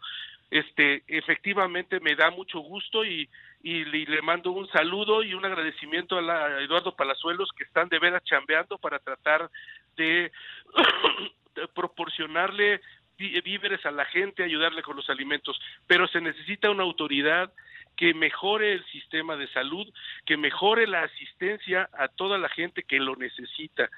Este, 0.51 1.05
efectivamente 1.07 2.01
me 2.01 2.17
da 2.17 2.31
mucho 2.31 2.61
gusto 2.61 3.05
y, 3.05 3.29
y 3.63 3.85
le, 3.85 4.23
mando 4.23 4.51
un 4.51 4.69
saludo 4.69 5.23
y 5.23 5.35
un 5.35 5.45
agradecimiento 5.45 6.19
a, 6.19 6.23
la, 6.23 6.61
Eduardo 6.61 6.97
Palazuelos 6.97 7.51
que 7.57 7.65
están 7.65 7.89
de 7.89 7.99
veras 7.99 8.23
chambeando 8.25 8.79
para 8.79 8.99
tratar 8.99 9.51
de 9.97 10.33
proporcionarle 11.75 12.81
víveres 13.17 13.87
a 13.87 13.93
la 13.93 14.05
gente, 14.07 14.43
ayudarle 14.43 14.83
con 14.83 14.97
los 14.97 15.09
alimentos, 15.09 15.59
pero 15.87 16.09
se 16.09 16.21
necesita 16.21 16.71
una 16.71 16.83
autoridad 16.83 17.53
que 17.97 18.13
mejore 18.13 18.73
el 18.73 18.85
sistema 18.87 19.37
de 19.37 19.47
salud, 19.53 19.87
que 20.27 20.37
mejore 20.37 20.89
la 20.89 21.03
asistencia 21.03 21.89
a 21.93 22.09
toda 22.09 22.39
la 22.39 22.49
gente 22.49 22.83
que 22.83 22.99
lo 22.99 23.15
necesita 23.15 23.89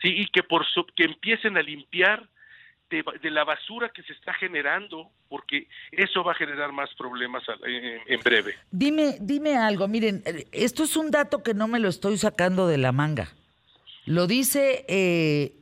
sí 0.00 0.08
y 0.08 0.26
que 0.26 0.42
por 0.42 0.66
su, 0.66 0.84
que 0.96 1.04
empiecen 1.04 1.56
a 1.56 1.62
limpiar 1.62 2.28
de, 2.90 3.30
la 3.30 3.44
basura 3.44 3.88
que 3.88 4.02
se 4.02 4.12
está 4.12 4.32
generando 4.34 5.10
porque 5.28 5.66
eso 5.90 6.22
va 6.22 6.32
a 6.32 6.36
generar 6.36 6.70
más 6.72 6.90
problemas 6.94 7.42
en, 7.66 8.00
en, 8.06 8.20
breve. 8.20 8.54
Dime, 8.70 9.16
dime 9.20 9.56
algo, 9.56 9.88
miren, 9.88 10.22
esto 10.52 10.84
es 10.84 10.96
un 10.96 11.10
dato 11.10 11.42
que 11.42 11.54
no 11.54 11.66
me 11.66 11.80
lo 11.80 11.88
estoy 11.88 12.18
sacando 12.18 12.68
de 12.68 12.78
la 12.78 12.92
manga. 12.92 13.32
Lo 14.06 14.26
dice 14.26 14.84
eh, 14.86 15.56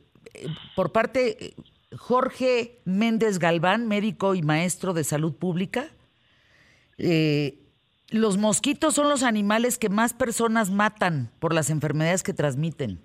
por 0.75 0.91
parte 0.91 1.55
Jorge 1.97 2.79
Méndez 2.85 3.39
Galván, 3.39 3.87
médico 3.87 4.35
y 4.35 4.41
maestro 4.41 4.93
de 4.93 5.03
salud 5.03 5.33
pública. 5.35 5.87
Eh, 6.97 7.59
los 8.09 8.37
mosquitos 8.37 8.93
son 8.93 9.09
los 9.09 9.23
animales 9.23 9.77
que 9.77 9.89
más 9.89 10.13
personas 10.13 10.69
matan 10.69 11.31
por 11.39 11.53
las 11.53 11.69
enfermedades 11.69 12.21
que 12.21 12.33
transmiten. 12.33 12.99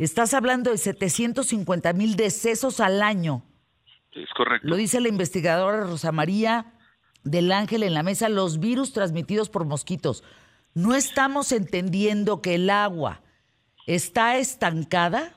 Estás 0.00 0.32
hablando 0.32 0.70
de 0.70 0.78
750 0.78 1.92
mil 1.92 2.16
decesos 2.16 2.80
al 2.80 3.02
año 3.02 3.42
Es 4.12 4.30
correcto. 4.34 4.66
Lo 4.66 4.76
dice 4.76 4.98
la 4.98 5.08
investigadora 5.08 5.82
Rosa 5.82 6.10
María 6.10 6.72
del 7.22 7.52
Ángel 7.52 7.82
en 7.82 7.92
la 7.92 8.02
mesa, 8.02 8.30
los 8.30 8.60
virus 8.60 8.94
transmitidos 8.94 9.50
por 9.50 9.66
mosquitos. 9.66 10.24
No 10.72 10.94
estamos 10.94 11.52
entendiendo 11.52 12.40
que 12.40 12.54
el 12.54 12.70
agua 12.70 13.20
está 13.86 14.38
estancada, 14.38 15.34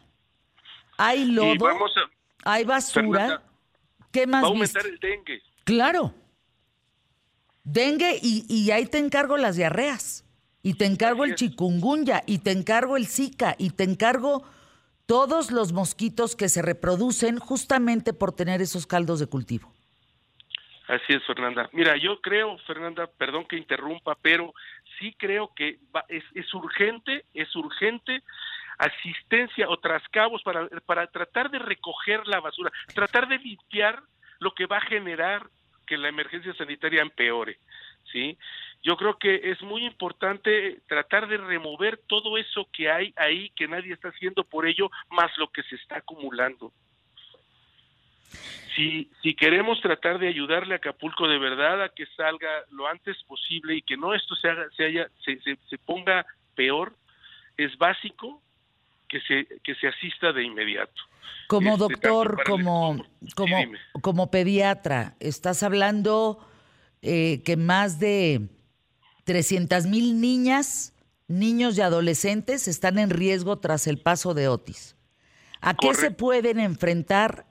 hay 0.97 1.25
lodo, 1.25 1.67
hay 2.45 2.63
basura. 2.63 3.43
¿Qué 4.13 4.27
más? 4.27 4.43
Va 4.43 4.47
a 4.47 4.51
aumentar 4.51 4.85
el 4.85 4.97
dengue. 4.97 5.41
Claro. 5.65 6.13
Dengue 7.65 8.17
y, 8.21 8.45
y 8.47 8.71
ahí 8.71 8.85
te 8.85 8.99
encargo 8.99 9.35
las 9.35 9.57
diarreas. 9.57 10.22
Y 10.63 10.75
te 10.75 10.85
encargo 10.85 11.25
el 11.25 11.35
chikungunya, 11.35 12.23
y 12.25 12.39
te 12.39 12.51
encargo 12.51 12.97
el 12.97 13.05
zika, 13.05 13.55
y 13.59 13.71
te 13.71 13.83
encargo 13.83 14.43
todos 15.05 15.51
los 15.51 15.73
mosquitos 15.73 16.35
que 16.35 16.49
se 16.49 16.61
reproducen 16.61 17.37
justamente 17.37 18.13
por 18.13 18.31
tener 18.31 18.61
esos 18.61 18.87
caldos 18.87 19.19
de 19.19 19.27
cultivo. 19.27 19.71
Así 20.87 21.13
es, 21.13 21.23
Fernanda. 21.25 21.69
Mira, 21.73 21.97
yo 21.97 22.19
creo, 22.21 22.57
Fernanda, 22.59 23.07
perdón 23.17 23.45
que 23.45 23.57
interrumpa, 23.57 24.15
pero 24.21 24.53
sí 24.99 25.13
creo 25.17 25.51
que 25.55 25.79
es, 26.09 26.23
es, 26.33 26.53
urgente, 26.53 27.25
es 27.33 27.53
urgente 27.55 28.23
asistencia 28.77 29.69
o 29.69 29.77
trascabos 29.77 30.41
para, 30.43 30.67
para 30.85 31.07
tratar 31.07 31.49
de 31.51 31.59
recoger 31.59 32.27
la 32.27 32.39
basura, 32.39 32.71
tratar 32.93 33.27
de 33.27 33.37
limpiar 33.37 34.01
lo 34.39 34.53
que 34.53 34.65
va 34.65 34.77
a 34.77 34.85
generar 34.85 35.47
que 35.85 35.97
la 35.97 36.09
emergencia 36.09 36.53
sanitaria 36.55 37.01
empeore, 37.01 37.57
¿sí? 38.11 38.37
Yo 38.83 38.97
creo 38.97 39.17
que 39.17 39.51
es 39.51 39.61
muy 39.61 39.85
importante 39.85 40.81
tratar 40.87 41.29
de 41.29 41.37
remover 41.37 42.01
todo 42.05 42.37
eso 42.37 42.67
que 42.73 42.91
hay 42.91 43.13
ahí 43.15 43.49
que 43.55 43.65
nadie 43.65 43.93
está 43.93 44.09
haciendo 44.09 44.43
por 44.43 44.67
ello, 44.67 44.91
más 45.09 45.31
lo 45.37 45.49
que 45.49 45.63
se 45.63 45.75
está 45.75 45.99
acumulando. 45.99 46.73
Si, 48.75 49.09
si 49.21 49.35
queremos 49.35 49.79
tratar 49.81 50.19
de 50.19 50.27
ayudarle 50.27 50.73
a 50.73 50.77
Acapulco 50.77 51.27
de 51.29 51.37
verdad 51.37 51.81
a 51.81 51.89
que 51.89 52.05
salga 52.17 52.49
lo 52.71 52.87
antes 52.87 53.15
posible 53.23 53.75
y 53.75 53.81
que 53.81 53.95
no 53.95 54.13
esto 54.13 54.35
se, 54.35 54.49
haga, 54.49 54.67
se, 54.75 54.83
haya, 54.83 55.07
se, 55.23 55.39
se, 55.39 55.77
ponga 55.77 56.25
peor, 56.55 56.93
es 57.55 57.77
básico 57.77 58.41
que 59.07 59.21
se, 59.21 59.47
que 59.63 59.75
se 59.75 59.87
asista 59.87 60.33
de 60.33 60.43
inmediato. 60.43 61.01
Como 61.47 61.73
este, 61.73 61.83
doctor, 61.83 62.43
como, 62.45 63.05
como, 63.35 63.55
como 64.01 64.31
pediatra, 64.31 65.15
estás 65.19 65.61
hablando 65.61 66.45
eh, 67.01 67.43
que 67.45 67.55
más 67.55 67.99
de 67.99 68.49
300 69.23 69.85
mil 69.85 70.19
niñas, 70.19 70.93
niños 71.27 71.77
y 71.77 71.81
adolescentes 71.81 72.67
están 72.67 72.99
en 72.99 73.09
riesgo 73.09 73.59
tras 73.59 73.87
el 73.87 73.97
paso 73.97 74.33
de 74.33 74.47
Otis. 74.47 74.95
¿A 75.61 75.73
qué 75.75 75.93
se 75.93 76.11
pueden 76.11 76.59
enfrentar 76.59 77.45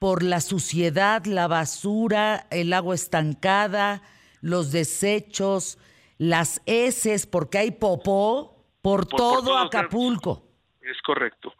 por 0.00 0.22
la 0.22 0.40
suciedad, 0.40 1.24
la 1.26 1.46
basura, 1.46 2.46
el 2.50 2.72
agua 2.72 2.94
estancada, 2.94 4.02
los 4.40 4.72
desechos, 4.72 5.78
las 6.18 6.60
heces, 6.66 7.26
porque 7.26 7.58
hay 7.58 7.70
popó 7.70 8.64
por, 8.82 9.06
todo 9.06 9.58
Acapulco? 9.58 10.48
Es 10.80 11.00
correcto. 11.02 11.52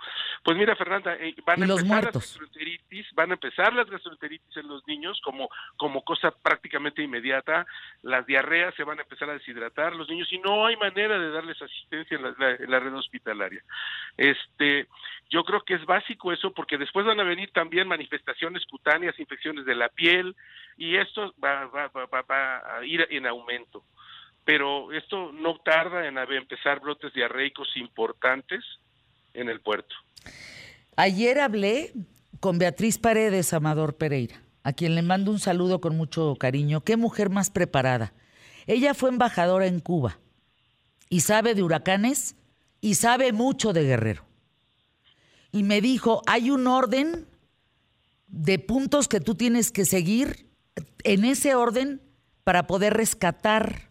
Pues 0.42 0.56
mira, 0.56 0.74
Fernanda, 0.74 1.14
eh, 1.16 1.34
van 1.44 1.62
a 1.62 1.66
empezar 1.66 2.04
las 2.04 2.14
gastroenteritis, 2.14 3.06
van 3.12 3.30
a 3.30 3.34
empezar 3.34 3.74
las 3.74 3.90
gastroenteritis 3.90 4.56
en 4.56 4.68
los 4.68 4.86
niños 4.86 5.20
como, 5.22 5.50
como 5.76 6.02
cosa 6.02 6.30
prácticamente 6.30 7.02
inmediata, 7.02 7.66
las 8.02 8.24
diarreas 8.26 8.74
se 8.74 8.84
van 8.84 8.98
a 8.98 9.02
empezar 9.02 9.28
a 9.28 9.34
deshidratar 9.34 9.94
los 9.94 10.08
niños 10.08 10.32
y 10.32 10.38
no 10.38 10.64
hay 10.64 10.76
manera 10.76 11.18
de 11.18 11.30
darles 11.30 11.60
asistencia 11.60 12.16
en 12.16 12.70
la, 12.70 12.80
red 12.80 12.94
hospitalaria. 12.94 13.62
Este, 14.16 14.86
yo 15.28 15.44
creo 15.44 15.60
que 15.62 15.74
es 15.74 15.84
básico 15.84 16.32
eso 16.32 16.52
porque 16.52 16.78
después 16.78 17.04
van 17.04 17.20
a 17.20 17.24
venir 17.24 17.50
también 17.52 17.86
manifestaciones 17.86 18.64
cutáneas, 18.64 19.20
infecciones 19.20 19.66
de 19.66 19.74
la 19.74 19.90
piel 19.90 20.34
y 20.78 20.96
esto 20.96 21.34
va, 21.42 21.66
va, 21.66 21.88
va, 21.88 22.22
va 22.22 22.78
a 22.78 22.84
ir 22.84 23.06
en 23.10 23.26
aumento 23.26 23.84
pero 24.42 24.90
esto 24.90 25.30
no 25.32 25.58
tarda 25.58 26.08
en 26.08 26.18
empezar 26.18 26.80
brotes 26.80 27.12
diarreicos 27.12 27.76
importantes 27.76 28.64
en 29.34 29.48
el 29.48 29.60
puerto. 29.60 29.94
Ayer 30.96 31.40
hablé 31.40 31.92
con 32.40 32.58
Beatriz 32.58 32.98
Paredes 32.98 33.52
Amador 33.52 33.96
Pereira, 33.96 34.42
a 34.62 34.72
quien 34.72 34.94
le 34.94 35.02
mando 35.02 35.30
un 35.30 35.38
saludo 35.38 35.80
con 35.80 35.96
mucho 35.96 36.36
cariño. 36.36 36.82
Qué 36.82 36.96
mujer 36.96 37.30
más 37.30 37.50
preparada. 37.50 38.12
Ella 38.66 38.94
fue 38.94 39.10
embajadora 39.10 39.66
en 39.66 39.80
Cuba 39.80 40.18
y 41.08 41.20
sabe 41.20 41.54
de 41.54 41.62
huracanes 41.62 42.36
y 42.80 42.94
sabe 42.94 43.32
mucho 43.32 43.72
de 43.72 43.84
Guerrero. 43.84 44.24
Y 45.52 45.62
me 45.62 45.80
dijo, 45.80 46.22
hay 46.26 46.50
un 46.50 46.66
orden 46.66 47.26
de 48.28 48.58
puntos 48.58 49.08
que 49.08 49.20
tú 49.20 49.34
tienes 49.34 49.72
que 49.72 49.84
seguir 49.84 50.46
en 51.02 51.24
ese 51.24 51.54
orden 51.54 52.00
para 52.44 52.66
poder 52.66 52.94
rescatar 52.94 53.90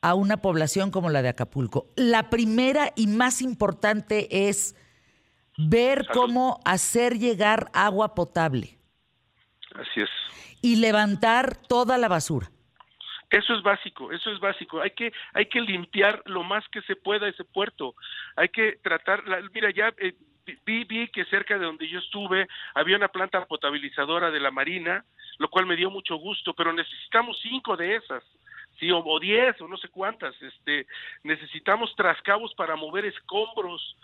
a 0.00 0.14
una 0.14 0.38
población 0.38 0.90
como 0.90 1.10
la 1.10 1.22
de 1.22 1.28
Acapulco. 1.28 1.90
La 1.96 2.30
primera 2.30 2.92
y 2.96 3.06
más 3.06 3.42
importante 3.42 4.48
es 4.48 4.74
ver 5.56 6.06
cómo 6.12 6.60
hacer 6.64 7.18
llegar 7.18 7.70
agua 7.72 8.14
potable. 8.14 8.78
Así 9.74 10.00
es. 10.00 10.10
Y 10.62 10.76
levantar 10.76 11.56
toda 11.56 11.98
la 11.98 12.08
basura. 12.08 12.48
Eso 13.30 13.54
es 13.54 13.62
básico, 13.62 14.12
eso 14.12 14.30
es 14.30 14.38
básico. 14.38 14.80
Hay 14.80 14.90
que 14.90 15.12
hay 15.34 15.46
que 15.46 15.60
limpiar 15.60 16.22
lo 16.26 16.44
más 16.44 16.64
que 16.68 16.80
se 16.82 16.94
pueda 16.94 17.28
ese 17.28 17.44
puerto. 17.44 17.94
Hay 18.36 18.48
que 18.50 18.78
tratar, 18.82 19.24
mira, 19.52 19.70
ya 19.70 19.92
eh, 19.98 20.14
vi, 20.64 20.84
vi 20.84 21.08
que 21.08 21.24
cerca 21.24 21.58
de 21.58 21.64
donde 21.64 21.88
yo 21.88 21.98
estuve 21.98 22.46
había 22.74 22.96
una 22.96 23.08
planta 23.08 23.44
potabilizadora 23.46 24.30
de 24.30 24.38
la 24.38 24.52
Marina, 24.52 25.04
lo 25.38 25.48
cual 25.48 25.66
me 25.66 25.76
dio 25.76 25.90
mucho 25.90 26.16
gusto, 26.16 26.54
pero 26.54 26.72
necesitamos 26.72 27.36
cinco 27.42 27.76
de 27.76 27.96
esas 27.96 28.22
sí, 28.78 28.90
o, 28.90 29.18
diez 29.18 29.60
o 29.60 29.68
no 29.68 29.76
sé 29.76 29.88
cuántas, 29.88 30.34
este, 30.42 30.86
necesitamos 31.22 31.94
trascabos 31.96 32.54
para 32.54 32.76
mover 32.76 33.04
escombros, 33.06 33.96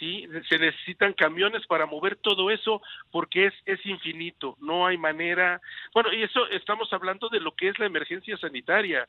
sí, 0.00 0.26
se 0.48 0.58
necesitan 0.58 1.12
camiones 1.12 1.64
para 1.66 1.86
mover 1.86 2.16
todo 2.16 2.50
eso 2.50 2.82
porque 3.12 3.46
es, 3.46 3.54
es 3.66 3.86
infinito, 3.86 4.56
no 4.60 4.86
hay 4.86 4.98
manera, 4.98 5.60
bueno, 5.94 6.12
y 6.12 6.24
eso 6.24 6.48
estamos 6.48 6.92
hablando 6.92 7.28
de 7.28 7.38
lo 7.38 7.54
que 7.54 7.68
es 7.68 7.78
la 7.78 7.86
emergencia 7.86 8.36
sanitaria, 8.38 9.06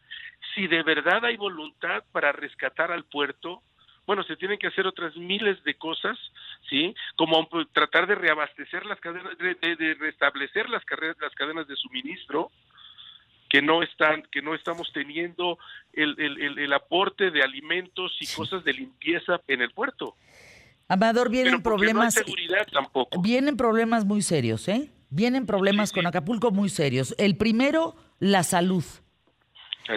si 0.53 0.67
de 0.67 0.83
verdad 0.83 1.25
hay 1.25 1.37
voluntad 1.37 2.03
para 2.11 2.31
rescatar 2.31 2.91
al 2.91 3.05
puerto, 3.05 3.63
bueno, 4.05 4.23
se 4.23 4.35
tienen 4.35 4.59
que 4.59 4.67
hacer 4.67 4.85
otras 4.85 5.15
miles 5.15 5.63
de 5.63 5.75
cosas, 5.75 6.17
¿sí? 6.69 6.93
Como 7.15 7.47
tratar 7.71 8.07
de 8.07 8.15
reabastecer 8.15 8.85
las 8.85 8.99
cadenas, 8.99 9.37
de, 9.37 9.55
de 9.75 9.93
restablecer 9.93 10.69
las, 10.69 10.83
las 11.19 11.33
cadenas 11.35 11.67
de 11.67 11.75
suministro, 11.75 12.51
que 13.51 13.61
no 13.61 13.83
están, 13.83 14.23
que 14.31 14.41
no 14.41 14.55
estamos 14.55 14.93
teniendo 14.93 15.59
el, 15.91 16.17
el, 16.17 16.71
aporte 16.71 17.31
de 17.31 17.43
alimentos 17.43 18.15
y 18.21 18.27
cosas 18.33 18.63
de 18.63 18.71
limpieza 18.71 19.41
en 19.45 19.61
el 19.61 19.71
puerto. 19.71 20.15
Amador, 20.91 21.29
vienen 21.29 21.61
problemas. 21.61 22.17
No 22.17 22.23
seguridad 22.25 22.67
tampoco. 22.69 23.21
Vienen 23.21 23.55
problemas 23.55 24.03
muy 24.03 24.21
serios, 24.21 24.67
¿eh? 24.67 24.91
Vienen 25.09 25.45
problemas 25.45 25.93
con 25.93 26.05
Acapulco 26.05 26.51
muy 26.51 26.67
serios. 26.67 27.15
El 27.17 27.37
primero, 27.37 27.95
la 28.19 28.43
salud. 28.43 28.83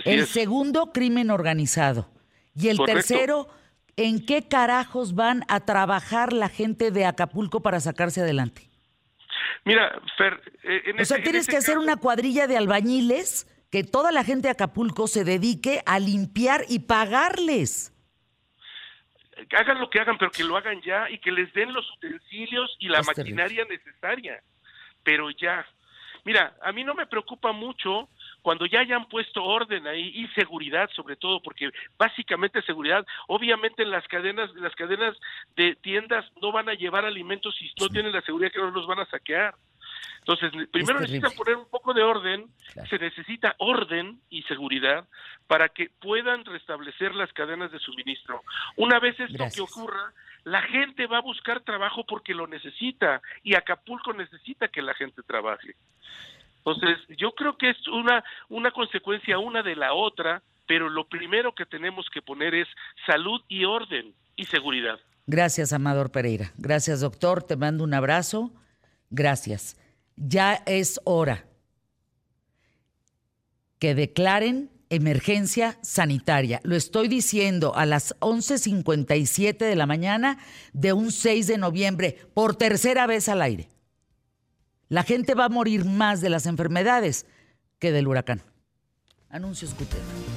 el 0.04 0.26
segundo, 0.26 0.92
crimen 0.92 1.32
organizado. 1.32 2.08
Y 2.54 2.68
el 2.68 2.78
tercero, 2.86 3.48
¿en 3.96 4.24
qué 4.24 4.46
carajos 4.46 5.16
van 5.16 5.42
a 5.48 5.60
trabajar 5.60 6.32
la 6.32 6.48
gente 6.48 6.92
de 6.92 7.06
Acapulco 7.06 7.60
para 7.60 7.80
sacarse 7.80 8.20
adelante? 8.20 8.70
Mira, 9.64 10.00
Fer, 10.16 10.40
eh, 10.62 10.90
en 10.90 11.00
o 11.00 11.04
sea, 11.04 11.20
tienes 11.20 11.48
que 11.48 11.56
hacer 11.56 11.76
una 11.76 11.96
cuadrilla 11.96 12.46
de 12.46 12.56
albañiles 12.56 13.48
que 13.70 13.82
toda 13.82 14.12
la 14.12 14.22
gente 14.22 14.46
de 14.46 14.52
Acapulco 14.52 15.08
se 15.08 15.24
dedique 15.24 15.82
a 15.86 15.98
limpiar 15.98 16.64
y 16.68 16.80
pagarles. 16.80 17.93
Hagan 19.56 19.80
lo 19.80 19.90
que 19.90 20.00
hagan, 20.00 20.18
pero 20.18 20.30
que 20.30 20.44
lo 20.44 20.56
hagan 20.56 20.80
ya 20.82 21.08
y 21.10 21.18
que 21.18 21.32
les 21.32 21.52
den 21.52 21.72
los 21.72 21.90
utensilios 21.92 22.76
y 22.78 22.88
la 22.88 23.02
maquinaria 23.02 23.64
necesaria. 23.64 24.42
Pero 25.02 25.30
ya. 25.30 25.66
Mira, 26.24 26.56
a 26.62 26.72
mí 26.72 26.84
no 26.84 26.94
me 26.94 27.06
preocupa 27.06 27.52
mucho 27.52 28.08
cuando 28.44 28.66
ya 28.66 28.80
hayan 28.80 29.08
puesto 29.08 29.42
orden 29.42 29.86
ahí 29.86 30.12
y 30.14 30.28
seguridad 30.28 30.90
sobre 30.94 31.16
todo 31.16 31.40
porque 31.40 31.70
básicamente 31.96 32.60
seguridad 32.62 33.06
obviamente 33.26 33.82
en 33.82 33.90
las 33.90 34.06
cadenas 34.06 34.54
las 34.54 34.74
cadenas 34.74 35.16
de 35.56 35.74
tiendas 35.76 36.26
no 36.42 36.52
van 36.52 36.68
a 36.68 36.74
llevar 36.74 37.06
alimentos 37.06 37.56
si 37.56 37.70
no 37.80 37.88
tienen 37.88 38.12
la 38.12 38.20
seguridad 38.20 38.52
que 38.52 38.58
no 38.58 38.70
los 38.70 38.86
van 38.86 38.98
a 38.98 39.06
saquear 39.06 39.54
entonces 40.20 40.52
primero 40.70 41.00
necesitan 41.00 41.32
poner 41.32 41.56
un 41.56 41.68
poco 41.68 41.92
de 41.94 42.02
orden 42.02 42.46
se 42.88 42.98
necesita 42.98 43.54
orden 43.58 44.20
y 44.30 44.42
seguridad 44.42 45.06
para 45.46 45.68
que 45.68 45.90
puedan 46.00 46.44
restablecer 46.44 47.14
las 47.14 47.32
cadenas 47.32 47.70
de 47.72 47.78
suministro 47.78 48.42
una 48.76 48.98
vez 48.98 49.18
esto 49.20 49.44
que 49.54 49.60
ocurra 49.60 50.12
la 50.44 50.62
gente 50.62 51.06
va 51.06 51.18
a 51.18 51.22
buscar 51.22 51.60
trabajo 51.60 52.04
porque 52.04 52.34
lo 52.34 52.46
necesita 52.46 53.22
y 53.42 53.54
Acapulco 53.54 54.12
necesita 54.12 54.68
que 54.68 54.82
la 54.82 54.94
gente 54.94 55.22
trabaje 55.22 55.74
entonces, 56.64 56.98
yo 57.18 57.32
creo 57.32 57.58
que 57.58 57.70
es 57.70 57.88
una, 57.88 58.24
una 58.48 58.70
consecuencia 58.70 59.38
una 59.38 59.62
de 59.62 59.76
la 59.76 59.92
otra, 59.92 60.42
pero 60.66 60.88
lo 60.88 61.06
primero 61.06 61.54
que 61.54 61.66
tenemos 61.66 62.06
que 62.12 62.22
poner 62.22 62.54
es 62.54 62.68
salud 63.06 63.42
y 63.48 63.66
orden 63.66 64.14
y 64.34 64.46
seguridad. 64.46 64.98
Gracias, 65.26 65.74
Amador 65.74 66.10
Pereira. 66.10 66.52
Gracias, 66.56 67.00
doctor. 67.00 67.42
Te 67.42 67.56
mando 67.56 67.84
un 67.84 67.92
abrazo. 67.92 68.50
Gracias. 69.10 69.76
Ya 70.16 70.62
es 70.66 71.00
hora 71.04 71.46
que 73.78 73.94
declaren 73.94 74.70
emergencia 74.90 75.78
sanitaria. 75.82 76.60
Lo 76.62 76.76
estoy 76.76 77.08
diciendo 77.08 77.74
a 77.74 77.86
las 77.86 78.14
11.57 78.20 79.58
de 79.58 79.76
la 79.76 79.86
mañana 79.86 80.38
de 80.72 80.92
un 80.92 81.12
6 81.12 81.46
de 81.46 81.58
noviembre, 81.58 82.18
por 82.34 82.56
tercera 82.56 83.06
vez 83.06 83.28
al 83.28 83.42
aire. 83.42 83.68
La 84.88 85.02
gente 85.02 85.34
va 85.34 85.46
a 85.46 85.48
morir 85.48 85.84
más 85.84 86.20
de 86.20 86.30
las 86.30 86.46
enfermedades 86.46 87.26
que 87.78 87.92
del 87.92 88.06
huracán. 88.06 88.42
Anuncios 89.28 89.74
Gutiérrez. 89.76 90.33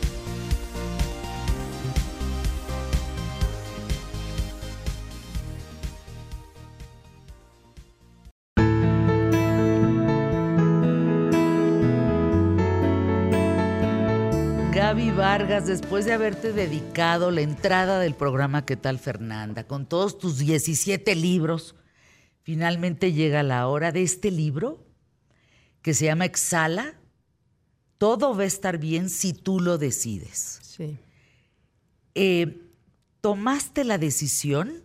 Vargas, 15.17 15.65
después 15.65 16.05
de 16.05 16.13
haberte 16.13 16.53
dedicado 16.53 17.31
la 17.31 17.41
entrada 17.41 17.99
del 17.99 18.13
programa 18.13 18.67
¿Qué 18.67 18.77
tal 18.77 18.99
Fernanda? 18.99 19.65
Con 19.65 19.87
todos 19.87 20.19
tus 20.19 20.37
17 20.37 21.15
libros, 21.15 21.73
finalmente 22.43 23.13
llega 23.13 23.41
la 23.41 23.67
hora 23.67 23.91
de 23.91 24.03
este 24.03 24.29
libro 24.29 24.85
que 25.81 25.95
se 25.95 26.05
llama 26.05 26.25
Exhala. 26.25 26.99
Todo 27.97 28.37
va 28.37 28.43
a 28.43 28.45
estar 28.45 28.77
bien 28.77 29.09
si 29.09 29.33
tú 29.33 29.59
lo 29.59 29.79
decides. 29.79 30.59
Sí. 30.61 30.99
Eh, 32.13 32.61
¿Tomaste 33.19 33.85
la 33.85 33.97
decisión 33.97 34.83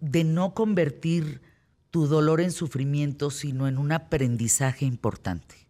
de 0.00 0.24
no 0.24 0.54
convertir 0.54 1.42
tu 1.90 2.06
dolor 2.06 2.40
en 2.40 2.52
sufrimiento, 2.52 3.30
sino 3.30 3.68
en 3.68 3.76
un 3.76 3.92
aprendizaje 3.92 4.86
importante? 4.86 5.68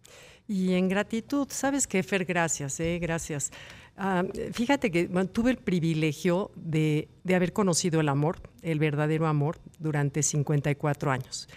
Y 0.50 0.74
en 0.74 0.88
gratitud, 0.88 1.46
¿sabes 1.48 1.86
qué, 1.86 2.02
Fer? 2.02 2.24
Gracias, 2.24 2.80
eh, 2.80 2.98
gracias. 3.00 3.52
Ah, 3.96 4.24
fíjate 4.52 4.90
que 4.90 5.04
tuve 5.32 5.52
el 5.52 5.58
privilegio 5.58 6.50
de, 6.56 7.06
haber 7.32 7.52
conocido 7.52 8.00
el 8.00 8.08
amor, 8.08 8.40
el 8.62 8.80
verdadero 8.80 9.28
amor, 9.28 9.60
durante 9.78 10.24
54 10.24 11.12
años. 11.12 11.48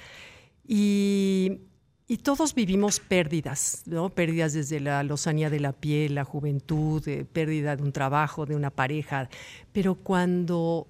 Y, 0.68 1.62
todos 2.22 2.54
vivimos 2.54 3.00
pérdidas, 3.00 3.82
¿no? 3.88 4.12
Pérdidas 4.12 4.54
desde 4.54 4.80
la 4.80 5.02
lozanía 5.02 5.50
de 5.50 5.60
la 5.60 5.74
piel, 5.74 6.14
la 6.14 6.24
juventud, 6.24 7.02
eh, 7.08 7.26
pérdida 7.26 7.76
de 7.76 7.82
un 7.82 7.92
trabajo, 7.92 8.46
de 8.46 8.56
una 8.56 8.70
pareja. 8.70 9.28
Pero 9.72 9.96
cuando 9.96 10.86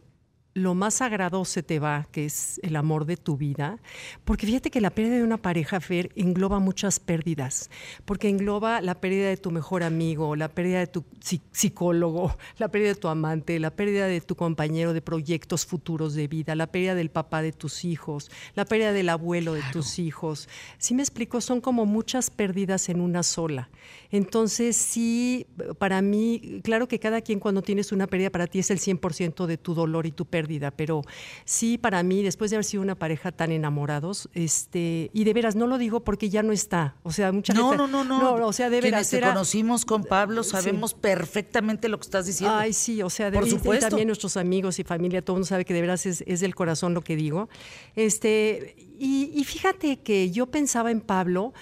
lo 0.54 0.76
más 0.76 0.96
sagrado 0.96 1.46
se 1.46 1.64
te 1.64 1.80
va, 1.80 2.08
que 2.12 2.26
es 2.26 2.60
el 2.64 2.76
amor 2.76 3.06
de 3.06 3.18
tu 3.18 3.38
vida, 3.38 3.80
porque 4.24 4.46
fíjate 4.46 4.70
que 4.70 4.82
la 4.82 4.92
pérdida 4.92 5.16
de 5.16 5.24
una 5.24 5.38
pareja, 5.38 5.80
Fer, 5.80 6.12
engloba 6.16 6.60
muchas 6.60 7.00
pérdidas, 7.00 7.72
porque 8.06 8.30
engloba 8.30 8.80
la 8.82 9.02
pérdida 9.02 9.30
de 9.30 9.38
tu 9.38 9.50
mejor 9.50 9.82
amigo, 9.84 10.36
la 10.36 10.50
pérdida 10.50 10.80
de 10.80 10.88
tu 10.88 11.04
psicólogo, 11.52 12.38
la 12.60 12.70
pérdida 12.70 12.90
de 12.90 13.00
tu 13.00 13.08
amante, 13.08 13.60
la 13.60 13.72
pérdida 13.72 14.06
de 14.06 14.22
tu 14.22 14.36
compañero 14.36 14.94
de 14.94 15.02
proyectos 15.02 15.66
futuros 15.66 16.14
de 16.14 16.28
vida, 16.28 16.56
la 16.56 16.68
pérdida 16.68 16.94
del 16.94 17.10
papá 17.10 17.42
de 17.42 17.52
tus 17.52 17.84
hijos, 17.84 18.30
la 18.54 18.66
pérdida 18.66 18.92
del 18.94 19.10
abuelo 19.10 19.54
de 19.54 19.64
tus 19.72 19.98
hijos. 19.98 20.48
Si 20.78 20.94
me 20.94 21.02
explico, 21.02 21.42
son 21.42 21.62
como 21.62 21.86
muchas 21.86 22.30
pérdidas 22.30 22.90
en 22.90 23.02
una 23.02 23.24
sola. 23.24 23.70
Entonces, 24.12 24.76
sí, 24.76 25.48
para 25.80 26.04
mí, 26.04 26.62
claro 26.64 26.88
que 26.88 27.00
cada 27.00 27.22
quien 27.22 27.40
cuando 27.40 27.64
tienes 27.64 27.92
una 27.92 28.06
pérdida, 28.06 28.30
para 28.30 28.46
ti 28.46 28.60
es 28.60 28.70
el 28.70 28.78
100% 28.78 29.48
de 29.48 29.58
tu 29.58 29.74
dolor 29.74 30.06
y 30.06 30.12
tu 30.12 30.26
pérdida, 30.26 30.43
pero 30.76 31.02
sí, 31.46 31.78
para 31.78 32.04
mí, 32.04 32.24
después 32.24 32.52
de 32.52 32.58
haber 32.58 32.66
sido 32.66 32.84
una 32.84 32.96
pareja 32.96 33.32
tan 33.32 33.52
enamorados, 33.52 34.30
este, 34.34 35.10
y 35.14 35.24
de 35.24 35.34
veras, 35.34 35.56
no 35.56 35.68
lo 35.68 35.78
digo 35.78 36.04
porque 36.04 36.30
ya 36.30 36.44
no 36.44 36.52
está, 36.52 36.96
o 37.04 37.12
sea, 37.12 37.32
mucha 37.32 37.54
no, 37.54 37.70
gente... 37.70 37.78
No, 37.78 37.88
no, 37.88 38.04
no, 38.04 38.38
no. 38.38 38.48
o 38.48 38.54
sea, 38.54 38.70
de 38.70 38.82
veras... 38.82 39.10
Quienes 39.10 39.26
te 39.26 39.30
conocimos 39.30 39.86
con 39.86 40.04
Pablo 40.04 40.44
sabemos 40.44 40.94
perfectamente 40.94 41.90
lo 41.90 42.00
que 42.00 42.04
estás 42.04 42.26
diciendo. 42.26 42.56
Ay, 42.56 42.74
sí, 42.74 43.02
o 43.02 43.10
sea, 43.10 43.32
de 43.32 43.40
Por 43.40 43.50
supuesto. 43.50 43.88
Y 43.88 43.90
también 43.90 44.08
nuestros 44.08 44.38
amigos 44.38 44.80
y 44.80 44.84
familia, 44.84 45.22
todo 45.22 45.36
el 45.36 45.40
mundo 45.40 45.48
sabe 45.48 45.66
que 45.66 45.74
de 45.74 45.82
veras 45.82 46.06
es, 46.06 46.24
es 46.28 46.40
del 46.40 46.56
corazón 46.56 46.94
lo 46.94 47.02
que 47.02 47.16
digo. 47.16 47.50
Este, 47.96 48.76
y, 49.00 49.32
y 49.34 49.44
fíjate 49.44 50.00
que 50.00 50.32
yo 50.32 50.48
pensaba 50.48 50.92
en 50.92 51.02
Pablo, 51.02 51.54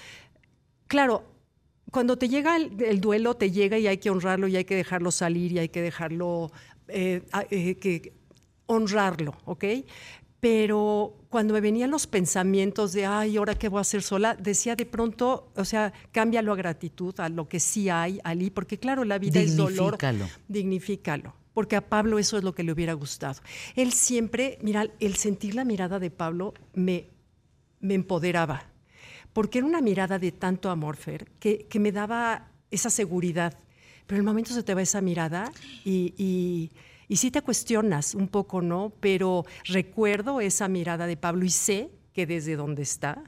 claro, 0.88 1.32
cuando 1.92 2.18
te 2.18 2.30
llega 2.30 2.56
el, 2.56 3.02
duelo, 3.02 3.36
te 3.36 3.52
llega 3.52 3.78
y 3.78 3.86
hay 3.86 3.98
que 3.98 4.10
honrarlo 4.10 4.48
y 4.48 4.56
hay 4.56 4.64
que 4.64 4.76
dejarlo 4.76 5.12
salir 5.12 5.52
y 5.52 5.60
hay 5.60 5.70
que 5.70 5.82
dejarlo, 5.82 6.52
eh, 6.88 7.22
eh, 7.50 7.76
que 7.76 8.14
honrarlo, 8.72 9.36
¿ok? 9.46 9.66
Pero 10.40 11.16
cuando 11.30 11.54
me 11.54 11.62
venían 11.62 11.92
los 11.92 12.08
pensamientos 12.08 12.94
de, 12.94 13.06
ay, 13.06 13.38
¿ahora 13.38 13.56
qué 13.56 13.70
voy 13.70 13.78
a 13.78 13.82
hacer 13.82 14.02
sola? 14.02 14.36
Decía 14.36 14.76
de 14.76 14.86
pronto, 14.86 15.52
o 15.56 15.66
sea, 15.66 15.94
cámbialo 16.12 16.52
a 16.54 16.56
gratitud, 16.56 17.14
a 17.20 17.30
lo 17.30 17.48
que 17.48 17.60
sí 17.60 17.90
hay, 17.90 18.20
Ali, 18.24 18.50
porque 18.50 18.80
claro, 18.80 19.04
la 19.04 19.20
vida 19.20 19.40
es 19.40 19.56
dolor. 19.56 19.98
Dignifícalo. 20.48 21.36
Porque 21.54 21.76
a 21.76 21.82
Pablo 21.82 22.18
eso 22.18 22.38
es 22.38 22.44
lo 22.44 22.56
que 22.56 22.64
le 22.64 22.72
hubiera 22.72 22.94
gustado. 22.94 23.42
Él 23.76 23.92
siempre, 23.92 24.58
mira, 24.62 24.88
el 25.00 25.16
sentir 25.16 25.54
la 25.54 25.66
mirada 25.66 26.00
de 26.00 26.10
Pablo 26.10 26.54
me, 26.74 27.10
me 27.82 27.94
empoderaba 27.94 28.72
porque 29.34 29.60
era 29.60 29.68
una 29.68 29.82
mirada 29.82 30.20
de 30.20 30.32
tanto 30.32 30.70
amor, 30.70 30.98
Fer, 30.98 31.28
que, 31.40 31.68
me 31.80 31.92
daba 31.92 32.50
esa 32.70 32.90
seguridad. 32.90 33.58
Pero 34.06 34.18
en 34.18 34.22
el 34.22 34.26
momento 34.26 34.54
se 34.54 34.64
te 34.64 34.74
va 34.74 34.82
esa 34.82 35.02
mirada 35.02 35.52
y, 35.86 36.14
y, 36.18 36.72
y 37.12 37.18
sí 37.18 37.30
te 37.30 37.42
cuestionas 37.42 38.16
un 38.16 38.30
poco, 38.30 38.62
¿no? 38.62 38.94
Pero 39.02 39.46
recuerdo 39.66 40.40
esa 40.40 40.70
mirada 40.70 41.08
de 41.08 41.18
Pablo 41.18 41.44
y 41.44 41.50
sé 41.50 41.92
que 42.14 42.26
desde 42.26 42.56
donde 42.56 42.84
está, 42.84 43.22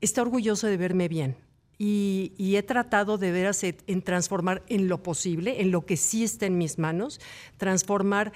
está 0.00 0.22
orgulloso 0.22 0.66
de 0.66 0.76
verme 0.76 1.06
bien. 1.06 1.36
Y, 1.78 2.32
y, 2.36 2.56
he 2.56 2.64
tratado 2.64 3.18
de 3.18 3.30
veras 3.30 3.62
en 3.62 4.02
transformar 4.02 4.64
en 4.66 4.88
lo 4.88 5.00
posible, 5.00 5.60
en 5.60 5.70
lo 5.70 5.86
que 5.86 5.96
sí 5.96 6.24
está 6.24 6.46
en 6.46 6.58
mis 6.58 6.76
manos, 6.76 7.20
transformar 7.56 8.32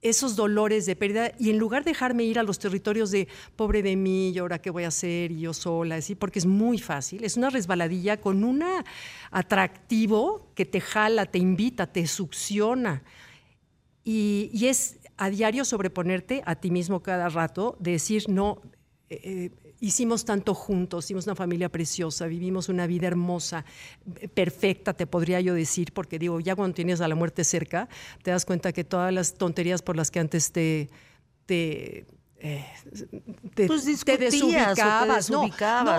esos 0.00 0.36
dolores 0.36 0.86
de 0.86 0.94
pérdida 0.94 1.32
y 1.36 1.50
en 1.50 1.58
lugar 1.58 1.82
de 1.82 1.90
dejarme 1.90 2.22
ir 2.22 2.38
a 2.38 2.44
los 2.44 2.60
territorios 2.60 3.10
de 3.10 3.26
pobre 3.56 3.82
de 3.82 3.96
mí, 3.96 4.30
y 4.30 4.38
ahora 4.38 4.60
qué 4.60 4.70
voy 4.70 4.84
a 4.84 4.88
hacer 4.88 5.32
y 5.32 5.40
yo 5.40 5.52
sola, 5.52 5.96
así, 5.96 6.14
porque 6.14 6.38
es 6.38 6.46
muy 6.46 6.78
fácil, 6.78 7.24
es 7.24 7.36
una 7.36 7.50
resbaladilla 7.50 8.20
con 8.20 8.44
un 8.44 8.62
atractivo 9.32 10.52
que 10.54 10.66
te 10.66 10.80
jala, 10.80 11.26
te 11.26 11.38
invita, 11.38 11.88
te 11.88 12.06
succiona. 12.06 13.02
Y, 14.06 14.50
y 14.54 14.68
es 14.68 15.00
a 15.16 15.30
diario 15.30 15.64
sobreponerte 15.64 16.42
a 16.46 16.54
ti 16.54 16.70
mismo 16.70 17.02
cada 17.02 17.28
rato, 17.28 17.76
de 17.80 17.90
decir, 17.90 18.28
no, 18.28 18.62
eh, 19.10 19.50
hicimos 19.80 20.24
tanto 20.24 20.54
juntos, 20.54 21.06
hicimos 21.06 21.26
una 21.26 21.34
familia 21.34 21.70
preciosa, 21.70 22.26
vivimos 22.26 22.68
una 22.68 22.86
vida 22.86 23.08
hermosa, 23.08 23.64
perfecta, 24.34 24.94
te 24.94 25.06
podría 25.06 25.40
yo 25.40 25.54
decir, 25.54 25.92
porque 25.92 26.18
digo, 26.18 26.40
ya 26.40 26.54
cuando 26.54 26.74
tienes 26.74 27.00
a 27.00 27.08
la 27.08 27.14
muerte 27.14 27.44
cerca, 27.44 27.88
te 28.22 28.30
das 28.30 28.44
cuenta 28.44 28.72
que 28.72 28.84
todas 28.84 29.12
las 29.12 29.34
tonterías 29.34 29.82
por 29.82 29.96
las 29.96 30.10
que 30.10 30.20
antes 30.20 30.52
te... 30.52 30.88
te 31.46 32.06
eh, 32.38 32.66
te, 33.54 33.66
pues 33.66 33.86
desubicabas, 33.86 35.30
no, 35.30 35.48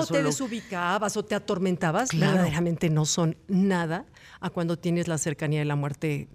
te 0.05 0.21
desubicabas 0.21 1.17
o 1.17 1.25
te 1.25 1.33
atormentabas, 1.33 2.09
verdaderamente 2.17 2.91
no 2.91 3.05
son 3.05 3.35
nada 3.47 4.05
a 4.39 4.51
cuando 4.51 4.77
tienes 4.77 5.07
la 5.07 5.17
cercanía 5.17 5.59
de 5.59 5.65
la 5.65 5.75
muerte 5.75 6.29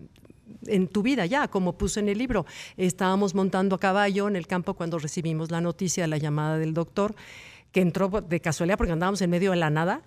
en 0.67 0.89
tu 0.89 1.03
vida 1.03 1.27
ya, 1.27 1.49
como 1.49 1.77
puse 1.77 2.01
en 2.01 2.09
el 2.09 2.19
libro. 2.19 2.47
Estábamos 2.77 3.35
montando 3.35 3.77
a 3.77 3.81
caballo 3.81 4.29
en 4.29 4.37
el 4.37 4.47
campo 4.47 4.75
cuando 4.75 4.99
recibimos 4.99 5.51
la 5.51 5.61
noticia, 5.61 6.07
la 6.07 6.19
llamada 6.19 6.59
del 6.59 6.75
doctor, 6.75 7.15
que 7.73 7.81
entró 7.81 8.09
de 8.09 8.41
casualidad 8.41 8.77
porque 8.79 8.93
andábamos 8.93 9.23
en 9.23 9.31
medio 9.31 9.51
de 9.51 9.57
la 9.57 9.71
nada. 9.71 10.03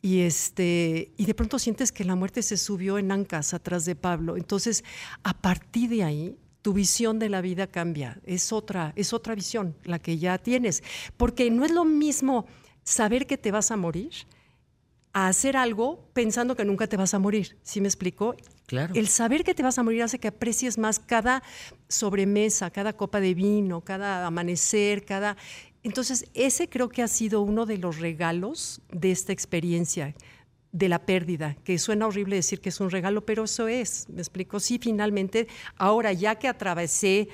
Y, 0.00 0.20
este, 0.20 1.12
y 1.16 1.24
de 1.24 1.34
pronto 1.34 1.58
sientes 1.58 1.90
que 1.90 2.04
la 2.04 2.14
muerte 2.14 2.42
se 2.42 2.56
subió 2.56 2.98
en 2.98 3.10
ancas 3.10 3.52
atrás 3.52 3.84
de 3.84 3.96
Pablo. 3.96 4.36
Entonces, 4.36 4.84
a 5.24 5.34
partir 5.34 5.90
de 5.90 6.04
ahí, 6.04 6.36
tu 6.62 6.72
visión 6.72 7.18
de 7.18 7.28
la 7.28 7.40
vida 7.40 7.66
cambia. 7.66 8.20
Es 8.24 8.52
otra, 8.52 8.92
es 8.94 9.12
otra 9.12 9.34
visión 9.34 9.74
la 9.84 9.98
que 9.98 10.18
ya 10.18 10.38
tienes. 10.38 10.84
Porque 11.16 11.50
no 11.50 11.64
es 11.64 11.72
lo 11.72 11.84
mismo 11.84 12.46
saber 12.84 13.26
que 13.26 13.38
te 13.38 13.50
vas 13.50 13.70
a 13.70 13.76
morir 13.76 14.12
a 15.12 15.28
hacer 15.28 15.56
algo 15.56 16.08
pensando 16.12 16.56
que 16.56 16.64
nunca 16.64 16.86
te 16.86 16.96
vas 16.96 17.14
a 17.14 17.18
morir. 17.18 17.58
¿Sí 17.62 17.80
me 17.80 17.88
explico? 17.88 18.36
Claro. 18.66 18.94
El 18.94 19.08
saber 19.08 19.44
que 19.44 19.54
te 19.54 19.62
vas 19.62 19.78
a 19.78 19.82
morir 19.82 20.02
hace 20.02 20.18
que 20.18 20.28
aprecies 20.28 20.78
más 20.78 20.98
cada 20.98 21.42
sobremesa, 21.88 22.70
cada 22.70 22.92
copa 22.92 23.20
de 23.20 23.34
vino, 23.34 23.80
cada 23.82 24.26
amanecer, 24.26 25.04
cada... 25.04 25.36
Entonces, 25.82 26.26
ese 26.34 26.68
creo 26.68 26.88
que 26.88 27.02
ha 27.02 27.08
sido 27.08 27.40
uno 27.40 27.64
de 27.64 27.78
los 27.78 27.98
regalos 27.98 28.82
de 28.92 29.10
esta 29.10 29.32
experiencia 29.32 30.14
de 30.72 30.88
la 30.88 31.06
pérdida, 31.06 31.56
que 31.64 31.78
suena 31.78 32.06
horrible 32.06 32.36
decir 32.36 32.60
que 32.60 32.68
es 32.68 32.80
un 32.80 32.90
regalo, 32.90 33.24
pero 33.24 33.44
eso 33.44 33.68
es, 33.68 34.06
me 34.10 34.20
explico, 34.20 34.60
sí, 34.60 34.78
finalmente, 34.78 35.48
ahora 35.76 36.12
ya 36.12 36.34
que 36.34 36.46
atravesé 36.46 37.28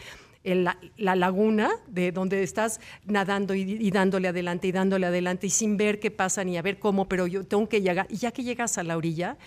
la, 0.45 0.77
laguna 1.17 1.71
de 1.89 2.13
donde 2.13 2.43
estás 2.43 2.81
nadando 3.05 3.55
y, 3.55 3.91
dándole 3.91 4.29
adelante 4.29 4.69
y 4.69 4.73
dándole 4.73 5.07
adelante 5.07 5.47
y 5.47 5.51
sin 5.51 5.77
ver 5.77 5.99
qué 5.99 6.11
pasa 6.11 6.45
ni 6.45 6.59
a 6.59 6.63
ver 6.63 6.79
cómo, 6.79 7.09
pero 7.09 7.27
yo 7.27 7.45
tengo 7.45 7.69
que 7.69 7.81
llegar. 7.81 8.07
Y 8.11 8.17
ya 8.17 8.31
que 8.31 8.45
llegas 8.45 8.77
a 8.77 8.83
la 8.83 8.97
orilla 8.97 9.39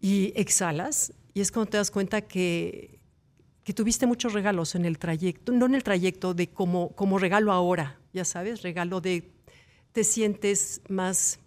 y 0.00 0.32
exhalas, 0.34 1.12
y 1.34 1.40
es 1.40 1.52
cuando 1.52 1.70
te 1.70 1.76
das 1.76 1.90
cuenta 1.90 2.22
que, 2.22 2.98
que 3.64 3.74
tuviste 3.74 4.06
muchos 4.06 4.32
regalos 4.32 4.74
en 4.74 4.86
el 4.86 4.98
trayecto, 4.98 5.52
no 5.52 5.66
en 5.66 5.74
el 5.74 5.82
trayecto 5.82 6.32
de 6.32 6.48
como, 6.48 6.90
como 6.90 7.18
regalo 7.18 7.52
ahora, 7.52 8.00
ya 8.14 8.24
sabes, 8.24 8.62
regalo 8.62 9.00
de 9.02 9.30
te 9.92 10.04
sientes 10.04 10.80
más, 10.88 11.38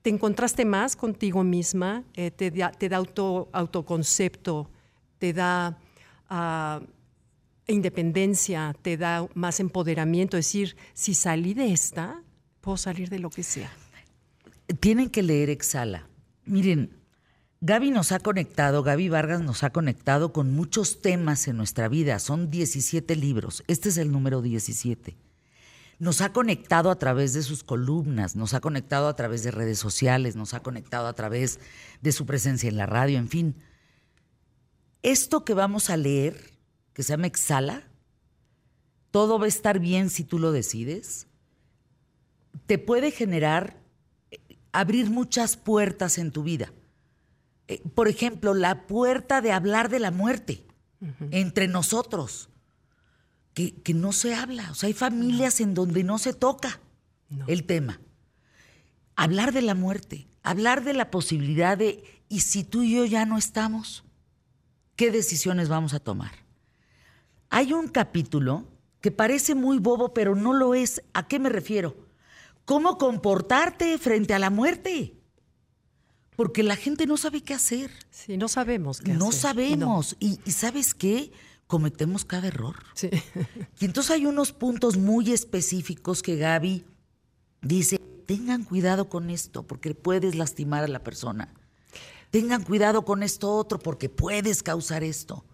te 0.00 0.10
encontraste 0.10 0.64
más 0.64 0.96
contigo 0.96 1.44
misma, 1.44 2.04
eh, 2.14 2.30
te, 2.30 2.50
da, 2.50 2.70
te 2.70 2.88
da 2.88 2.96
auto, 2.96 3.50
autoconcepto, 3.52 4.70
te 5.18 5.32
da 5.32 5.78
ah, 6.30 6.80
independencia, 7.72 8.74
te 8.82 8.96
da 8.96 9.28
más 9.34 9.60
empoderamiento. 9.60 10.36
Es 10.36 10.46
decir, 10.46 10.76
si 10.94 11.14
salí 11.14 11.54
de 11.54 11.72
esta, 11.72 12.22
puedo 12.60 12.76
salir 12.76 13.08
de 13.08 13.18
lo 13.18 13.30
que 13.30 13.42
sea. 13.42 13.70
Tienen 14.80 15.10
que 15.10 15.22
leer 15.22 15.50
Exhala. 15.50 16.08
Miren, 16.44 16.90
Gaby 17.60 17.90
nos 17.90 18.12
ha 18.12 18.20
conectado, 18.20 18.82
Gaby 18.82 19.08
Vargas 19.08 19.40
nos 19.40 19.62
ha 19.62 19.70
conectado 19.70 20.32
con 20.32 20.52
muchos 20.52 21.00
temas 21.00 21.48
en 21.48 21.56
nuestra 21.56 21.88
vida. 21.88 22.18
Son 22.18 22.50
17 22.50 23.16
libros. 23.16 23.64
Este 23.66 23.88
es 23.88 23.96
el 23.96 24.12
número 24.12 24.42
17. 24.42 25.16
Nos 25.98 26.20
ha 26.20 26.32
conectado 26.32 26.90
a 26.90 26.98
través 26.98 27.32
de 27.32 27.42
sus 27.42 27.64
columnas, 27.64 28.36
nos 28.36 28.52
ha 28.52 28.60
conectado 28.60 29.08
a 29.08 29.16
través 29.16 29.42
de 29.42 29.50
redes 29.50 29.78
sociales, 29.78 30.36
nos 30.36 30.52
ha 30.52 30.60
conectado 30.60 31.06
a 31.06 31.14
través 31.14 31.58
de 32.02 32.12
su 32.12 32.26
presencia 32.26 32.68
en 32.68 32.76
la 32.76 32.84
radio, 32.84 33.18
en 33.18 33.28
fin. 33.28 33.56
Esto 35.02 35.44
que 35.44 35.54
vamos 35.54 35.88
a 35.88 35.96
leer, 35.96 36.55
que 36.96 37.02
se 37.02 37.12
llama 37.12 37.26
Exhala, 37.26 37.84
todo 39.10 39.38
va 39.38 39.44
a 39.44 39.48
estar 39.48 39.80
bien 39.80 40.08
si 40.08 40.24
tú 40.24 40.38
lo 40.38 40.50
decides, 40.50 41.26
te 42.64 42.78
puede 42.78 43.10
generar, 43.10 43.76
eh, 44.30 44.38
abrir 44.72 45.10
muchas 45.10 45.58
puertas 45.58 46.16
en 46.16 46.30
tu 46.32 46.42
vida 46.42 46.72
eh, 47.68 47.82
por 47.94 48.08
ejemplo, 48.08 48.54
la 48.54 48.86
puerta 48.86 49.40
de 49.40 49.52
hablar 49.52 49.88
de 49.88 49.98
la 49.98 50.10
muerte 50.10 50.64
entre 51.30 51.68
nosotros, 51.68 52.48
que, 53.52 53.82
no 53.94 54.12
se 54.12 54.34
habla. 54.34 54.70
O 54.70 54.74
sea, 54.74 54.86
hay 54.86 54.92
familias 54.94 55.60
en 55.60 55.74
donde 55.74 56.04
no 56.04 56.18
se 56.18 56.32
toca 56.32 56.80
el 57.46 57.64
tema. 57.64 58.00
Hablar 59.14 59.52
de 59.52 59.62
la 59.62 59.74
muerte, 59.74 60.26
hablar 60.42 60.84
de 60.84 60.94
la 60.94 61.10
posibilidad 61.10 61.76
de, 61.76 62.02
¿y 62.28 62.40
si 62.40 62.64
tú 62.64 62.82
y 62.82 62.94
yo 62.94 63.04
ya 63.04 63.26
no 63.26 63.36
estamos? 63.36 64.04
¿Qué 64.94 65.10
decisiones 65.10 65.68
vamos 65.68 65.92
a 65.92 66.00
tomar? 66.00 66.45
Hay 67.50 67.72
un 67.72 67.88
capítulo 67.88 68.64
que 69.00 69.10
parece 69.10 69.54
muy 69.54 69.78
bobo, 69.78 70.12
pero 70.12 70.34
no 70.34 70.52
lo 70.52 70.74
es. 70.74 71.02
¿A 71.14 71.28
qué 71.28 71.38
me 71.38 71.48
refiero? 71.48 71.96
¿Cómo 72.64 72.98
comportarte 72.98 73.96
frente 73.98 74.34
a 74.34 74.38
la 74.38 74.50
muerte? 74.50 75.14
Porque 76.34 76.62
la 76.62 76.76
gente 76.76 77.06
no 77.06 77.16
sabe 77.16 77.42
qué 77.42 77.54
hacer. 77.54 77.90
Sí, 78.10 78.36
no 78.36 78.48
sabemos 78.48 79.00
qué 79.00 79.14
no 79.14 79.32
Sabemos. 79.32 80.16
Y, 80.20 80.38
¿sabes 80.50 80.92
qué? 80.92 81.32
Cometemos 81.66 82.24
cada 82.24 82.48
error. 82.48 82.76
Sí. 82.94 83.10
Y 83.80 83.84
entonces 83.84 84.10
hay 84.10 84.26
unos 84.26 84.52
puntos 84.52 84.96
muy 84.96 85.32
específicos 85.32 86.22
que 86.22 86.36
Gaby 86.36 86.84
dice, 87.62 87.98
tengan 88.26 88.64
cuidado 88.64 89.08
con 89.08 89.30
esto 89.30 89.66
porque 89.66 89.94
puedes 89.94 90.34
lastimar 90.34 90.84
a 90.84 90.88
la 90.88 91.02
persona. 91.02 91.54
Tengan 92.30 92.64
cuidado 92.64 93.04
con 93.04 93.22
esto 93.22 93.54
otro 93.54 93.78
porque 93.78 94.08
puedes 94.08 94.62
causar 94.62 95.04
esto. 95.04 95.44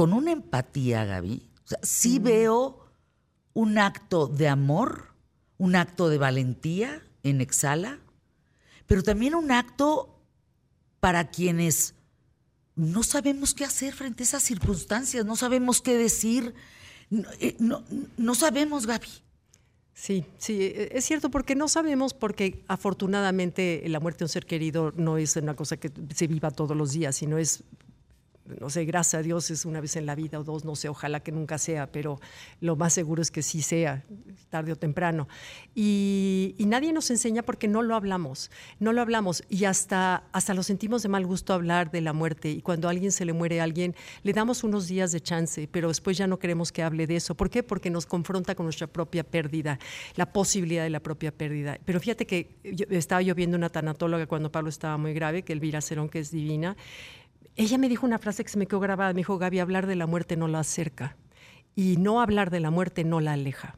Con 0.00 0.14
una 0.14 0.32
empatía, 0.32 1.04
Gaby, 1.04 1.42
o 1.70 1.74
sí 1.82 2.20
mm. 2.20 2.22
veo 2.22 2.86
un 3.52 3.76
acto 3.76 4.28
de 4.28 4.48
amor, 4.48 5.08
un 5.58 5.76
acto 5.76 6.08
de 6.08 6.16
valentía 6.16 7.02
en 7.22 7.42
Exhala, 7.42 7.98
pero 8.86 9.02
también 9.02 9.34
un 9.34 9.52
acto 9.52 10.18
para 11.00 11.28
quienes 11.28 11.96
no 12.76 13.02
sabemos 13.02 13.52
qué 13.52 13.66
hacer 13.66 13.92
frente 13.92 14.22
a 14.22 14.24
esas 14.24 14.42
circunstancias, 14.42 15.26
no 15.26 15.36
sabemos 15.36 15.82
qué 15.82 15.98
decir, 15.98 16.54
no, 17.10 17.28
eh, 17.38 17.58
no, 17.58 18.34
sabemos, 18.34 18.86
Gaby. 18.86 19.06
Sí, 19.92 20.24
sí, 20.38 20.62
e, 20.62 20.92
es 20.94 21.04
cierto, 21.04 21.30
porque 21.30 21.54
no 21.54 21.68
sabemos, 21.68 22.14
porque 22.14 22.64
afortunadamente 22.68 23.82
la 23.86 24.00
muerte 24.00 24.20
de 24.20 24.24
un 24.24 24.28
ser 24.30 24.46
querido 24.46 24.94
no 24.96 25.18
es 25.18 25.36
una 25.36 25.54
cosa 25.54 25.76
que 25.76 25.92
se 26.14 26.26
viva 26.26 26.50
todos 26.50 26.74
los 26.74 26.92
días, 26.92 27.16
sino 27.16 27.36
es 27.36 27.64
no 28.58 28.70
sé, 28.70 28.84
gracias 28.84 29.20
a 29.20 29.22
Dios 29.22 29.50
es 29.50 29.64
una 29.64 29.80
vez 29.80 29.96
en 29.96 30.06
la 30.06 30.14
vida 30.14 30.38
o 30.38 30.44
dos, 30.44 30.64
no 30.64 30.76
sé, 30.76 30.88
ojalá 30.88 31.20
que 31.20 31.32
nunca 31.32 31.58
sea, 31.58 31.90
pero 31.90 32.20
lo 32.60 32.76
más 32.76 32.92
seguro 32.92 33.22
es 33.22 33.30
que 33.30 33.42
sí 33.42 33.62
sea, 33.62 34.04
tarde 34.48 34.72
o 34.72 34.76
temprano. 34.76 35.28
Y, 35.74 36.56
nadie 36.70 36.92
nos 36.92 37.10
enseña 37.10 37.42
porque 37.42 37.66
no 37.66 37.82
lo 37.82 37.96
hablamos, 37.96 38.50
no 38.78 38.92
lo 38.92 39.00
hablamos 39.00 39.42
y 39.48 39.64
hasta, 39.64 40.22
hasta 40.32 40.54
lo 40.54 40.62
sentimos 40.62 41.02
de 41.02 41.08
mal 41.08 41.26
gusto 41.26 41.52
hablar 41.52 41.90
de 41.90 42.00
la 42.00 42.12
muerte 42.12 42.48
y 42.50 42.62
cuando 42.62 42.86
a 42.86 42.92
alguien 42.92 43.10
se 43.10 43.24
le 43.24 43.32
muere 43.32 43.60
a 43.60 43.64
alguien, 43.64 43.96
le 44.22 44.32
damos 44.32 44.62
unos 44.62 44.86
días 44.86 45.10
de 45.10 45.20
chance, 45.20 45.68
pero 45.70 45.88
después 45.88 46.16
ya 46.16 46.28
no 46.28 46.38
queremos 46.38 46.70
que 46.70 46.84
hable 46.84 47.08
de 47.08 47.16
eso. 47.16 47.34
¿Por 47.34 47.50
qué? 47.50 47.64
Porque 47.64 47.90
nos 47.90 48.06
confronta 48.06 48.54
con 48.54 48.66
nuestra 48.66 48.86
propia 48.86 49.24
pérdida, 49.24 49.80
la 50.14 50.32
posibilidad 50.32 50.84
de 50.84 50.90
la 50.90 51.00
propia 51.00 51.32
pérdida. 51.32 51.78
Pero 51.84 51.98
fíjate 51.98 52.26
que 52.26 52.56
estaba 52.90 53.22
yo 53.22 53.34
viendo 53.34 53.56
una 53.56 53.68
tanatóloga 53.68 54.26
cuando 54.26 54.52
Pablo 54.52 54.68
estaba 54.68 54.96
muy 54.96 55.12
grave, 55.12 55.42
que 55.42 55.52
Elvira 55.52 55.80
Cerón, 55.80 56.08
que 56.08 56.20
es 56.20 56.30
divina, 56.30 56.76
ella 57.60 57.78
me 57.78 57.88
dijo 57.88 58.06
una 58.06 58.18
frase 58.18 58.42
que 58.42 58.50
se 58.50 58.58
me 58.58 58.66
quedó 58.66 58.80
grabada, 58.80 59.12
me 59.12 59.18
dijo, 59.18 59.36
Gaby, 59.38 59.58
hablar 59.58 59.86
de 59.86 59.94
la 59.94 60.06
muerte 60.06 60.36
no 60.36 60.48
la 60.48 60.60
acerca 60.60 61.16
y 61.74 61.96
no 61.98 62.20
hablar 62.20 62.50
de 62.50 62.60
la 62.60 62.70
muerte 62.70 63.04
no 63.04 63.20
la 63.20 63.34
aleja. 63.34 63.76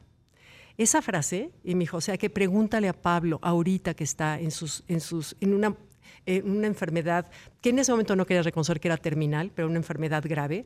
Esa 0.77 1.01
frase, 1.01 1.51
y 1.63 1.75
me 1.75 1.81
dijo, 1.81 1.97
o 1.97 2.01
sea, 2.01 2.17
que 2.17 2.29
pregúntale 2.29 2.87
a 2.87 2.93
Pablo 2.93 3.39
ahorita 3.41 3.93
que 3.93 4.03
está 4.03 4.39
en, 4.39 4.51
sus, 4.51 4.83
en, 4.87 5.01
sus, 5.01 5.35
en 5.39 5.53
una, 5.53 5.75
una 6.45 6.67
enfermedad 6.67 7.29
que 7.61 7.69
en 7.69 7.79
ese 7.79 7.91
momento 7.91 8.15
no 8.15 8.25
quería 8.25 8.41
reconocer 8.41 8.79
que 8.79 8.87
era 8.87 8.97
terminal, 8.97 9.51
pero 9.53 9.67
una 9.67 9.77
enfermedad 9.77 10.23
grave, 10.25 10.65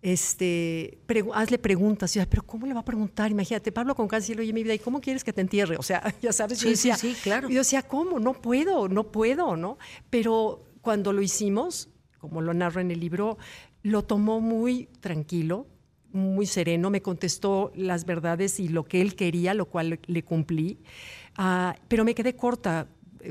este, 0.00 0.98
hazle 1.34 1.58
preguntas. 1.58 2.14
Y 2.16 2.24
pero 2.26 2.44
¿cómo 2.44 2.66
le 2.66 2.74
va 2.74 2.80
a 2.80 2.84
preguntar? 2.84 3.30
Imagínate, 3.30 3.72
Pablo 3.72 3.94
con 3.94 4.08
cáncer, 4.08 4.38
oye, 4.40 4.52
mi 4.52 4.62
vida, 4.62 4.74
¿y 4.74 4.78
cómo 4.78 5.00
quieres 5.00 5.24
que 5.24 5.32
te 5.32 5.40
entierre? 5.40 5.76
O 5.76 5.82
sea, 5.82 6.02
ya 6.22 6.32
sabes, 6.32 6.58
sí, 6.58 6.76
sí, 6.76 6.92
sí, 6.96 7.16
claro. 7.22 7.50
Y 7.50 7.54
yo 7.54 7.60
decía, 7.60 7.82
¿cómo? 7.82 8.20
No 8.20 8.34
puedo, 8.34 8.88
no 8.88 9.10
puedo, 9.10 9.56
¿no? 9.56 9.78
Pero 10.10 10.64
cuando 10.80 11.12
lo 11.12 11.22
hicimos, 11.22 11.88
como 12.22 12.40
lo 12.40 12.54
narro 12.54 12.80
en 12.80 12.92
el 12.92 13.00
libro, 13.00 13.36
lo 13.82 14.04
tomó 14.04 14.40
muy 14.40 14.86
tranquilo, 15.00 15.66
muy 16.12 16.46
sereno, 16.46 16.88
me 16.88 17.02
contestó 17.02 17.72
las 17.74 18.06
verdades 18.06 18.60
y 18.60 18.68
lo 18.68 18.84
que 18.84 19.00
él 19.00 19.16
quería, 19.16 19.54
lo 19.54 19.66
cual 19.66 19.98
le 20.06 20.22
cumplí, 20.22 20.78
ah, 21.36 21.74
pero 21.88 22.04
me 22.04 22.14
quedé 22.14 22.36
corta 22.36 22.86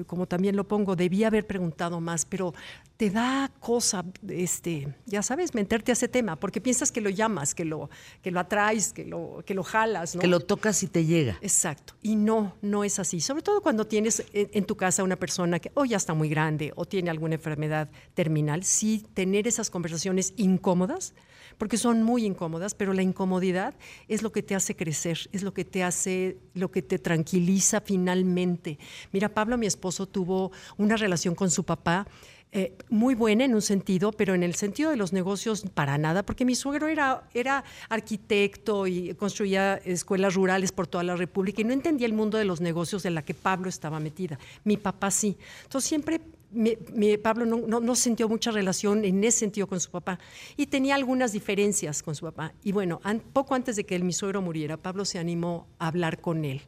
como 0.08 0.28
también 0.28 0.56
lo 0.56 0.68
pongo, 0.68 0.96
debía 0.96 1.28
haber 1.28 1.46
preguntado 1.46 2.00
más, 2.00 2.26
pero 2.26 2.54
te 2.98 3.10
da 3.10 3.52
cosa, 3.60 4.06
este, 4.28 4.94
ya 5.06 5.24
sabes, 5.24 5.54
meterte 5.54 5.92
a 5.92 5.94
ese 5.94 6.08
tema, 6.08 6.36
porque 6.36 6.62
piensas 6.62 6.92
que 6.92 7.02
lo 7.02 7.10
llamas, 7.10 7.56
que 7.56 7.66
lo, 7.66 7.90
que 8.22 8.32
lo 8.32 8.40
atraes, 8.40 8.94
que 8.94 9.06
lo, 9.06 9.44
que 9.46 9.54
lo 9.54 9.64
jalas, 9.64 10.16
¿no? 10.16 10.22
Que 10.22 10.28
lo 10.28 10.40
tocas 10.40 10.84
y 10.84 10.88
te 10.88 11.06
llega. 11.06 11.38
Exacto. 11.42 11.96
Y 12.02 12.16
no, 12.16 12.56
no 12.62 12.84
es 12.84 13.00
así. 13.00 13.20
Sobre 13.20 13.42
todo 13.42 13.62
cuando 13.62 13.88
tienes 13.88 14.24
en, 14.34 14.66
tu 14.66 14.76
casa 14.76 15.04
una 15.04 15.16
persona 15.16 15.60
que 15.60 15.72
o 15.74 15.86
ya 15.86 15.98
está 15.98 16.14
muy 16.14 16.30
grande 16.30 16.74
o 16.76 16.86
tiene 16.86 17.10
alguna 17.10 17.36
enfermedad 17.36 17.90
terminal, 18.14 18.64
sí 18.64 19.06
tener 19.14 19.48
esas 19.48 19.70
conversaciones 19.70 20.34
incómodas 20.38 21.14
porque 21.62 21.78
son 21.78 22.02
muy 22.02 22.26
incómodas, 22.26 22.74
pero 22.74 22.92
la 22.92 23.04
incomodidad 23.04 23.76
es 24.08 24.24
lo 24.24 24.32
que 24.32 24.42
te 24.42 24.56
hace 24.56 24.76
crecer, 24.76 25.30
es 25.32 25.44
lo 25.44 25.54
que 25.54 25.64
te 25.64 25.84
hace, 25.84 26.40
lo 26.56 26.72
que 26.72 26.82
te 26.82 26.98
tranquiliza 26.98 27.82
finalmente. 27.82 28.80
Mira, 29.12 29.30
Pablo, 29.30 29.60
mi 29.60 29.68
esposo, 29.68 30.08
tuvo 30.08 30.52
una 30.78 30.98
relación 30.98 31.36
con 31.36 31.52
su 31.52 31.64
papá. 31.64 32.08
Eh, 32.52 32.76
muy 32.90 33.14
buena 33.14 33.46
en 33.46 33.54
un 33.54 33.62
sentido, 33.62 34.12
pero 34.12 34.34
en 34.34 34.42
el 34.42 34.56
sentido 34.56 34.90
de 34.90 34.98
los 34.98 35.14
negocios 35.14 35.64
para 35.72 36.00
nada, 36.00 36.24
porque 36.24 36.46
mi 36.46 36.56
suegro 36.56 36.88
era, 36.88 37.30
era 37.36 37.64
arquitecto 37.90 38.88
y 38.88 39.14
construía 39.14 39.76
escuelas 39.86 40.34
rurales 40.34 40.72
por 40.72 40.88
toda 40.88 41.04
la 41.04 41.16
República 41.16 41.62
y 41.62 41.66
no 41.66 41.74
entendía 41.74 42.08
el 42.08 42.14
mundo 42.14 42.40
de 42.40 42.46
los 42.46 42.60
negocios 42.60 43.04
de 43.04 43.12
la 43.12 43.22
que 43.22 43.36
Pablo 43.36 43.70
estaba 43.70 44.00
metida. 44.00 44.40
Mi 44.64 44.78
papá 44.78 45.12
sí. 45.12 45.38
Entonces 45.66 45.88
siempre 45.88 46.22
mi, 46.52 47.18
Pablo 47.18 47.46
no, 47.46 47.80
no, 47.80 47.96
sintió 47.96 48.28
mucha 48.28 48.52
relación 48.52 49.06
en 49.06 49.24
ese 49.24 49.40
sentido 49.40 49.68
con 49.68 49.80
su 49.80 49.90
papá 49.90 50.20
y 50.58 50.68
tenía 50.68 50.96
algunas 50.96 51.32
diferencias 51.32 52.04
con 52.04 52.16
su 52.16 52.26
papá. 52.26 52.54
Y 52.64 52.72
bueno, 52.72 53.02
poco 53.34 53.56
antes 53.56 53.76
de 53.76 53.86
que 53.86 53.96
el, 53.96 54.04
mi 54.04 54.14
suegro 54.14 54.42
muriera, 54.42 54.78
Pablo 54.78 55.06
se 55.06 55.20
animó 55.20 55.68
a 55.80 55.88
hablar 55.88 56.20
con 56.20 56.46
él. 56.46 56.62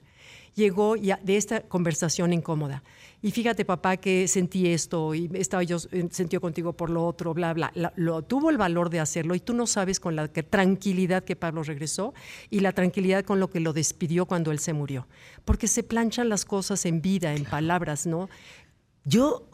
Llegó 0.56 0.96
de 0.96 1.38
esta 1.38 1.62
conversación 1.62 2.32
incómoda. 2.32 2.84
Y 3.24 3.32
fíjate, 3.32 3.66
papá, 3.66 3.98
que 3.98 4.28
sentí 4.28 4.68
esto 4.68 5.16
y 5.16 5.30
estaba 5.34 5.64
yo 5.64 5.80
sentido 5.80 6.42
contigo 6.42 6.74
por 6.74 6.92
lo 6.92 7.06
otro, 7.08 7.34
bla, 7.34 7.54
bla. 7.54 7.72
lo, 7.96 8.22
tuvo 8.22 8.52
el 8.52 8.58
valor 8.58 8.92
de 8.92 9.00
hacerlo 9.00 9.34
y 9.34 9.40
tú 9.40 9.54
no 9.54 9.66
sabes 9.66 10.00
con 10.00 10.16
la 10.16 10.28
tranquilidad 10.28 11.24
que 11.24 11.36
Pablo 11.36 11.64
regresó 11.64 12.14
y 12.52 12.60
la 12.60 12.74
tranquilidad 12.74 13.24
con 13.24 13.40
lo 13.40 13.50
que 13.50 13.62
lo 13.62 13.74
despidió 13.74 14.28
cuando 14.28 14.52
él 14.52 14.60
se 14.60 14.74
murió. 14.74 15.08
Porque 15.44 15.68
se 15.68 15.82
planchan 15.82 16.30
las 16.30 16.46
cosas 16.46 16.86
en 16.86 17.02
vida, 17.02 17.34
en 17.34 17.46
palabras, 17.46 18.06
¿no? 18.06 18.30
Yo 19.06 19.50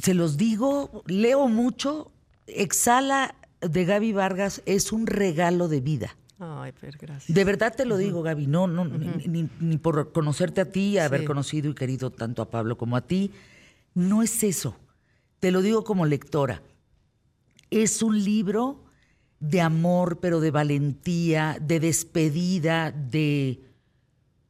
se 0.00 0.14
los 0.14 0.36
digo, 0.36 1.02
leo 1.06 1.48
mucho, 1.48 2.12
Exhala 2.46 3.34
de 3.60 3.84
Gaby 3.84 4.12
Vargas 4.12 4.62
es 4.66 4.92
un 4.92 5.06
regalo 5.06 5.68
de 5.68 5.80
vida. 5.80 6.16
Ay, 6.38 6.72
pero 6.80 6.96
gracias. 6.98 7.34
De 7.34 7.44
verdad 7.44 7.74
te 7.76 7.84
lo 7.84 7.98
digo, 7.98 8.22
Gaby, 8.22 8.46
no, 8.46 8.66
no, 8.66 8.86
ni, 8.86 9.76
por 9.76 10.12
conocerte 10.12 10.62
a 10.62 10.72
ti, 10.72 10.96
haber 10.96 11.24
conocido 11.24 11.70
y 11.70 11.74
querido 11.74 12.10
tanto 12.10 12.40
a 12.40 12.50
Pablo 12.50 12.78
como 12.78 12.96
a 12.96 13.02
ti, 13.02 13.30
no 13.94 14.22
es 14.22 14.42
eso. 14.42 14.76
Te 15.38 15.50
lo 15.50 15.60
digo 15.60 15.84
como 15.84 16.06
lectora. 16.06 16.62
Es 17.70 18.02
un 18.02 18.24
libro 18.24 18.84
de 19.38 19.60
amor, 19.60 20.20
pero 20.20 20.40
de 20.40 20.50
valentía, 20.50 21.58
de 21.60 21.78
despedida, 21.78 22.90
de, 22.90 23.62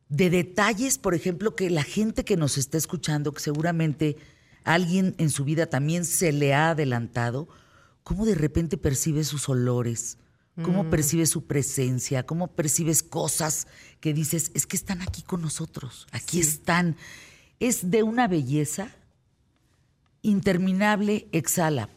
de 0.08 0.30
detalles, 0.30 0.96
por 0.96 1.14
ejemplo, 1.14 1.56
que 1.56 1.70
la 1.70 1.82
gente 1.82 2.24
que 2.24 2.36
nos 2.36 2.56
está 2.56 2.78
escuchando, 2.78 3.32
que 3.32 3.40
seguramente 3.40 4.16
alguien 4.64 5.14
en 5.18 5.30
su 5.30 5.44
vida 5.44 5.66
también 5.66 6.04
se 6.04 6.32
le 6.32 6.54
ha 6.54 6.70
adelantado, 6.70 7.48
cómo 8.02 8.26
de 8.26 8.34
repente 8.34 8.76
percibe 8.76 9.24
sus 9.24 9.48
olores, 9.48 10.18
cómo 10.62 10.84
mm. 10.84 10.90
percibes 10.90 11.30
su 11.30 11.46
presencia, 11.46 12.26
cómo 12.26 12.48
percibes 12.48 13.02
cosas 13.02 13.66
que 14.00 14.12
dices, 14.12 14.50
es 14.54 14.66
que 14.66 14.76
están 14.76 15.02
aquí 15.02 15.22
con 15.22 15.40
nosotros, 15.40 16.06
aquí 16.12 16.40
están. 16.40 16.96
Es 17.58 17.90
de 17.90 18.02
una 18.02 18.26
belleza 18.26 18.90
interminable, 20.22 21.28
exhala. 21.32 21.88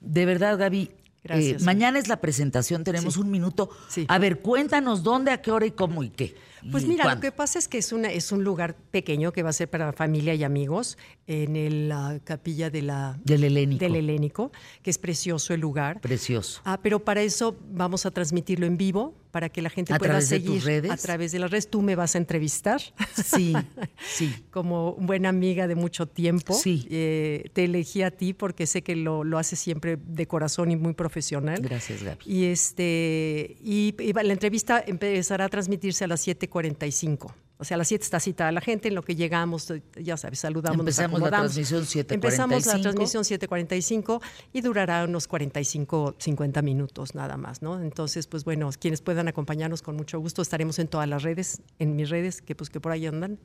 De 0.00 0.26
verdad, 0.26 0.58
Gaby, 0.58 0.90
eh, 1.24 1.56
mañana 1.62 1.98
es 1.98 2.08
la 2.08 2.20
presentación, 2.20 2.84
tenemos 2.84 3.16
un 3.16 3.30
minuto. 3.30 3.70
A 4.08 4.18
ver, 4.18 4.40
cuéntanos 4.40 5.02
dónde, 5.02 5.30
a 5.30 5.42
qué 5.42 5.50
hora 5.50 5.66
y 5.66 5.72
cómo 5.72 6.02
y 6.02 6.10
qué. 6.10 6.36
Pues 6.70 6.84
mira, 6.86 7.14
lo 7.14 7.20
que 7.20 7.32
pasa 7.32 7.58
es 7.58 7.68
que 7.68 7.78
es, 7.78 7.92
una, 7.92 8.08
es 8.08 8.32
un 8.32 8.42
lugar 8.42 8.76
pequeño 8.90 9.32
que 9.32 9.42
va 9.42 9.50
a 9.50 9.52
ser 9.52 9.68
para 9.70 9.92
familia 9.92 10.34
y 10.34 10.44
amigos 10.44 10.98
en 11.26 11.88
la 11.88 12.18
capilla 12.24 12.70
de 12.70 12.82
la, 12.82 13.18
del, 13.22 13.44
Helénico. 13.44 13.84
del 13.84 13.96
Helénico, 13.96 14.52
que 14.82 14.90
es 14.90 14.98
precioso 14.98 15.54
el 15.54 15.60
lugar. 15.60 16.00
Precioso. 16.00 16.60
Ah, 16.64 16.80
pero 16.82 17.04
para 17.04 17.22
eso 17.22 17.56
vamos 17.70 18.06
a 18.06 18.10
transmitirlo 18.10 18.66
en 18.66 18.76
vivo 18.76 19.14
para 19.38 19.50
que 19.50 19.62
la 19.62 19.70
gente 19.70 19.96
pueda 19.96 20.20
seguir 20.20 20.64
redes? 20.64 20.90
a 20.90 20.96
través 20.96 21.30
de 21.30 21.38
las 21.38 21.48
redes. 21.48 21.70
Tú 21.70 21.80
me 21.80 21.94
vas 21.94 22.16
a 22.16 22.18
entrevistar. 22.18 22.80
Sí, 23.14 23.52
sí. 24.04 24.34
Como 24.50 24.94
buena 24.94 25.28
amiga 25.28 25.68
de 25.68 25.76
mucho 25.76 26.06
tiempo. 26.06 26.54
Sí. 26.54 26.88
Eh, 26.90 27.48
te 27.52 27.66
elegí 27.66 28.02
a 28.02 28.10
ti 28.10 28.32
porque 28.32 28.66
sé 28.66 28.82
que 28.82 28.96
lo, 28.96 29.22
lo 29.22 29.38
haces 29.38 29.60
siempre 29.60 29.96
de 29.96 30.26
corazón 30.26 30.72
y 30.72 30.76
muy 30.76 30.94
profesional. 30.94 31.60
Gracias, 31.62 32.02
Gaby. 32.02 32.24
Y, 32.26 32.46
este, 32.46 33.56
y, 33.62 33.94
y 34.00 34.12
la 34.12 34.32
entrevista 34.32 34.82
empezará 34.84 35.44
a 35.44 35.48
transmitirse 35.48 36.02
a 36.02 36.08
las 36.08 36.26
7.45. 36.26 37.32
O 37.60 37.64
sea, 37.64 37.74
a 37.74 37.78
las 37.78 37.88
7 37.88 38.04
está 38.04 38.20
citada 38.20 38.52
la 38.52 38.60
gente, 38.60 38.86
en 38.86 38.94
lo 38.94 39.02
que 39.02 39.16
llegamos, 39.16 39.72
ya 39.96 40.16
sabes, 40.16 40.38
saludamos, 40.38 40.78
Empezamos 40.78 41.20
la 41.20 41.28
transmisión 41.28 41.82
7.45. 41.82 42.14
Empezamos 42.14 42.66
la 42.66 42.80
transmisión 42.80 43.24
7.45 43.24 44.22
y 44.52 44.60
durará 44.60 45.04
unos 45.04 45.26
45, 45.26 46.14
50 46.18 46.62
minutos 46.62 47.16
nada 47.16 47.36
más, 47.36 47.60
¿no? 47.60 47.82
Entonces, 47.82 48.28
pues 48.28 48.44
bueno, 48.44 48.70
quienes 48.78 49.02
puedan 49.02 49.26
acompañarnos 49.26 49.82
con 49.82 49.96
mucho 49.96 50.20
gusto, 50.20 50.40
estaremos 50.40 50.78
en 50.78 50.86
todas 50.86 51.08
las 51.08 51.24
redes, 51.24 51.60
en 51.80 51.96
mis 51.96 52.10
redes, 52.10 52.42
que 52.42 52.54
pues 52.54 52.70
que 52.70 52.78
por 52.78 52.92
ahí 52.92 53.06
andan. 53.06 53.40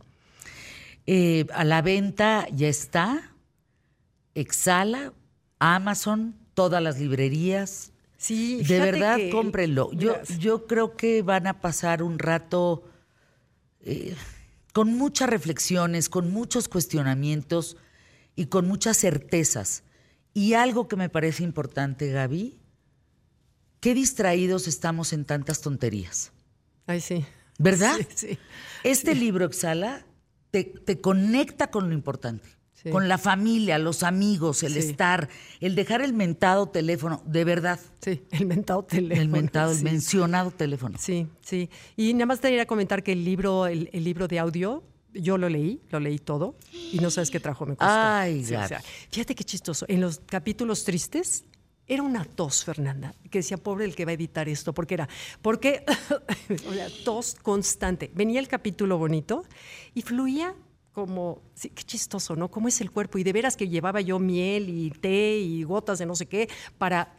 Eh, 1.07 1.47
a 1.51 1.63
la 1.63 1.81
venta 1.81 2.47
ya 2.53 2.67
está, 2.67 3.33
Exhala, 4.35 5.11
Amazon, 5.57 6.35
todas 6.53 6.83
las 6.83 6.99
librerías. 6.99 7.93
Sí, 8.17 8.63
de 8.63 8.79
verdad, 8.79 9.17
cómprenlo. 9.31 9.91
Yo, 9.93 10.21
yo 10.37 10.67
creo 10.67 10.95
que 10.95 11.23
van 11.23 11.47
a 11.47 11.61
pasar 11.61 12.03
un 12.03 12.19
rato 12.19 12.83
eh, 13.83 14.15
con 14.73 14.93
muchas 14.93 15.29
reflexiones, 15.29 16.09
con 16.09 16.31
muchos 16.31 16.67
cuestionamientos 16.67 17.77
y 18.35 18.47
con 18.47 18.67
muchas 18.67 18.97
certezas. 18.97 19.83
Y 20.33 20.53
algo 20.53 20.87
que 20.87 20.95
me 20.95 21.09
parece 21.09 21.43
importante, 21.43 22.11
Gaby, 22.11 22.59
qué 23.79 23.93
distraídos 23.93 24.67
estamos 24.67 25.13
en 25.13 25.25
tantas 25.25 25.61
tonterías. 25.61 26.31
Ay, 26.87 27.01
sí. 27.01 27.25
¿Verdad? 27.59 27.97
Sí, 28.15 28.39
Este 28.83 29.13
libro, 29.13 29.45
Exhala, 29.45 30.05
te, 30.49 30.63
te 30.63 30.99
conecta 30.99 31.69
con 31.69 31.87
lo 31.89 31.93
importante 31.93 32.49
con 32.91 33.07
la 33.07 33.17
familia, 33.17 33.77
los 33.79 34.03
amigos, 34.03 34.63
el 34.63 34.77
estar, 34.77 35.29
el 35.59 35.75
dejar 35.75 36.01
el 36.01 36.13
mentado 36.13 36.67
teléfono, 36.67 37.21
de 37.25 37.43
verdad. 37.43 37.79
Sí, 38.01 38.23
el 38.31 38.45
mentado 38.45 38.83
teléfono. 38.83 39.21
El 39.21 39.29
mentado, 39.29 39.71
el 39.71 39.83
mencionado 39.83 40.51
teléfono. 40.51 40.97
Sí, 40.99 41.27
sí. 41.41 41.69
Y 41.95 42.13
nada 42.13 42.25
más 42.27 42.41
te 42.41 42.59
a 42.59 42.65
comentar 42.65 43.03
que 43.03 43.13
el 43.13 43.23
libro, 43.23 43.67
el, 43.67 43.89
libro 43.93 44.27
de 44.27 44.39
audio, 44.39 44.83
yo 45.13 45.37
lo 45.37 45.47
leí, 45.49 45.81
lo 45.89 45.99
leí 45.99 46.19
todo, 46.19 46.55
y 46.91 46.99
no 46.99 47.09
sabes 47.09 47.31
qué 47.31 47.39
trajo 47.39 47.65
me 47.65 47.75
costó. 47.75 47.93
Ay, 47.93 48.43
fíjate 48.43 49.35
qué 49.35 49.43
chistoso. 49.43 49.85
En 49.87 50.01
los 50.01 50.19
capítulos 50.25 50.83
tristes, 50.83 51.45
era 51.85 52.01
una 52.01 52.23
tos, 52.23 52.63
Fernanda, 52.63 53.13
que 53.29 53.39
decía, 53.39 53.57
pobre 53.57 53.85
el 53.85 53.95
que 53.95 54.05
va 54.05 54.11
a 54.11 54.13
editar 54.13 54.47
esto, 54.47 54.73
porque 54.73 54.93
era, 54.93 55.09
porque, 55.41 55.83
o 56.69 56.73
sea, 56.73 56.87
tos 57.03 57.35
constante. 57.41 58.09
Venía 58.13 58.39
el 58.39 58.47
capítulo 58.47 58.97
bonito 58.97 59.43
y 59.93 60.01
fluía 60.01 60.55
como, 60.93 61.41
sí, 61.55 61.69
qué 61.69 61.83
chistoso, 61.83 62.35
¿no? 62.35 62.49
¿Cómo 62.49 62.67
es 62.67 62.79
el 62.81 62.91
cuerpo? 62.91 63.17
Y 63.17 63.23
de 63.23 63.33
veras 63.33 63.57
que 63.57 63.67
llevaba 63.67 63.99
yo 64.01 64.19
miel 64.19 64.69
y 64.69 64.91
té 64.91 65.37
y 65.39 65.63
gotas 65.63 65.99
de 65.99 66.05
no 66.05 66.15
sé 66.15 66.27
qué 66.27 66.47
para 66.77 67.15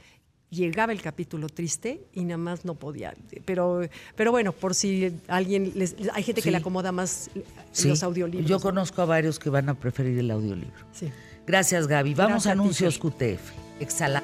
llegaba 0.51 0.93
el 0.93 1.03
capítulo 1.03 1.49
triste 1.49 2.07
y 2.13 2.25
nada 2.25 2.39
más 2.39 2.65
no 2.65 2.75
podía. 2.77 3.15
Pero, 3.45 3.83
pero 4.15 4.31
bueno, 4.31 4.53
por 4.53 4.75
si 4.75 5.13
alguien 5.27 5.73
les, 5.75 5.97
hay 6.13 6.23
gente 6.23 6.41
que 6.41 6.51
le 6.51 6.59
acomoda 6.59 6.93
más 6.93 7.31
los 7.85 8.03
audiolibros. 8.03 8.49
Yo 8.49 8.61
conozco 8.61 9.03
a 9.03 9.05
varios 9.05 9.39
que 9.39 9.51
van 9.51 9.69
a 9.69 9.75
preferir 9.75 10.19
el 10.19 10.31
audiolibro. 10.31 10.87
Sí. 10.93 11.11
Gracias, 11.47 11.89
Gaby. 11.89 12.15
Vamos 12.15 12.47
a 12.47 12.53
anuncios 12.53 12.99
QTF. 12.99 13.53
Exhala. 13.81 14.23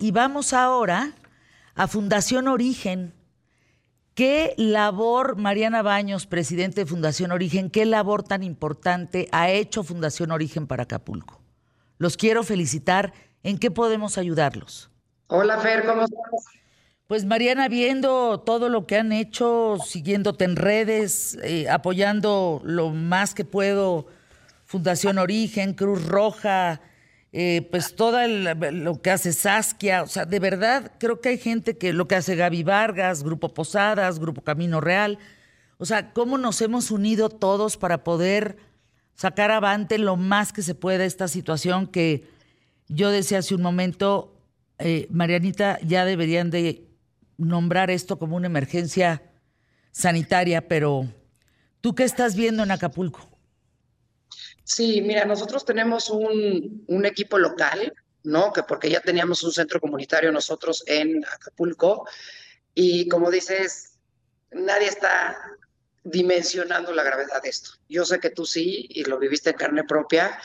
Y 0.00 0.10
vamos 0.12 0.52
ahora 0.52 1.12
a 1.74 1.86
Fundación 1.86 2.48
Origen 2.48 3.12
¿Qué 4.18 4.54
labor, 4.56 5.36
Mariana 5.36 5.80
Baños, 5.82 6.26
presidente 6.26 6.80
de 6.80 6.86
Fundación 6.86 7.30
Origen, 7.30 7.70
qué 7.70 7.86
labor 7.86 8.24
tan 8.24 8.42
importante 8.42 9.28
ha 9.30 9.48
hecho 9.48 9.84
Fundación 9.84 10.32
Origen 10.32 10.66
para 10.66 10.82
Acapulco? 10.82 11.40
Los 11.98 12.16
quiero 12.16 12.42
felicitar. 12.42 13.12
¿En 13.44 13.58
qué 13.58 13.70
podemos 13.70 14.18
ayudarlos? 14.18 14.90
Hola, 15.28 15.60
Fer, 15.60 15.86
¿cómo 15.86 16.02
estás? 16.02 16.18
Pues 17.06 17.26
Mariana, 17.26 17.68
viendo 17.68 18.40
todo 18.40 18.68
lo 18.68 18.88
que 18.88 18.96
han 18.96 19.12
hecho, 19.12 19.76
siguiéndote 19.86 20.46
en 20.46 20.56
redes, 20.56 21.38
eh, 21.44 21.68
apoyando 21.70 22.60
lo 22.64 22.90
más 22.90 23.34
que 23.34 23.44
puedo 23.44 24.08
Fundación 24.64 25.18
Origen, 25.18 25.74
Cruz 25.74 26.04
Roja, 26.04 26.80
eh, 27.32 27.68
pues 27.70 27.94
todo 27.94 28.26
lo 28.26 29.02
que 29.02 29.10
hace 29.10 29.32
Saskia, 29.32 30.02
o 30.02 30.06
sea, 30.06 30.24
de 30.24 30.40
verdad 30.40 30.92
creo 30.98 31.20
que 31.20 31.28
hay 31.30 31.38
gente 31.38 31.76
que 31.76 31.92
lo 31.92 32.08
que 32.08 32.14
hace 32.14 32.36
Gaby 32.36 32.62
Vargas, 32.62 33.22
Grupo 33.22 33.52
Posadas, 33.52 34.18
Grupo 34.18 34.42
Camino 34.42 34.80
Real, 34.80 35.18
o 35.76 35.84
sea, 35.84 36.12
cómo 36.12 36.38
nos 36.38 36.60
hemos 36.62 36.90
unido 36.90 37.28
todos 37.28 37.76
para 37.76 38.02
poder 38.02 38.56
sacar 39.14 39.50
avante 39.50 39.98
lo 39.98 40.16
más 40.16 40.52
que 40.52 40.62
se 40.62 40.74
pueda 40.74 41.04
esta 41.04 41.28
situación 41.28 41.86
que 41.86 42.26
yo 42.88 43.10
decía 43.10 43.38
hace 43.38 43.54
un 43.54 43.62
momento, 43.62 44.40
eh, 44.78 45.06
Marianita, 45.10 45.78
ya 45.80 46.04
deberían 46.04 46.50
de 46.50 46.88
nombrar 47.36 47.90
esto 47.90 48.18
como 48.18 48.36
una 48.36 48.46
emergencia 48.46 49.22
sanitaria, 49.92 50.66
pero 50.66 51.06
¿tú 51.80 51.94
qué 51.94 52.04
estás 52.04 52.34
viendo 52.34 52.62
en 52.62 52.70
Acapulco? 52.70 53.37
Sí, 54.68 55.00
mira, 55.00 55.24
nosotros 55.24 55.64
tenemos 55.64 56.10
un, 56.10 56.84
un, 56.86 57.06
equipo 57.06 57.38
local, 57.38 57.94
¿no? 58.22 58.52
Que 58.52 58.62
porque 58.64 58.90
ya 58.90 59.00
teníamos 59.00 59.42
un 59.42 59.50
centro 59.50 59.80
comunitario 59.80 60.30
nosotros 60.30 60.84
en 60.86 61.24
Acapulco 61.24 62.06
y 62.74 63.08
como 63.08 63.30
dices, 63.30 63.98
nadie 64.50 64.88
está 64.88 65.38
dimensionando 66.04 66.92
la 66.92 67.02
gravedad 67.02 67.40
de 67.42 67.48
esto. 67.48 67.70
Yo 67.88 68.04
sé 68.04 68.20
que 68.20 68.28
tú 68.28 68.44
sí 68.44 68.86
y 68.90 69.04
lo 69.04 69.18
viviste 69.18 69.48
en 69.50 69.56
carne 69.56 69.84
propia, 69.84 70.38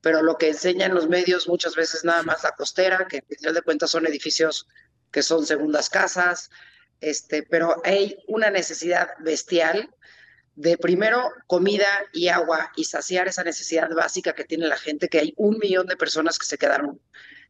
pero 0.00 0.22
lo 0.22 0.38
que 0.38 0.48
enseñan 0.48 0.94
los 0.94 1.10
medios 1.10 1.46
muchas 1.46 1.76
veces 1.76 2.02
nada 2.02 2.22
más 2.22 2.44
la 2.44 2.52
costera, 2.52 3.06
que 3.06 3.18
al 3.18 3.36
final 3.36 3.54
de 3.54 3.62
cuentas 3.62 3.90
son 3.90 4.06
edificios 4.06 4.66
que 5.10 5.22
son 5.22 5.44
segundas 5.44 5.90
casas, 5.90 6.48
este, 7.02 7.42
pero 7.42 7.82
hay 7.84 8.24
una 8.26 8.48
necesidad 8.48 9.10
bestial 9.18 9.90
de 10.56 10.78
primero 10.78 11.30
comida 11.46 11.86
y 12.12 12.28
agua 12.28 12.72
y 12.76 12.84
saciar 12.84 13.28
esa 13.28 13.44
necesidad 13.44 13.90
básica 13.94 14.34
que 14.34 14.44
tiene 14.44 14.66
la 14.66 14.78
gente, 14.78 15.08
que 15.08 15.18
hay 15.18 15.34
un 15.36 15.58
millón 15.58 15.86
de 15.86 15.96
personas 15.96 16.38
que 16.38 16.46
se 16.46 16.58
quedaron 16.58 17.00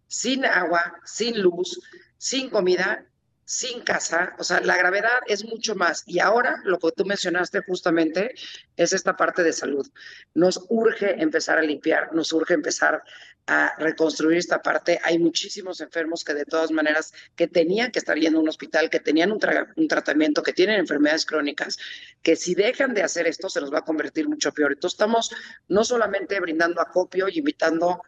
sin 0.09 0.45
agua, 0.45 1.01
sin 1.05 1.41
luz, 1.41 1.81
sin 2.19 2.51
comida, 2.51 3.07
sin 3.47 3.81
casa. 3.83 4.35
O 4.39 4.45
sea, 4.45 4.61
la 4.61 4.77
gravedad 4.77 5.19
es 5.27 5.45
mucho 5.45 5.75
más. 5.77 6.03
Y 6.05 6.19
ahora 6.19 6.61
lo 6.65 6.79
que 6.79 6.91
tú 6.93 7.05
mencionaste 7.07 7.61
justamente 7.61 8.35
es 8.77 8.93
esta 8.93 9.17
parte 9.17 9.43
de 9.45 9.53
salud. 9.53 9.87
Nos 10.35 10.67
urge 10.69 11.23
empezar 11.23 11.57
a 11.57 11.63
limpiar, 11.63 12.13
nos 12.13 12.33
urge 12.33 12.55
empezar 12.55 13.03
a 13.47 13.73
reconstruir 13.79 14.39
esta 14.39 14.61
parte. 14.61 15.01
Hay 15.05 15.21
muchísimos 15.21 15.81
enfermos 15.81 16.25
que 16.25 16.35
de 16.35 16.45
todas 16.45 16.73
maneras 16.73 17.15
que 17.37 17.47
tenían 17.47 17.93
que 17.93 18.01
estar 18.01 18.19
yendo 18.19 18.41
a 18.41 18.43
un 18.43 18.49
hospital, 18.49 18.91
que 18.91 18.99
tenían 18.99 19.31
un, 19.31 19.39
un, 19.77 19.89
tratamiento, 19.89 20.43
que 20.43 20.53
tienen 20.53 20.81
enfermedades 20.81 21.25
crónicas, 21.25 21.79
que 22.23 22.35
si 22.35 22.57
dejan 22.57 22.95
de 22.95 23.05
hacer 23.05 23.29
esto 23.29 23.49
se 23.49 23.61
los 23.61 23.73
va 23.73 23.79
a 23.79 23.85
convertir 23.85 24.29
mucho 24.29 24.51
peor. 24.53 24.73
Entonces 24.73 24.97
estamos 24.97 25.31
no 25.69 25.85
solamente 25.85 26.41
brindando 26.41 26.81
acopio 26.81 27.29
y 27.29 27.39
invitando 27.39 28.03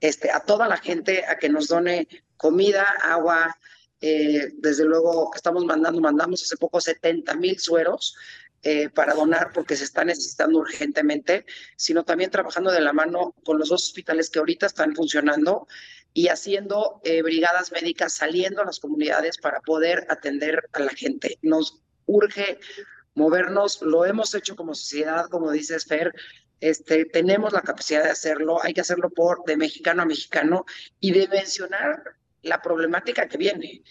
este, 0.00 0.30
a 0.30 0.40
toda 0.40 0.66
la 0.66 0.78
gente 0.78 1.26
a 1.26 1.36
que 1.36 1.50
nos 1.50 1.68
done 1.68 2.08
comida, 2.38 2.86
agua, 3.02 3.54
eh, 4.00 4.52
desde 4.58 4.84
luego 4.84 5.30
estamos 5.34 5.64
mandando, 5.64 6.00
mandamos 6.00 6.42
hace 6.42 6.56
poco 6.56 6.80
70 6.80 7.34
mil 7.36 7.58
sueros 7.58 8.16
eh, 8.62 8.88
para 8.90 9.14
donar 9.14 9.52
porque 9.52 9.76
se 9.76 9.84
está 9.84 10.04
necesitando 10.04 10.58
urgentemente, 10.58 11.46
sino 11.76 12.04
también 12.04 12.30
trabajando 12.30 12.72
de 12.72 12.80
la 12.80 12.92
mano 12.92 13.34
con 13.44 13.58
los 13.58 13.68
dos 13.68 13.84
hospitales 13.84 14.30
que 14.30 14.40
ahorita 14.40 14.66
están 14.66 14.94
funcionando 14.94 15.68
y 16.12 16.28
haciendo 16.28 17.00
eh, 17.04 17.22
brigadas 17.22 17.70
médicas 17.70 18.14
saliendo 18.14 18.62
a 18.62 18.64
las 18.64 18.80
comunidades 18.80 19.38
para 19.38 19.60
poder 19.60 20.06
atender 20.08 20.68
a 20.72 20.80
la 20.80 20.90
gente. 20.90 21.38
Nos 21.42 21.80
urge 22.06 22.58
movernos, 23.14 23.82
lo 23.82 24.04
hemos 24.04 24.34
hecho 24.34 24.56
como 24.56 24.74
sociedad, 24.74 25.26
como 25.28 25.50
dices 25.52 25.84
Fer, 25.84 26.12
este, 26.60 27.04
tenemos 27.04 27.52
la 27.52 27.62
capacidad 27.62 28.02
de 28.02 28.10
hacerlo, 28.10 28.62
hay 28.62 28.74
que 28.74 28.80
hacerlo 28.80 29.10
por 29.10 29.44
de 29.44 29.56
mexicano 29.56 30.02
a 30.02 30.06
mexicano 30.06 30.64
y 30.98 31.12
de 31.12 31.28
mencionar 31.28 32.02
la 32.48 32.60
problemática 32.60 33.28
que 33.28 33.36
viene, 33.36 33.82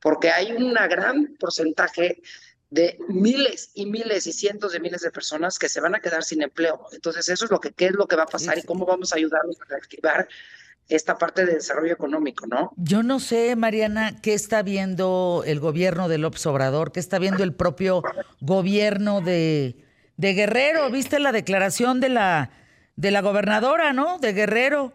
porque 0.00 0.30
hay 0.30 0.52
un 0.52 0.74
gran 0.74 1.36
porcentaje 1.38 2.22
de 2.70 2.98
miles 3.08 3.70
y 3.74 3.86
miles 3.86 4.26
y 4.26 4.32
cientos 4.32 4.72
de 4.72 4.80
miles 4.80 5.02
de 5.02 5.10
personas 5.10 5.58
que 5.58 5.68
se 5.68 5.80
van 5.80 5.94
a 5.94 6.00
quedar 6.00 6.24
sin 6.24 6.42
empleo. 6.42 6.86
Entonces, 6.92 7.28
eso 7.28 7.44
es 7.44 7.50
lo 7.50 7.60
que 7.60 7.72
qué 7.72 7.86
es 7.86 7.92
lo 7.92 8.08
que 8.08 8.16
va 8.16 8.24
a 8.24 8.26
pasar 8.26 8.58
y 8.58 8.62
cómo 8.62 8.84
vamos 8.84 9.12
a 9.12 9.16
ayudarlos 9.16 9.60
a 9.60 9.64
reactivar 9.66 10.28
esta 10.88 11.16
parte 11.16 11.46
de 11.46 11.54
desarrollo 11.54 11.92
económico, 11.92 12.46
¿no? 12.46 12.72
Yo 12.76 13.02
no 13.02 13.20
sé, 13.20 13.56
Mariana, 13.56 14.20
qué 14.20 14.34
está 14.34 14.62
viendo 14.62 15.42
el 15.46 15.60
gobierno 15.60 16.08
de 16.08 16.18
López 16.18 16.44
Obrador, 16.46 16.92
qué 16.92 17.00
está 17.00 17.18
viendo 17.18 17.42
el 17.42 17.54
propio 17.54 18.02
gobierno 18.40 19.20
de, 19.20 19.76
de 20.16 20.34
Guerrero. 20.34 20.90
¿Viste 20.90 21.20
la 21.20 21.32
declaración 21.32 22.00
de 22.00 22.10
la, 22.10 22.50
de 22.96 23.10
la 23.10 23.22
gobernadora, 23.22 23.92
no? 23.92 24.18
De 24.18 24.32
Guerrero, 24.32 24.92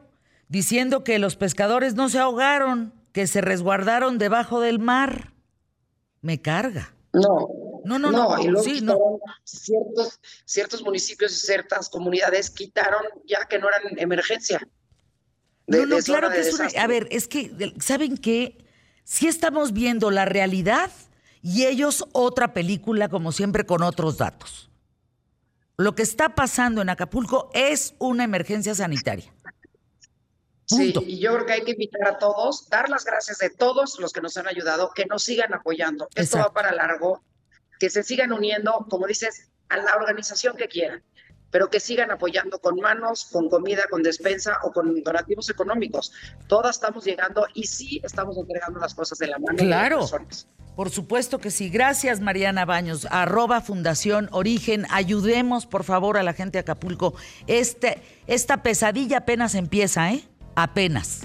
diciendo 0.47 1.03
que 1.03 1.17
los 1.17 1.35
pescadores 1.35 1.95
no 1.95 2.09
se 2.09 2.19
ahogaron, 2.19 2.93
que 3.11 3.27
se 3.27 3.41
resguardaron 3.41 4.17
debajo 4.17 4.59
del 4.59 4.79
mar. 4.79 5.33
Me 6.21 6.41
carga. 6.41 6.93
No. 7.13 7.49
No, 7.85 7.97
no, 7.97 8.11
no. 8.11 8.37
y 8.39 8.47
luego 8.47 8.63
sí, 8.63 8.81
no. 8.81 9.19
Ciertos, 9.43 10.19
ciertos 10.45 10.83
municipios 10.83 11.31
y 11.31 11.45
ciertas 11.45 11.89
comunidades 11.89 12.49
quitaron 12.49 13.01
ya 13.25 13.45
que 13.45 13.57
no 13.57 13.67
eran 13.69 13.97
emergencia. 13.97 14.59
no, 15.67 15.85
no, 15.85 15.97
claro 15.99 16.29
que 16.29 16.39
es 16.39 16.53
una. 16.53 16.67
A 16.77 16.87
ver, 16.87 17.07
es 17.09 17.27
que, 17.27 17.73
¿saben 17.79 18.17
qué? 18.17 18.65
Sí 19.03 19.27
estamos 19.27 19.73
viendo 19.73 20.11
la 20.11 20.25
realidad 20.25 20.91
y 21.41 21.65
ellos 21.65 22.05
otra 22.11 22.53
película, 22.53 23.09
como 23.09 23.31
siempre, 23.31 23.65
con 23.65 23.81
otros 23.81 24.17
datos. 24.17 24.69
Lo 25.77 25.95
que 25.95 26.03
está 26.03 26.35
pasando 26.35 26.81
en 26.81 26.89
Acapulco 26.89 27.49
es 27.53 27.95
una 27.97 28.25
emergencia 28.25 28.75
sanitaria. 28.75 29.33
Sí, 30.69 30.93
y 31.07 31.19
yo 31.19 31.33
creo 31.33 31.45
que 31.47 31.53
hay 31.53 31.61
que 31.63 31.71
invitar 31.71 32.07
a 32.07 32.19
todos, 32.19 32.69
dar 32.69 32.89
las 32.89 33.03
gracias 33.03 33.39
de 33.39 33.49
todos 33.49 33.97
los 33.99 34.13
que 34.13 34.21
nos 34.21 34.37
han 34.37 34.47
ayudado, 34.47 34.91
que 34.93 35.07
nos 35.07 35.23
sigan 35.23 35.51
apoyando. 35.51 36.07
Esto 36.13 36.37
va 36.37 36.53
para 36.53 36.71
largo, 36.71 37.23
que 37.79 37.89
se 37.89 38.03
sigan 38.03 38.31
uniendo, 38.31 38.85
como 38.87 39.07
dices, 39.07 39.49
a 39.69 39.77
la 39.77 39.95
organización 39.95 40.55
que 40.55 40.67
quieran, 40.67 41.03
pero 41.49 41.71
que 41.71 41.79
sigan 41.79 42.11
apoyando 42.11 42.59
con 42.59 42.75
manos, 42.75 43.29
con 43.31 43.49
comida, 43.49 43.85
con 43.89 44.03
despensa 44.03 44.59
o 44.61 44.71
con 44.71 45.01
donativos 45.01 45.49
económicos. 45.49 46.11
Todas 46.47 46.75
estamos 46.75 47.03
llegando 47.03 47.47
y 47.55 47.63
sí 47.63 47.99
estamos 48.03 48.37
entregando 48.37 48.79
las 48.79 48.93
cosas 48.93 49.17
de 49.17 49.25
la 49.25 49.39
mano. 49.39 49.57
Claro. 49.57 50.07
por 50.75 50.91
supuesto 50.91 51.39
que 51.39 51.49
sí. 51.49 51.71
Gracias, 51.71 52.19
Mariana 52.19 52.65
Baños. 52.65 53.07
Arroba 53.09 53.61
Fundación 53.61 54.29
Origen. 54.31 54.85
Ayudemos, 54.91 55.65
por 55.65 55.83
favor, 55.83 56.15
a 56.17 56.21
la 56.21 56.33
gente 56.33 56.57
de 56.57 56.59
Acapulco. 56.59 57.15
Este, 57.47 58.03
esta 58.27 58.61
pesadilla 58.61 59.17
apenas 59.17 59.55
empieza, 59.55 60.11
¿eh? 60.13 60.29
Apenas. 60.55 61.21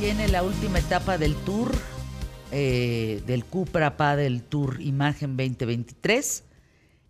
Viene 0.00 0.28
la 0.28 0.42
última 0.42 0.78
etapa 0.78 1.18
del 1.18 1.34
tour, 1.34 1.70
eh, 2.50 3.22
del 3.26 3.44
Cupra 3.44 4.16
del 4.16 4.42
Tour 4.42 4.80
Imagen 4.80 5.36
2023, 5.36 6.44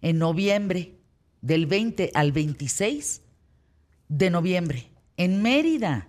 en 0.03 0.19
noviembre, 0.19 0.95
del 1.41 1.67
20 1.67 2.11
al 2.15 2.33
26 2.33 3.23
de 4.09 4.31
noviembre, 4.31 4.91
en 5.17 5.43
Mérida. 5.43 6.09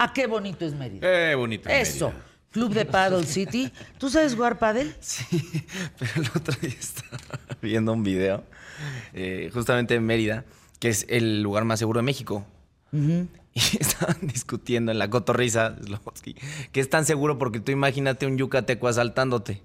Ah, 0.00 0.12
qué 0.14 0.28
bonito 0.28 0.64
es 0.64 0.74
Mérida. 0.74 1.00
Qué 1.00 1.34
bonito 1.34 1.68
es 1.68 1.96
Eso. 1.96 2.12
Club 2.52 2.72
de 2.72 2.84
Paddle 2.84 3.26
City. 3.26 3.72
¿Tú 3.98 4.08
sabes 4.08 4.34
jugar 4.34 4.56
paddle? 4.58 4.94
Sí, 5.00 5.42
pero 5.98 6.12
el 6.22 6.30
otro 6.34 6.54
día 6.60 6.70
estaba 6.78 7.18
viendo 7.62 7.92
un 7.92 8.04
video, 8.04 8.44
eh, 9.12 9.50
justamente 9.52 9.96
en 9.96 10.06
Mérida, 10.06 10.44
que 10.78 10.88
es 10.88 11.04
el 11.08 11.42
lugar 11.42 11.64
más 11.64 11.80
seguro 11.80 11.98
de 11.98 12.04
México. 12.04 12.46
Y 12.92 13.28
estaban 13.80 14.18
discutiendo 14.22 14.92
en 14.92 15.00
la 15.00 15.10
cotorriza, 15.10 15.74
que 16.70 16.80
es 16.80 16.88
tan 16.88 17.04
seguro 17.04 17.36
porque 17.36 17.58
tú 17.58 17.72
imagínate 17.72 18.26
un 18.26 18.38
yucateco 18.38 18.86
asaltándote. 18.86 19.62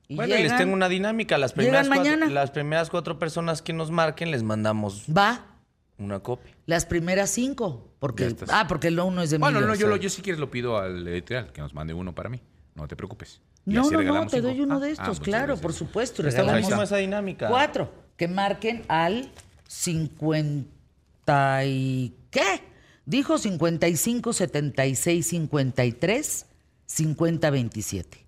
Y 0.08 0.16
bueno, 0.16 0.36
les 0.36 0.56
tengo 0.58 0.74
una 0.74 0.90
dinámica. 0.90 1.38
Las 1.38 1.54
primeras, 1.54 1.88
cuatro, 1.88 2.30
las 2.30 2.52
primeras 2.52 2.90
cuatro 2.90 3.20
personas 3.20 3.62
que 3.62 3.74
nos 3.74 3.92
marquen 3.92 4.32
les 4.32 4.44
mandamos. 4.44 5.06
Va. 5.06 5.53
Una 5.98 6.20
copia. 6.20 6.54
Las 6.66 6.86
primeras 6.86 7.30
cinco. 7.30 7.92
Porque, 8.00 8.36
ah, 8.50 8.66
porque 8.68 8.88
el 8.88 9.00
uno 9.00 9.22
es 9.22 9.30
de 9.30 9.38
Bueno, 9.38 9.62
no, 9.62 9.76
yo, 9.76 9.88
lo, 9.88 9.96
yo 9.96 10.10
si 10.10 10.22
quieres 10.22 10.40
lo 10.40 10.50
pido 10.50 10.78
al 10.78 11.08
editorial, 11.08 11.52
que 11.52 11.62
nos 11.62 11.74
mande 11.74 11.94
uno 11.94 12.14
para 12.16 12.30
mí. 12.30 12.42
No 12.76 12.88
te 12.88 12.96
preocupes. 12.96 13.42
no, 13.66 13.90
no, 13.90 14.02
no, 14.02 14.28
te 14.28 14.42
doy 14.42 14.60
uno 14.62 14.80
de 14.80 14.90
ah, 14.90 14.92
estos, 14.92 15.20
claro, 15.20 15.58
por 15.58 15.74
supuesto. 15.74 16.28
Estamos 16.28 16.72
en 16.72 16.80
esa 16.82 16.98
dinámica. 16.98 17.48
Cuatro. 17.48 17.92
Que 18.18 18.28
marquen 18.28 18.84
al 18.88 19.32
50 19.68 21.66
y... 21.66 22.16
¿Qué? 22.30 22.62
Dijo 23.06 23.38
55, 23.38 24.34
76, 24.34 25.28
53, 25.28 26.46
50, 26.86 27.50
27. 27.50 28.26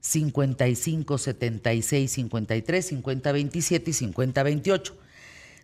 55, 0.00 1.18
76, 1.18 2.12
53, 2.12 2.86
50, 2.86 3.32
27 3.32 3.90
y 3.90 3.94
50, 3.94 4.42
28. 4.42 4.96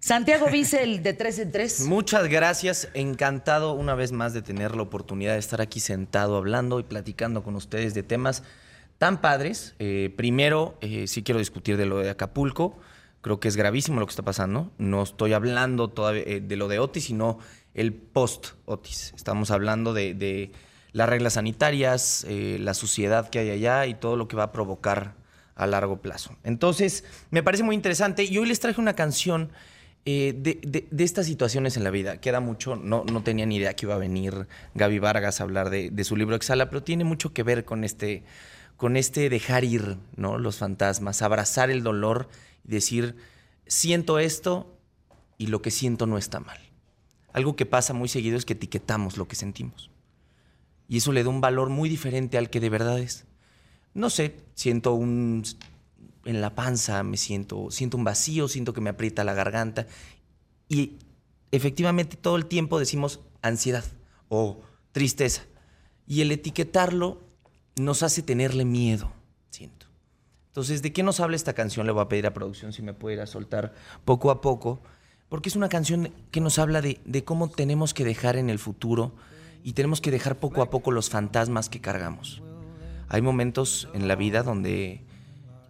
Santiago 0.01 0.47
el 0.49 1.03
de 1.03 1.13
tres 1.13 1.39
en 1.39 1.53
tres. 1.53 1.81
Muchas 1.83 2.27
gracias. 2.29 2.89
Encantado 2.95 3.75
una 3.75 3.95
vez 3.95 4.13
más 4.13 4.33
de 4.33 4.41
tener 4.41 4.75
la 4.75 4.83
oportunidad 4.83 5.35
de 5.35 5.39
estar 5.39 5.61
aquí 5.61 5.79
sentado 5.79 6.37
hablando 6.39 6.81
y 6.81 6.85
platicando 6.85 7.43
con 7.43 7.55
ustedes 7.55 7.93
de 7.93 8.03
temas 8.03 8.43
tan 8.97 9.21
padres. 9.21 9.75
Eh, 9.79 10.13
primero, 10.17 10.79
eh, 10.81 11.07
sí 11.07 11.23
quiero 11.23 11.39
discutir 11.39 11.77
de 11.77 11.85
lo 11.85 11.99
de 11.99 12.09
Acapulco. 12.09 12.79
Creo 13.21 13.39
que 13.39 13.49
es 13.49 13.57
gravísimo 13.57 14.01
lo 14.01 14.07
que 14.07 14.11
está 14.11 14.23
pasando. 14.23 14.73
No 14.79 15.03
estoy 15.03 15.35
hablando 15.35 15.89
todavía 15.89 16.23
eh, 16.25 16.41
de 16.41 16.57
lo 16.57 16.69
de 16.69 16.79
Otis, 16.79 17.05
sino 17.05 17.39
el 17.75 17.93
post-Otis. 17.93 19.13
Estamos 19.15 19.51
hablando 19.51 19.93
de, 19.93 20.53
las 20.93 21.09
reglas 21.09 21.35
sanitarias, 21.35 22.25
eh, 22.27 22.57
la 22.59 22.73
suciedad 22.73 23.29
que 23.29 23.39
hay 23.39 23.51
allá 23.51 23.87
y 23.87 23.95
todo 23.95 24.17
lo 24.17 24.27
que 24.27 24.37
va 24.37 24.45
a 24.45 24.53
provocar 24.53 25.15
a 25.55 25.67
largo 25.67 26.01
plazo. 26.01 26.37
Entonces, 26.43 27.05
me 27.31 27.43
parece 27.43 27.63
muy 27.63 27.77
interesante 27.77 28.25
y 28.25 28.39
hoy 28.39 28.49
les 28.49 28.61
traje 28.61 28.81
una 28.81 28.95
canción 28.95 29.51
eh, 30.07 30.35
de, 30.35 30.89
estas 30.99 31.27
situaciones 31.27 31.77
en 31.77 31.85
la 31.85 31.91
vida. 31.91 32.21
Queda 32.21 32.41
mucho, 32.41 32.77
no, 32.77 33.05
no 33.05 33.23
tenía 33.23 33.47
ni 33.47 33.57
idea 33.57 33.75
que 33.75 33.87
iba 33.87 33.95
a 33.95 33.99
venir 33.99 34.49
Gaby 34.75 34.99
Vargas 34.99 35.41
a 35.41 35.45
hablar 35.45 35.71
de, 35.71 35.91
de 35.91 36.05
su 36.05 36.17
libro 36.17 36.37
Exhala, 36.37 36.71
pero 36.71 36.83
tiene 36.83 37.05
mucho 37.05 37.33
que 37.33 37.43
ver 37.43 37.65
con 37.65 37.85
este, 37.85 38.23
con 38.77 38.97
este 38.97 39.29
dejar 39.29 39.65
ir 39.65 39.99
¿no? 40.17 40.39
los 40.39 40.57
fantasmas, 40.57 41.21
abrazar 41.21 41.71
el 41.71 41.83
dolor 41.83 42.29
y 42.65 42.71
decir, 42.71 43.17
siento 43.67 44.19
esto 44.19 44.75
y 45.37 45.49
lo 45.49 45.61
que 45.61 45.71
siento 45.71 46.07
no 46.07 46.17
está 46.17 46.41
mal. 46.41 46.59
Algo 47.33 47.57
que 47.57 47.67
pasa 47.67 47.93
muy 47.93 48.09
seguido 48.09 48.37
es 48.37 48.45
que 48.45 48.55
etiquetamos 48.55 49.17
lo 49.17 49.29
que 49.29 49.37
sentimos. 49.37 49.91
Y 50.89 50.97
eso 50.97 51.13
le 51.13 51.23
da 51.23 51.29
un 51.29 51.41
valor 51.41 51.69
muy 51.69 51.89
diferente 51.89 52.39
al 52.39 52.51
que 52.51 52.59
de 52.59 52.71
verdad 52.71 52.99
es. 52.99 53.27
No 53.95 54.11
sé, 54.11 54.37
siento 54.55 54.95
un 54.95 55.45
en 56.25 56.41
la 56.41 56.55
panza, 56.55 57.03
me 57.03 57.17
siento, 57.17 57.71
siento 57.71 57.97
un 57.97 58.05
vacío, 58.05 58.49
siento 58.49 58.73
que 58.73 58.81
me 58.81 58.91
aprieta 58.91 59.25
la 59.25 59.35
garganta. 59.35 59.87
Y 60.69 60.99
efectivamente 61.51 62.17
todo 62.17 62.37
el 62.37 62.47
tiempo 62.47 62.79
decimos 62.79 63.21
ansiedad 63.43 63.85
o 64.29 64.61
tristeza. 64.93 65.43
Y 66.07 66.21
el 66.23 66.33
etiquetarlo 66.33 67.21
nos 67.77 68.03
hace 68.03 68.23
tenerle 68.23 68.65
miedo, 68.65 69.13
siento. 69.51 69.87
Entonces, 70.49 70.83
¿de 70.83 70.93
qué 70.93 71.03
nos 71.03 71.21
habla 71.21 71.37
esta 71.37 71.53
canción? 71.53 71.87
Le 71.87 71.93
voy 71.93 72.03
a 72.03 72.09
pedir 72.09 72.27
a 72.27 72.35
producción 72.35 72.73
si 72.73 72.83
me 72.83 72.93
puede 72.93 73.17
ir 73.17 73.23
a 73.23 73.27
soltar 73.27 73.73
poco 74.05 74.31
a 74.31 74.41
poco, 74.41 74.83
porque 75.29 75.49
es 75.49 75.57
una 75.57 75.69
canción 75.69 76.13
que 76.33 76.41
nos 76.41 76.59
habla 76.59 76.83
de, 76.83 77.01
de 77.05 77.25
cómo 77.25 77.49
tenemos 77.49 77.95
que 77.95 78.05
dejar 78.05 78.37
en 78.37 78.51
el 78.51 78.59
futuro 78.59 79.15
y 79.63 79.75
tenemos 79.75 80.01
que 80.01 80.11
dejar 80.11 80.39
poco 80.39 80.63
a 80.63 80.71
poco 80.71 80.91
los 80.91 81.09
fantasmas 81.09 81.69
que 81.69 81.81
cargamos. 81.81 82.43
Hay 83.09 83.23
momentos 83.23 83.89
en 83.95 84.09
la 84.09 84.17
vida 84.17 84.43
donde 84.43 85.05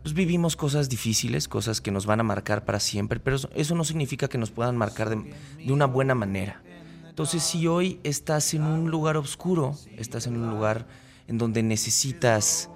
pues 0.03 0.15
vivimos 0.15 0.57
cosas 0.57 0.89
difíciles, 0.89 1.47
cosas 1.49 1.81
que 1.81 1.91
nos 1.91 2.07
van 2.07 2.21
a 2.21 2.23
marcar 2.23 2.65
para 2.65 2.81
siempre, 2.81 3.21
pero 3.21 3.37
eso 3.55 3.75
no 3.75 3.85
significa 3.85 4.29
que 4.29 4.39
nos 4.39 4.51
puedan 4.51 4.77
marcar 4.77 5.11
de, 5.11 5.35
una 5.71 5.87
buena 5.87 6.15
manera. 6.15 6.63
Entonces, 7.09 7.43
si 7.43 7.67
hoy 7.67 8.01
estás 8.03 8.55
en 8.55 8.63
un 8.63 8.91
lugar 8.91 9.17
oscuro, 9.17 9.77
estás 9.97 10.27
en 10.27 10.37
un 10.37 10.49
lugar 10.49 10.87
en 11.27 11.37
donde 11.37 11.63
necesitas 11.63 12.71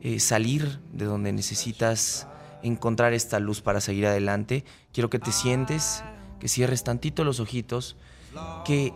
eh, 0.00 0.18
salir, 0.18 0.80
de 0.92 1.04
donde 1.04 1.32
necesitas 1.32 2.26
encontrar 2.62 3.12
esta 3.12 3.38
luz 3.38 3.60
para 3.60 3.80
seguir 3.80 4.06
adelante, 4.06 4.64
quiero 4.92 5.10
que 5.10 5.18
te 5.18 5.30
sientes, 5.30 6.02
que 6.40 6.48
cierres 6.48 6.82
tantito 6.82 7.22
los 7.22 7.38
ojitos, 7.38 7.96
que 8.64 8.92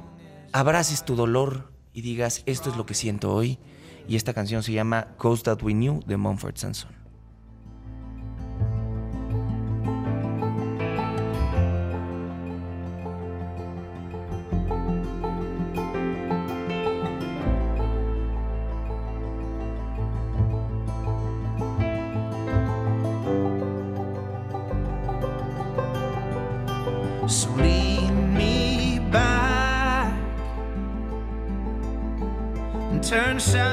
abraces 0.53 1.05
tu 1.05 1.15
dolor 1.15 1.71
y 1.93 2.01
digas, 2.01 2.43
esto 2.47 2.71
es 2.71 2.77
lo 2.77 2.87
que 2.87 2.95
siento 2.95 3.33
hoy. 3.33 3.59
Y 4.09 4.17
esta 4.17 4.33
canción 4.33 4.63
se 4.63 4.73
llama 4.73 5.09
Coast 5.19 5.45
That 5.45 5.63
We 5.63 5.75
Knew 5.75 6.01
de 6.07 6.17
Mumford 6.17 6.57
Sanson. 6.57 6.98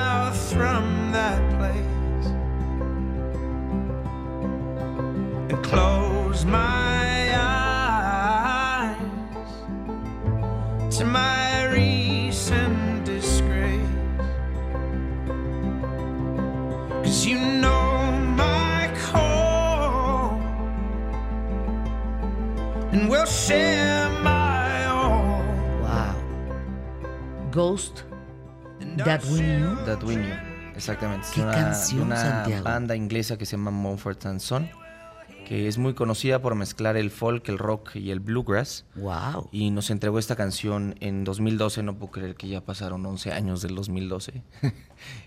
south 0.05 0.53
from 0.53 0.85
that 1.11 1.41
place 1.57 2.25
and 5.49 5.59
close 5.63 6.45
my 6.45 7.33
eyes 7.35 8.97
to 10.95 11.03
my 11.05 11.65
recent 11.81 13.03
disgrace. 13.03 13.81
Cause 17.03 17.25
you 17.25 17.39
know 17.63 18.11
my 18.43 18.81
call 19.07 20.39
and 22.91 23.09
we'll 23.09 23.31
share 23.45 24.09
my 24.21 24.85
all. 24.85 25.43
Wow. 25.83 26.15
Ghost 27.49 28.04
Exactamente. 30.75 31.27
es 31.27 31.93
una, 31.93 32.45
banda 32.63 32.95
inglesa 32.95 33.37
que 33.37 33.45
se 33.45 33.55
llama 33.55 33.71
Mumford 33.71 34.17
Son, 34.39 34.69
que 35.47 35.67
es 35.67 35.77
muy 35.77 35.93
conocida 35.93 36.41
por 36.41 36.55
mezclar 36.55 36.97
el 36.97 37.11
folk, 37.11 37.47
el 37.49 37.57
rock 37.57 37.95
y 37.95 38.11
el 38.11 38.19
bluegrass. 38.19 38.85
Wow. 38.95 39.49
Y 39.51 39.69
nos 39.71 39.89
entregó 39.89 40.19
esta 40.19 40.35
canción 40.35 40.95
en 40.99 41.23
2012, 41.23 41.83
no 41.83 41.95
puedo 41.95 42.11
creer 42.11 42.35
que 42.35 42.47
ya 42.47 42.61
pasaron 42.61 43.05
11 43.05 43.31
años 43.31 43.61
del 43.61 43.75
2012. 43.75 44.43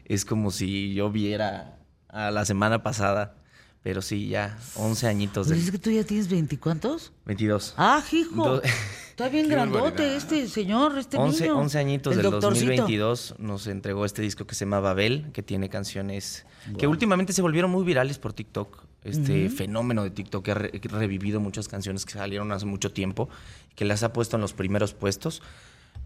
es 0.05 0.25
como 0.25 0.51
si 0.51 0.93
yo 0.93 1.11
viera 1.11 1.79
a 2.09 2.31
la 2.31 2.45
semana 2.45 2.83
pasada 2.83 3.37
pero 3.83 4.03
sí, 4.03 4.29
ya 4.29 4.59
11 4.75 5.07
añitos. 5.07 5.49
De... 5.49 5.57
¿Es 5.57 5.71
que 5.71 5.79
tú 5.79 5.91
ya 5.91 6.05
tienes 6.05 6.29
20 6.29 6.59
cuántos? 6.59 7.13
22. 7.27 7.75
Ah, 7.77 8.03
hijo. 8.13 8.61
Está 8.63 9.29
bien 9.29 9.49
grandote 9.49 10.17
este 10.17 10.47
señor, 10.47 10.97
este 10.97 11.17
11, 11.17 11.43
niño. 11.43 11.59
11 11.59 11.79
añitos 11.79 12.17
del 12.17 12.31
2022 12.31 13.35
nos 13.39 13.67
entregó 13.67 14.05
este 14.05 14.23
disco 14.23 14.47
que 14.47 14.55
se 14.55 14.65
llama 14.65 14.79
Babel, 14.79 15.31
que 15.33 15.43
tiene 15.43 15.69
canciones 15.69 16.47
que 16.79 16.87
últimamente 16.87 17.33
se 17.33 17.43
volvieron 17.43 17.71
muy 17.71 17.85
virales 17.85 18.19
por 18.19 18.33
TikTok. 18.33 18.85
Este 19.03 19.49
fenómeno 19.49 20.05
de 20.05 20.11
TikTok 20.11 20.45
que 20.45 20.51
ha, 20.53 20.55
revivido 20.55 21.41
muchas 21.41 21.67
canciones 21.67 22.05
que 22.05 22.13
salieron 22.13 22.53
hace 22.53 22.67
mucho 22.67 22.93
tiempo, 22.93 23.29
que 23.75 23.85
las 23.85 24.03
ha 24.03 24.13
puesto 24.13 24.37
en 24.37 24.43
los 24.43 24.53
primeros 24.53 24.95
puestos. 24.95 25.43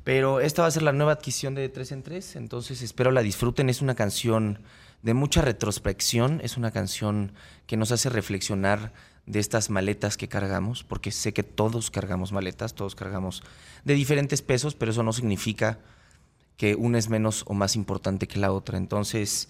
Pero 0.05 0.41
esta 0.41 0.63
va 0.63 0.69
a 0.69 0.71
ser 0.71 0.83
la 0.83 0.93
nueva 0.93 1.13
adquisición 1.13 1.55
de 1.55 1.69
3 1.69 1.93
en 1.93 2.03
3, 2.03 2.37
entonces 2.37 2.81
espero 2.81 3.11
la 3.11 3.23
disfruten. 3.23 3.69
Es 3.69 3.83
una 3.83 3.95
canción 3.95 4.59
de 5.03 5.15
mucha 5.15 5.43
retrospección. 5.43 6.41
Es 6.43 6.57
una 6.57 6.71
canción 6.71 7.33
que 7.67 7.77
nos 7.77 7.93
hace 7.93 8.09
reflexionar 8.09 8.93
de 9.27 9.39
estas 9.39 9.71
maletas 9.71 10.17
que 10.17 10.29
cargamos, 10.29 10.83
porque 10.83 11.11
sé 11.13 11.33
que 11.33 11.43
todos 11.43 11.91
cargamos 11.91 12.33
maletas, 12.33 12.75
todos 12.75 12.95
cargamos 12.95 13.43
de 13.85 13.95
diferentes 13.95 14.43
pesos, 14.43 14.75
pero 14.75 14.91
eso 14.91 15.03
no 15.03 15.13
significa 15.13 15.79
que 16.57 16.75
una 16.75 16.99
es 16.99 17.09
menos 17.09 17.45
o 17.47 17.55
más 17.55 17.77
importante 17.77 18.27
que 18.27 18.39
la 18.39 18.53
otra. 18.53 18.79
Entonces, 18.79 19.49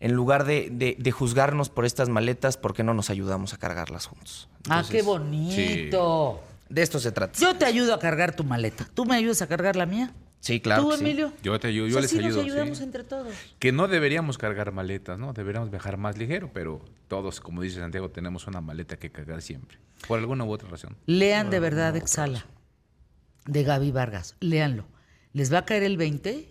en 0.00 0.12
lugar 0.12 0.44
de, 0.44 1.12
juzgarnos 1.12 1.68
por 1.68 1.84
estas 1.84 2.08
maletas, 2.08 2.56
¿por 2.56 2.74
qué 2.74 2.82
no 2.82 2.94
nos 2.94 3.10
ayudamos 3.10 3.54
a 3.54 3.58
cargarlas 3.58 4.06
juntos? 4.06 4.48
ah, 4.68 4.84
qué 4.88 5.02
bonito. 5.02 6.42
De 6.68 6.82
esto 6.82 6.98
se 6.98 7.12
trata. 7.12 7.38
Yo 7.38 7.56
te 7.56 7.66
ayudo 7.66 7.92
a 7.92 7.98
cargar 7.98 8.34
tu 8.34 8.44
maleta. 8.44 8.88
¿Tú 8.94 9.04
me 9.04 9.14
ayudas 9.14 9.42
a 9.42 9.46
cargar 9.46 9.76
la 9.76 9.84
mía? 9.84 10.12
Sí, 10.42 10.58
claro. 10.58 10.82
¿Tú, 10.82 10.92
Emilio? 10.94 11.32
Yo 11.40 11.58
te 11.60 11.68
ayudo, 11.68 11.86
yo 11.86 12.00
les 12.00 12.12
ayudo. 12.12 12.38
Nos 12.38 12.44
ayudamos 12.44 12.80
entre 12.80 13.04
todos. 13.04 13.32
Que 13.60 13.70
no 13.70 13.86
deberíamos 13.86 14.38
cargar 14.38 14.72
maletas, 14.72 15.16
¿no? 15.16 15.32
Deberíamos 15.32 15.70
viajar 15.70 15.98
más 15.98 16.18
ligero, 16.18 16.50
pero 16.52 16.84
todos, 17.06 17.40
como 17.40 17.62
dice 17.62 17.78
Santiago, 17.78 18.10
tenemos 18.10 18.48
una 18.48 18.60
maleta 18.60 18.96
que 18.96 19.12
cargar 19.12 19.40
siempre. 19.40 19.78
Por 20.08 20.18
alguna 20.18 20.42
u 20.42 20.50
otra 20.50 20.68
razón. 20.68 20.96
Lean 21.06 21.48
de 21.48 21.60
verdad 21.60 21.96
Exhala, 21.96 22.44
de 23.46 23.62
Gaby 23.62 23.92
Vargas. 23.92 24.34
Léanlo. 24.40 24.84
Les 25.32 25.52
va 25.52 25.58
a 25.58 25.64
caer 25.64 25.84
el 25.84 25.96
20 25.96 26.50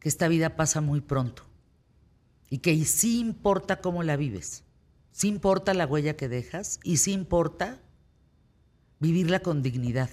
que 0.00 0.08
esta 0.08 0.26
vida 0.28 0.56
pasa 0.56 0.80
muy 0.80 1.02
pronto. 1.02 1.44
Y 2.48 2.58
que 2.58 2.82
sí 2.86 3.20
importa 3.20 3.82
cómo 3.82 4.02
la 4.04 4.16
vives. 4.16 4.64
Sí 5.12 5.28
importa 5.28 5.74
la 5.74 5.84
huella 5.84 6.16
que 6.16 6.30
dejas 6.30 6.80
y 6.82 6.96
sí 6.96 7.12
importa 7.12 7.78
vivirla 9.00 9.40
con 9.40 9.62
dignidad. 9.62 10.08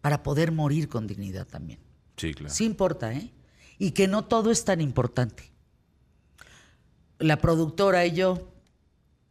Para 0.00 0.22
poder 0.22 0.50
morir 0.50 0.88
con 0.88 1.06
dignidad 1.06 1.46
también. 1.46 1.86
Sí, 2.18 2.34
claro. 2.34 2.52
Sí 2.52 2.66
importa, 2.66 3.14
¿eh? 3.14 3.32
Y 3.78 3.92
que 3.92 4.08
no 4.08 4.24
todo 4.24 4.50
es 4.50 4.64
tan 4.64 4.80
importante. 4.80 5.50
La 7.18 7.38
productora 7.38 8.04
y 8.04 8.12
yo, 8.12 8.52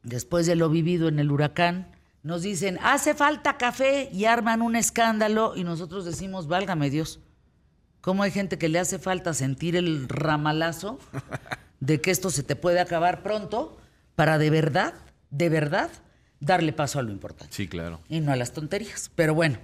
después 0.03 0.47
de 0.47 0.55
lo 0.55 0.69
vivido 0.69 1.07
en 1.07 1.19
el 1.19 1.31
huracán, 1.31 1.91
nos 2.23 2.41
dicen, 2.41 2.79
hace 2.81 3.13
falta 3.13 3.57
café 3.57 4.09
y 4.11 4.25
arman 4.25 4.61
un 4.61 4.75
escándalo 4.75 5.53
y 5.55 5.63
nosotros 5.63 6.05
decimos, 6.05 6.47
válgame 6.47 6.89
Dios, 6.89 7.19
¿cómo 8.01 8.23
hay 8.23 8.31
gente 8.31 8.57
que 8.57 8.69
le 8.69 8.79
hace 8.79 8.99
falta 8.99 9.33
sentir 9.33 9.75
el 9.75 10.09
ramalazo 10.09 10.99
de 11.79 12.01
que 12.01 12.11
esto 12.11 12.29
se 12.29 12.43
te 12.43 12.55
puede 12.55 12.79
acabar 12.79 13.23
pronto 13.23 13.77
para 14.15 14.37
de 14.37 14.49
verdad, 14.49 14.93
de 15.29 15.49
verdad, 15.49 15.89
darle 16.39 16.73
paso 16.73 16.99
a 16.99 17.03
lo 17.03 17.11
importante? 17.11 17.53
Sí, 17.55 17.67
claro. 17.67 18.01
Y 18.09 18.19
no 18.19 18.31
a 18.31 18.35
las 18.35 18.51
tonterías. 18.51 19.11
Pero 19.15 19.33
bueno, 19.33 19.59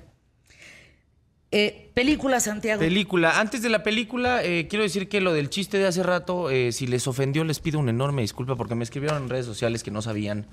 eh, 1.53 1.91
película, 1.93 2.39
Santiago. 2.39 2.79
Película. 2.79 3.39
Antes 3.39 3.61
de 3.61 3.69
la 3.69 3.83
película, 3.83 4.43
eh, 4.43 4.67
quiero 4.67 4.83
decir 4.83 5.07
que 5.07 5.21
lo 5.21 5.33
del 5.33 5.49
chiste 5.49 5.77
de 5.77 5.85
hace 5.87 6.01
rato, 6.03 6.49
eh, 6.49 6.71
si 6.71 6.87
les 6.87 7.07
ofendió, 7.07 7.43
les 7.43 7.59
pido 7.59 7.79
una 7.79 7.91
enorme 7.91 8.21
disculpa 8.23 8.55
porque 8.55 8.75
me 8.75 8.83
escribieron 8.83 9.23
en 9.23 9.29
redes 9.29 9.45
sociales 9.45 9.83
que 9.83 9.91
no 9.91 10.01
sabían 10.01 10.47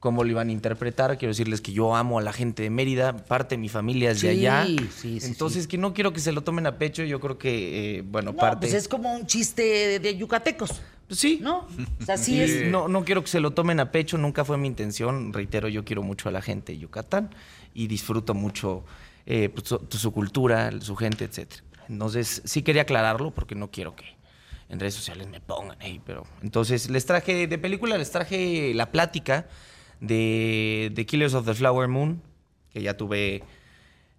cómo 0.00 0.24
lo 0.24 0.30
iban 0.30 0.48
a 0.48 0.52
interpretar. 0.52 1.16
Quiero 1.18 1.30
decirles 1.32 1.60
que 1.60 1.72
yo 1.72 1.94
amo 1.94 2.18
a 2.18 2.22
la 2.22 2.32
gente 2.32 2.62
de 2.62 2.70
Mérida, 2.70 3.16
parte 3.26 3.54
de 3.56 3.58
mi 3.60 3.68
familia 3.68 4.10
es 4.10 4.20
de 4.20 4.30
allá. 4.30 4.64
sí, 4.66 4.78
sí, 4.94 5.18
Entonces, 5.26 5.66
que 5.66 5.78
no 5.78 5.92
quiero 5.94 6.12
que 6.12 6.20
se 6.20 6.32
lo 6.32 6.42
tomen 6.42 6.66
a 6.66 6.78
pecho. 6.78 7.02
Yo 7.04 7.20
creo 7.20 7.38
que, 7.38 7.98
eh, 7.98 8.02
bueno, 8.02 8.32
No, 8.32 8.36
parte. 8.38 8.66
pues 8.66 8.74
es 8.74 8.88
como 8.88 9.12
un 9.14 9.26
chiste 9.26 9.62
de, 9.62 9.98
de 10.00 10.16
yucatecos, 10.16 10.80
Pues 11.08 11.18
sí. 11.20 11.38
¿no? 11.42 11.66
O 12.00 12.04
sea, 12.04 12.16
sí 12.18 12.40
es. 12.42 12.70
No, 12.70 12.88
no 12.88 13.04
quiero 13.04 13.22
que 13.22 13.28
se 13.28 13.40
lo 13.40 13.50
tomen 13.52 13.80
a 13.80 13.90
pecho, 13.90 14.16
nunca 14.18 14.44
fue 14.44 14.58
mi 14.58 14.68
intención. 14.68 15.32
Reitero, 15.32 15.68
yo 15.68 15.84
quiero 15.84 16.02
mucho 16.02 16.28
a 16.28 16.32
la 16.32 16.40
gente 16.42 16.72
de 16.72 16.78
Yucatán 16.78 17.30
y 17.74 17.86
disfruto 17.88 18.32
mucho 18.34 18.84
eh, 19.26 19.48
pues, 19.48 19.68
su, 19.68 20.12
cultura, 20.12 20.70
su 20.80 20.96
gente, 20.96 21.24
etc. 21.24 21.52
Entonces, 21.88 22.42
sí 22.44 22.62
quería 22.62 22.82
aclararlo 22.82 23.32
porque 23.32 23.54
no 23.54 23.70
quiero 23.70 23.94
que 23.94 24.16
en 24.68 24.80
redes 24.80 24.94
sociales 24.94 25.28
me 25.28 25.40
pongan 25.40 25.76
ahí, 25.80 26.00
pero 26.04 26.24
entonces 26.42 26.90
les 26.90 27.06
traje 27.06 27.46
de 27.46 27.58
película, 27.58 27.98
les 27.98 28.10
traje 28.10 28.72
la 28.74 28.90
plática 28.90 29.46
de 30.00 31.06
Killers 31.08 31.34
of 31.34 31.46
the 31.46 31.54
Flower 31.54 31.88
Moon, 31.88 32.20
que 32.72 32.82
ya 32.82 32.96
tuve, 32.96 33.42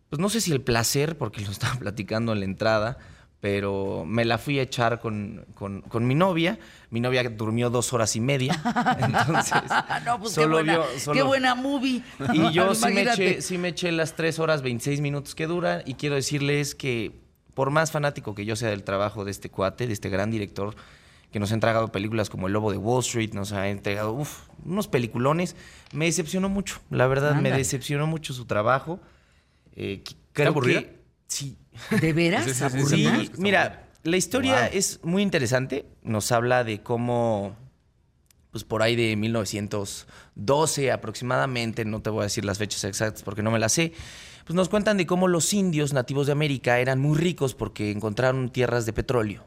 pues 0.09 0.19
no 0.19 0.29
sé 0.29 0.41
si 0.41 0.51
el 0.51 0.61
placer, 0.61 1.17
porque 1.17 1.41
lo 1.41 1.51
estaba 1.51 1.75
platicando 1.79 2.34
en 2.34 2.39
la 2.39 2.45
entrada, 2.45 2.97
pero 3.39 4.03
me 4.05 4.26
la 4.26 4.38
fui 4.38 4.57
a 4.59 4.64
echar 4.64 4.99
con, 4.99 5.45
con- 5.53 5.81
con 5.81 6.07
mi 6.07 6.15
novia. 6.15 6.57
Mi 6.89 6.99
novia 6.99 7.23
durmió 7.30 7.69
dos 7.69 7.93
horas 7.93 8.15
y 8.15 8.19
media. 8.19 8.59
Entonces, 8.99 9.53
no, 10.05 10.19
pues 10.19 10.34
solo 10.34 10.57
qué, 10.57 10.64
buena, 10.64 10.80
solo- 10.97 11.14
qué 11.15 11.22
buena 11.23 11.55
movie. 11.55 12.01
y 12.34 12.51
yo 12.51 12.73
sí 12.73 12.88
me, 12.91 13.01
eché, 13.03 13.41
sí 13.41 13.57
me 13.57 13.69
eché 13.69 13.91
las 13.91 14.15
3 14.15 14.39
horas 14.39 14.61
26 14.61 15.01
minutos 15.01 15.35
que 15.35 15.45
dura 15.47 15.84
y 15.85 15.93
quiero 15.95 16.15
decirles 16.15 16.73
que 16.76 17.11
por 17.53 17.69
más 17.72 17.91
fanático 17.91 18.35
que 18.35 18.45
yo 18.45 18.55
sea 18.55 18.69
del 18.69 18.84
trabajo 18.84 19.26
de 19.26 19.31
este 19.31 19.49
cuate, 19.49 19.88
de 19.88 19.93
este 19.93 20.09
gran 20.09 20.30
director, 20.31 20.76
que 21.31 21.39
nos 21.39 21.51
ha 21.51 21.55
entregado 21.55 21.91
películas 21.91 22.30
como 22.30 22.47
El 22.47 22.53
Lobo 22.53 22.72
de 22.72 22.77
Wall 22.77 23.01
Street, 23.01 23.34
nos 23.34 23.51
ha 23.51 23.68
entregado 23.69 24.14
uf, 24.14 24.47
unos 24.64 24.88
peliculones, 24.88 25.55
me 25.91 26.05
decepcionó 26.05 26.49
mucho. 26.49 26.80
La 26.89 27.05
verdad, 27.07 27.35
me 27.35 27.51
decepcionó 27.51 28.07
mucho 28.07 28.34
su 28.34 28.45
trabajo. 28.45 28.99
Eh, 29.76 30.03
creo 30.34 30.49
aburrida? 30.49 30.81
que 30.81 30.99
sí. 31.27 31.57
¿De 32.02 32.14
veras? 32.14 32.45
Sí, 32.88 33.30
mira, 33.38 33.88
la 34.04 34.18
historia 34.18 34.62
Wow. 34.62 34.70
es 34.74 34.99
muy 35.04 35.22
interesante. 35.24 35.86
Nos 36.04 36.32
habla 36.32 36.64
de 36.64 36.82
cómo, 36.82 37.56
pues 38.52 38.64
por 38.64 38.82
ahí 38.82 38.95
de 38.95 39.16
1912 39.16 40.91
aproximadamente, 40.91 41.86
no 41.86 42.02
te 42.02 42.10
voy 42.10 42.22
a 42.22 42.24
decir 42.24 42.45
las 42.45 42.58
fechas 42.58 42.84
exactas 42.84 43.24
porque 43.24 43.44
no 43.44 43.52
me 43.52 43.60
las 43.60 43.74
sé, 43.74 43.94
pues 44.45 44.56
nos 44.56 44.70
cuentan 44.70 44.98
de 44.98 45.06
cómo 45.06 45.28
los 45.28 45.54
indios 45.54 45.91
nativos 45.94 46.26
de 46.28 46.32
América 46.32 46.80
eran 46.80 46.99
muy 46.99 47.18
ricos 47.18 47.54
porque 47.54 47.91
encontraron 47.91 48.49
tierras 48.49 48.86
de 48.86 48.94
petróleo. 48.94 49.45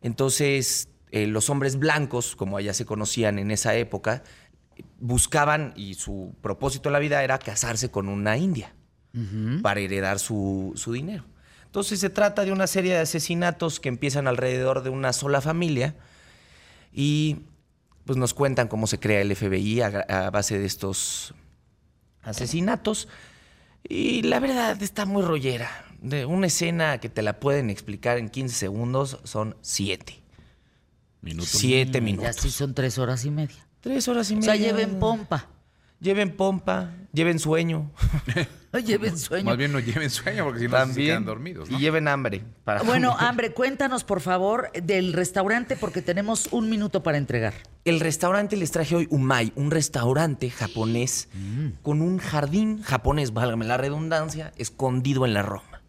Entonces, 0.00 0.88
eh, 1.10 1.26
los 1.26 1.50
hombres 1.50 1.78
blancos, 1.78 2.36
como 2.36 2.56
allá 2.56 2.74
se 2.74 2.84
conocían 2.84 3.38
en 3.38 3.50
esa 3.50 3.74
época, 3.74 4.22
buscaban, 5.00 5.72
y 5.76 5.94
su 5.94 6.34
propósito 6.40 6.88
en 6.88 6.92
la 6.92 6.98
vida 6.98 7.22
era 7.24 7.38
casarse 7.38 7.90
con 7.90 8.08
una 8.08 8.36
india 8.36 8.74
para 9.62 9.80
heredar 9.80 10.18
su, 10.18 10.72
su 10.76 10.92
dinero. 10.92 11.24
Entonces 11.66 12.00
se 12.00 12.08
trata 12.10 12.44
de 12.44 12.52
una 12.52 12.66
serie 12.66 12.92
de 12.94 13.00
asesinatos 13.00 13.80
que 13.80 13.88
empiezan 13.88 14.26
alrededor 14.26 14.82
de 14.82 14.90
una 14.90 15.12
sola 15.12 15.40
familia 15.40 15.96
y 16.92 17.40
pues 18.04 18.16
nos 18.16 18.32
cuentan 18.32 18.68
cómo 18.68 18.86
se 18.86 18.98
crea 18.98 19.20
el 19.20 19.34
FBI 19.36 19.82
a, 19.82 20.30
base 20.30 20.58
de 20.58 20.64
estos 20.66 21.34
asesinatos. 22.22 23.08
Y 23.86 24.22
la 24.22 24.40
verdad 24.40 24.82
está 24.82 25.04
muy 25.04 25.22
rollera. 25.22 25.70
De 26.00 26.24
una 26.24 26.46
escena 26.46 26.98
que 26.98 27.08
te 27.08 27.22
la 27.22 27.40
pueden 27.40 27.70
explicar 27.70 28.18
en 28.18 28.28
15 28.28 28.54
segundos 28.54 29.18
son 29.24 29.56
siete. 29.60 30.22
Minutos. 31.20 31.50
Siete 31.50 31.98
Ya 31.98 32.00
minutos. 32.00 32.36
sí 32.36 32.50
son 32.50 32.72
tres 32.74 32.98
horas 32.98 33.24
y 33.24 33.30
media. 33.30 33.66
Tres 33.80 34.08
horas 34.08 34.30
y 34.30 34.34
O 34.34 34.36
media. 34.38 34.52
sea, 34.54 34.56
lleven 34.60 34.98
pompa. 34.98 35.48
Lleven 36.00 36.36
pompa, 36.36 36.92
lleven 37.12 37.38
sueño. 37.40 37.90
Lleven 38.84 39.18
sueño. 39.18 39.44
Más 39.46 39.56
bien 39.56 39.72
no 39.72 39.80
lleven 39.80 40.10
sueño 40.10 40.44
porque 40.44 40.60
si 40.60 40.68
no 40.68 40.86
se 40.86 40.94
quedan 41.00 41.24
dormidos. 41.24 41.68
¿no? 41.70 41.76
Y 41.76 41.80
lleven 41.80 42.06
hambre. 42.06 42.42
para- 42.64 42.82
Bueno, 42.82 43.16
Hambre, 43.18 43.52
cuéntanos 43.52 44.04
por 44.04 44.20
favor 44.20 44.70
del 44.72 45.14
restaurante 45.14 45.74
porque 45.74 46.02
tenemos 46.02 46.48
un 46.52 46.68
minuto 46.70 47.02
para 47.02 47.16
entregar. 47.18 47.54
El 47.84 47.98
restaurante 47.98 48.56
les 48.56 48.70
traje 48.70 48.94
hoy 48.94 49.08
Umai, 49.10 49.52
un 49.56 49.70
restaurante 49.70 50.50
japonés 50.50 51.28
Mm. 51.34 51.68
con 51.82 52.02
un 52.02 52.18
jardín 52.18 52.82
japonés, 52.82 53.32
válgame 53.32 53.64
la 53.64 53.78
redundancia, 53.78 54.52
escondido 54.58 55.24
en 55.24 55.32
la 55.34 55.42
Roma. 55.42 55.82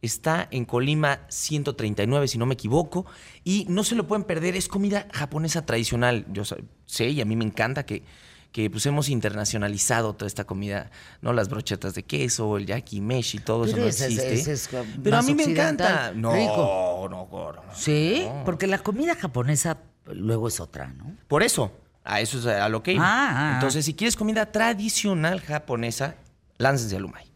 Está 0.00 0.46
en 0.52 0.64
Colima 0.66 1.20
139, 1.28 2.28
si 2.28 2.38
no 2.38 2.46
me 2.46 2.54
equivoco, 2.54 3.04
y 3.42 3.64
no 3.68 3.82
se 3.82 3.96
lo 3.96 4.06
pueden 4.06 4.22
perder, 4.24 4.54
es 4.54 4.68
comida 4.68 5.08
japonesa 5.12 5.66
tradicional. 5.66 6.24
Yo 6.32 6.42
sé 6.86 7.08
y 7.08 7.20
a 7.20 7.24
mí 7.24 7.34
me 7.34 7.44
encanta 7.44 7.84
que, 7.84 8.04
que 8.52 8.70
pues 8.70 8.84
hemos 8.86 9.08
internacionalizado 9.08 10.14
toda 10.14 10.26
esta 10.26 10.44
comida, 10.44 10.90
¿no? 11.20 11.32
Las 11.32 11.48
brochetas 11.48 11.94
de 11.94 12.02
queso, 12.04 12.56
el 12.56 12.66
yakimeshi, 12.66 13.38
todo 13.40 13.64
eso 13.66 13.76
no 13.76 13.84
es- 13.84 14.00
existe. 14.00 14.32
ese 14.34 14.52
es, 14.52 14.68
uh, 14.72 14.84
Pero 15.02 15.16
a 15.18 15.22
mí 15.22 15.34
me 15.34 15.44
encanta. 15.44 16.12
No, 16.14 16.32
rico. 16.32 17.08
no, 17.10 17.28
no, 17.28 17.52
no. 17.52 17.62
¿Sí? 17.74 18.22
No. 18.24 18.44
Porque 18.44 18.66
la 18.66 18.78
comida 18.78 19.14
japonesa 19.14 19.78
luego 20.06 20.48
es 20.48 20.60
otra, 20.60 20.88
¿no? 20.88 21.14
Por 21.28 21.42
eso, 21.42 21.70
a 22.04 22.20
eso 22.22 22.38
es 22.38 22.46
a 22.46 22.68
lo 22.70 22.82
que 22.82 22.94
iba. 22.94 23.04
Ah, 23.04 23.28
ah, 23.30 23.50
ah. 23.50 23.54
Entonces, 23.54 23.84
si 23.84 23.92
quieres 23.94 24.16
comida 24.16 24.50
tradicional 24.50 25.40
japonesa, 25.40 26.16
láncense 26.56 26.96
al 26.96 27.04
Umai. 27.04 27.26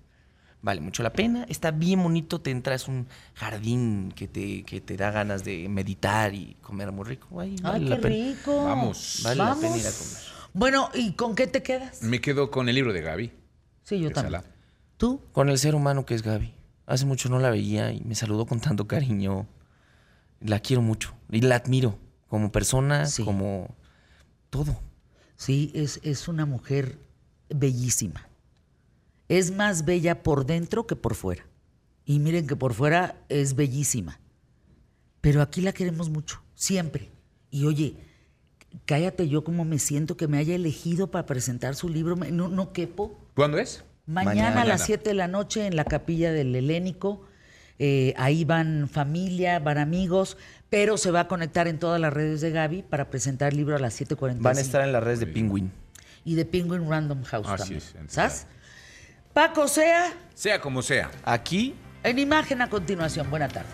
Vale 0.64 0.80
mucho 0.80 1.02
la 1.02 1.12
pena, 1.12 1.44
está 1.48 1.72
bien 1.72 2.00
bonito, 2.02 2.40
te 2.40 2.52
entras 2.52 2.86
un 2.86 3.08
jardín 3.34 4.12
que 4.14 4.28
te, 4.28 4.62
que 4.62 4.80
te 4.80 4.96
da 4.96 5.10
ganas 5.10 5.42
de 5.44 5.68
meditar 5.68 6.32
y 6.34 6.56
comer 6.62 6.92
muy 6.92 7.04
rico. 7.04 7.40
Ay, 7.40 7.56
vale 7.60 7.76
Ay, 7.78 7.84
la 7.90 7.96
qué 7.96 8.02
pena. 8.02 8.14
rico. 8.14 8.64
Vamos. 8.64 9.20
Vale 9.24 9.36
la 9.36 9.44
Vamos. 9.44 9.60
pena 9.60 9.76
ir 9.76 9.86
a 9.86 9.90
comer. 9.90 10.32
Bueno, 10.54 10.90
¿y 10.94 11.12
con 11.12 11.34
qué 11.34 11.46
te 11.46 11.62
quedas? 11.62 12.02
Me 12.02 12.20
quedo 12.20 12.50
con 12.50 12.68
el 12.68 12.74
libro 12.74 12.92
de 12.92 13.00
Gaby. 13.00 13.32
Sí, 13.82 13.98
yo 14.00 14.10
también. 14.10 14.42
¿Tú? 14.96 15.20
Con 15.32 15.48
el 15.48 15.58
ser 15.58 15.74
humano 15.74 16.04
que 16.06 16.14
es 16.14 16.22
Gaby. 16.22 16.54
Hace 16.86 17.06
mucho 17.06 17.28
no 17.28 17.38
la 17.38 17.50
veía 17.50 17.92
y 17.92 18.00
me 18.02 18.14
saludó 18.14 18.46
con 18.46 18.60
tanto 18.60 18.86
cariño. 18.86 19.46
La 20.40 20.60
quiero 20.60 20.82
mucho 20.82 21.14
y 21.30 21.40
la 21.40 21.56
admiro 21.56 21.98
como 22.28 22.52
persona, 22.52 23.06
Sí. 23.06 23.24
como 23.24 23.74
todo. 24.50 24.80
Sí, 25.36 25.70
es, 25.74 26.00
es 26.02 26.28
una 26.28 26.46
mujer 26.46 26.98
bellísima. 27.48 28.28
Es 29.28 29.50
más 29.54 29.84
bella 29.84 30.22
por 30.22 30.44
dentro 30.46 30.86
que 30.86 30.96
por 30.96 31.14
fuera. 31.14 31.46
Y 32.04 32.18
miren 32.18 32.46
que 32.46 32.56
por 32.56 32.74
fuera 32.74 33.16
es 33.28 33.54
bellísima. 33.54 34.20
Pero 35.20 35.40
aquí 35.40 35.60
la 35.60 35.72
queremos 35.72 36.10
mucho, 36.10 36.42
siempre. 36.54 37.10
Y 37.50 37.64
oye, 37.64 37.96
cállate 38.86 39.28
yo 39.28 39.44
como 39.44 39.64
me 39.64 39.78
siento 39.78 40.16
que 40.16 40.28
me 40.28 40.38
haya 40.38 40.54
elegido 40.54 41.10
para 41.10 41.26
presentar 41.26 41.74
su 41.74 41.88
libro. 41.88 42.16
No, 42.16 42.48
no 42.48 42.72
quepo. 42.72 43.18
¿Cuándo 43.34 43.58
es? 43.58 43.84
Mañana, 44.06 44.34
Mañana. 44.50 44.62
a 44.62 44.64
las 44.64 44.84
7 44.84 45.10
de 45.10 45.14
la 45.14 45.28
noche 45.28 45.66
en 45.66 45.76
la 45.76 45.84
capilla 45.84 46.32
del 46.32 46.54
Helénico. 46.54 47.24
Eh, 47.78 48.14
ahí 48.16 48.44
van 48.44 48.88
familia, 48.88 49.58
van 49.58 49.78
amigos, 49.78 50.36
pero 50.70 50.96
se 50.96 51.10
va 51.10 51.20
a 51.20 51.28
conectar 51.28 51.66
en 51.68 51.78
todas 51.78 52.00
las 52.00 52.12
redes 52.12 52.40
de 52.40 52.50
Gaby 52.50 52.82
para 52.82 53.10
presentar 53.10 53.52
el 53.52 53.56
libro 53.58 53.74
a 53.76 53.78
las 53.78 54.00
7.45. 54.00 54.36
Van 54.40 54.56
a 54.56 54.60
estar 54.60 54.82
en 54.84 54.92
las 54.92 55.02
redes 55.02 55.20
de 55.20 55.26
Penguin. 55.26 55.72
Y 56.24 56.34
de 56.34 56.44
Penguin 56.44 56.88
Random 56.88 57.22
House 57.24 57.46
Así 57.48 57.58
también. 57.74 57.78
es, 58.06 58.12
¿Sabes? 58.12 58.46
Paco 59.32 59.66
Sea, 59.66 60.12
Sea 60.34 60.60
como 60.60 60.82
sea. 60.82 61.10
Aquí 61.24 61.74
en 62.04 62.18
imagen 62.18 62.60
a 62.62 62.68
continuación. 62.68 63.28
Buena 63.30 63.48
tarde. 63.48 63.68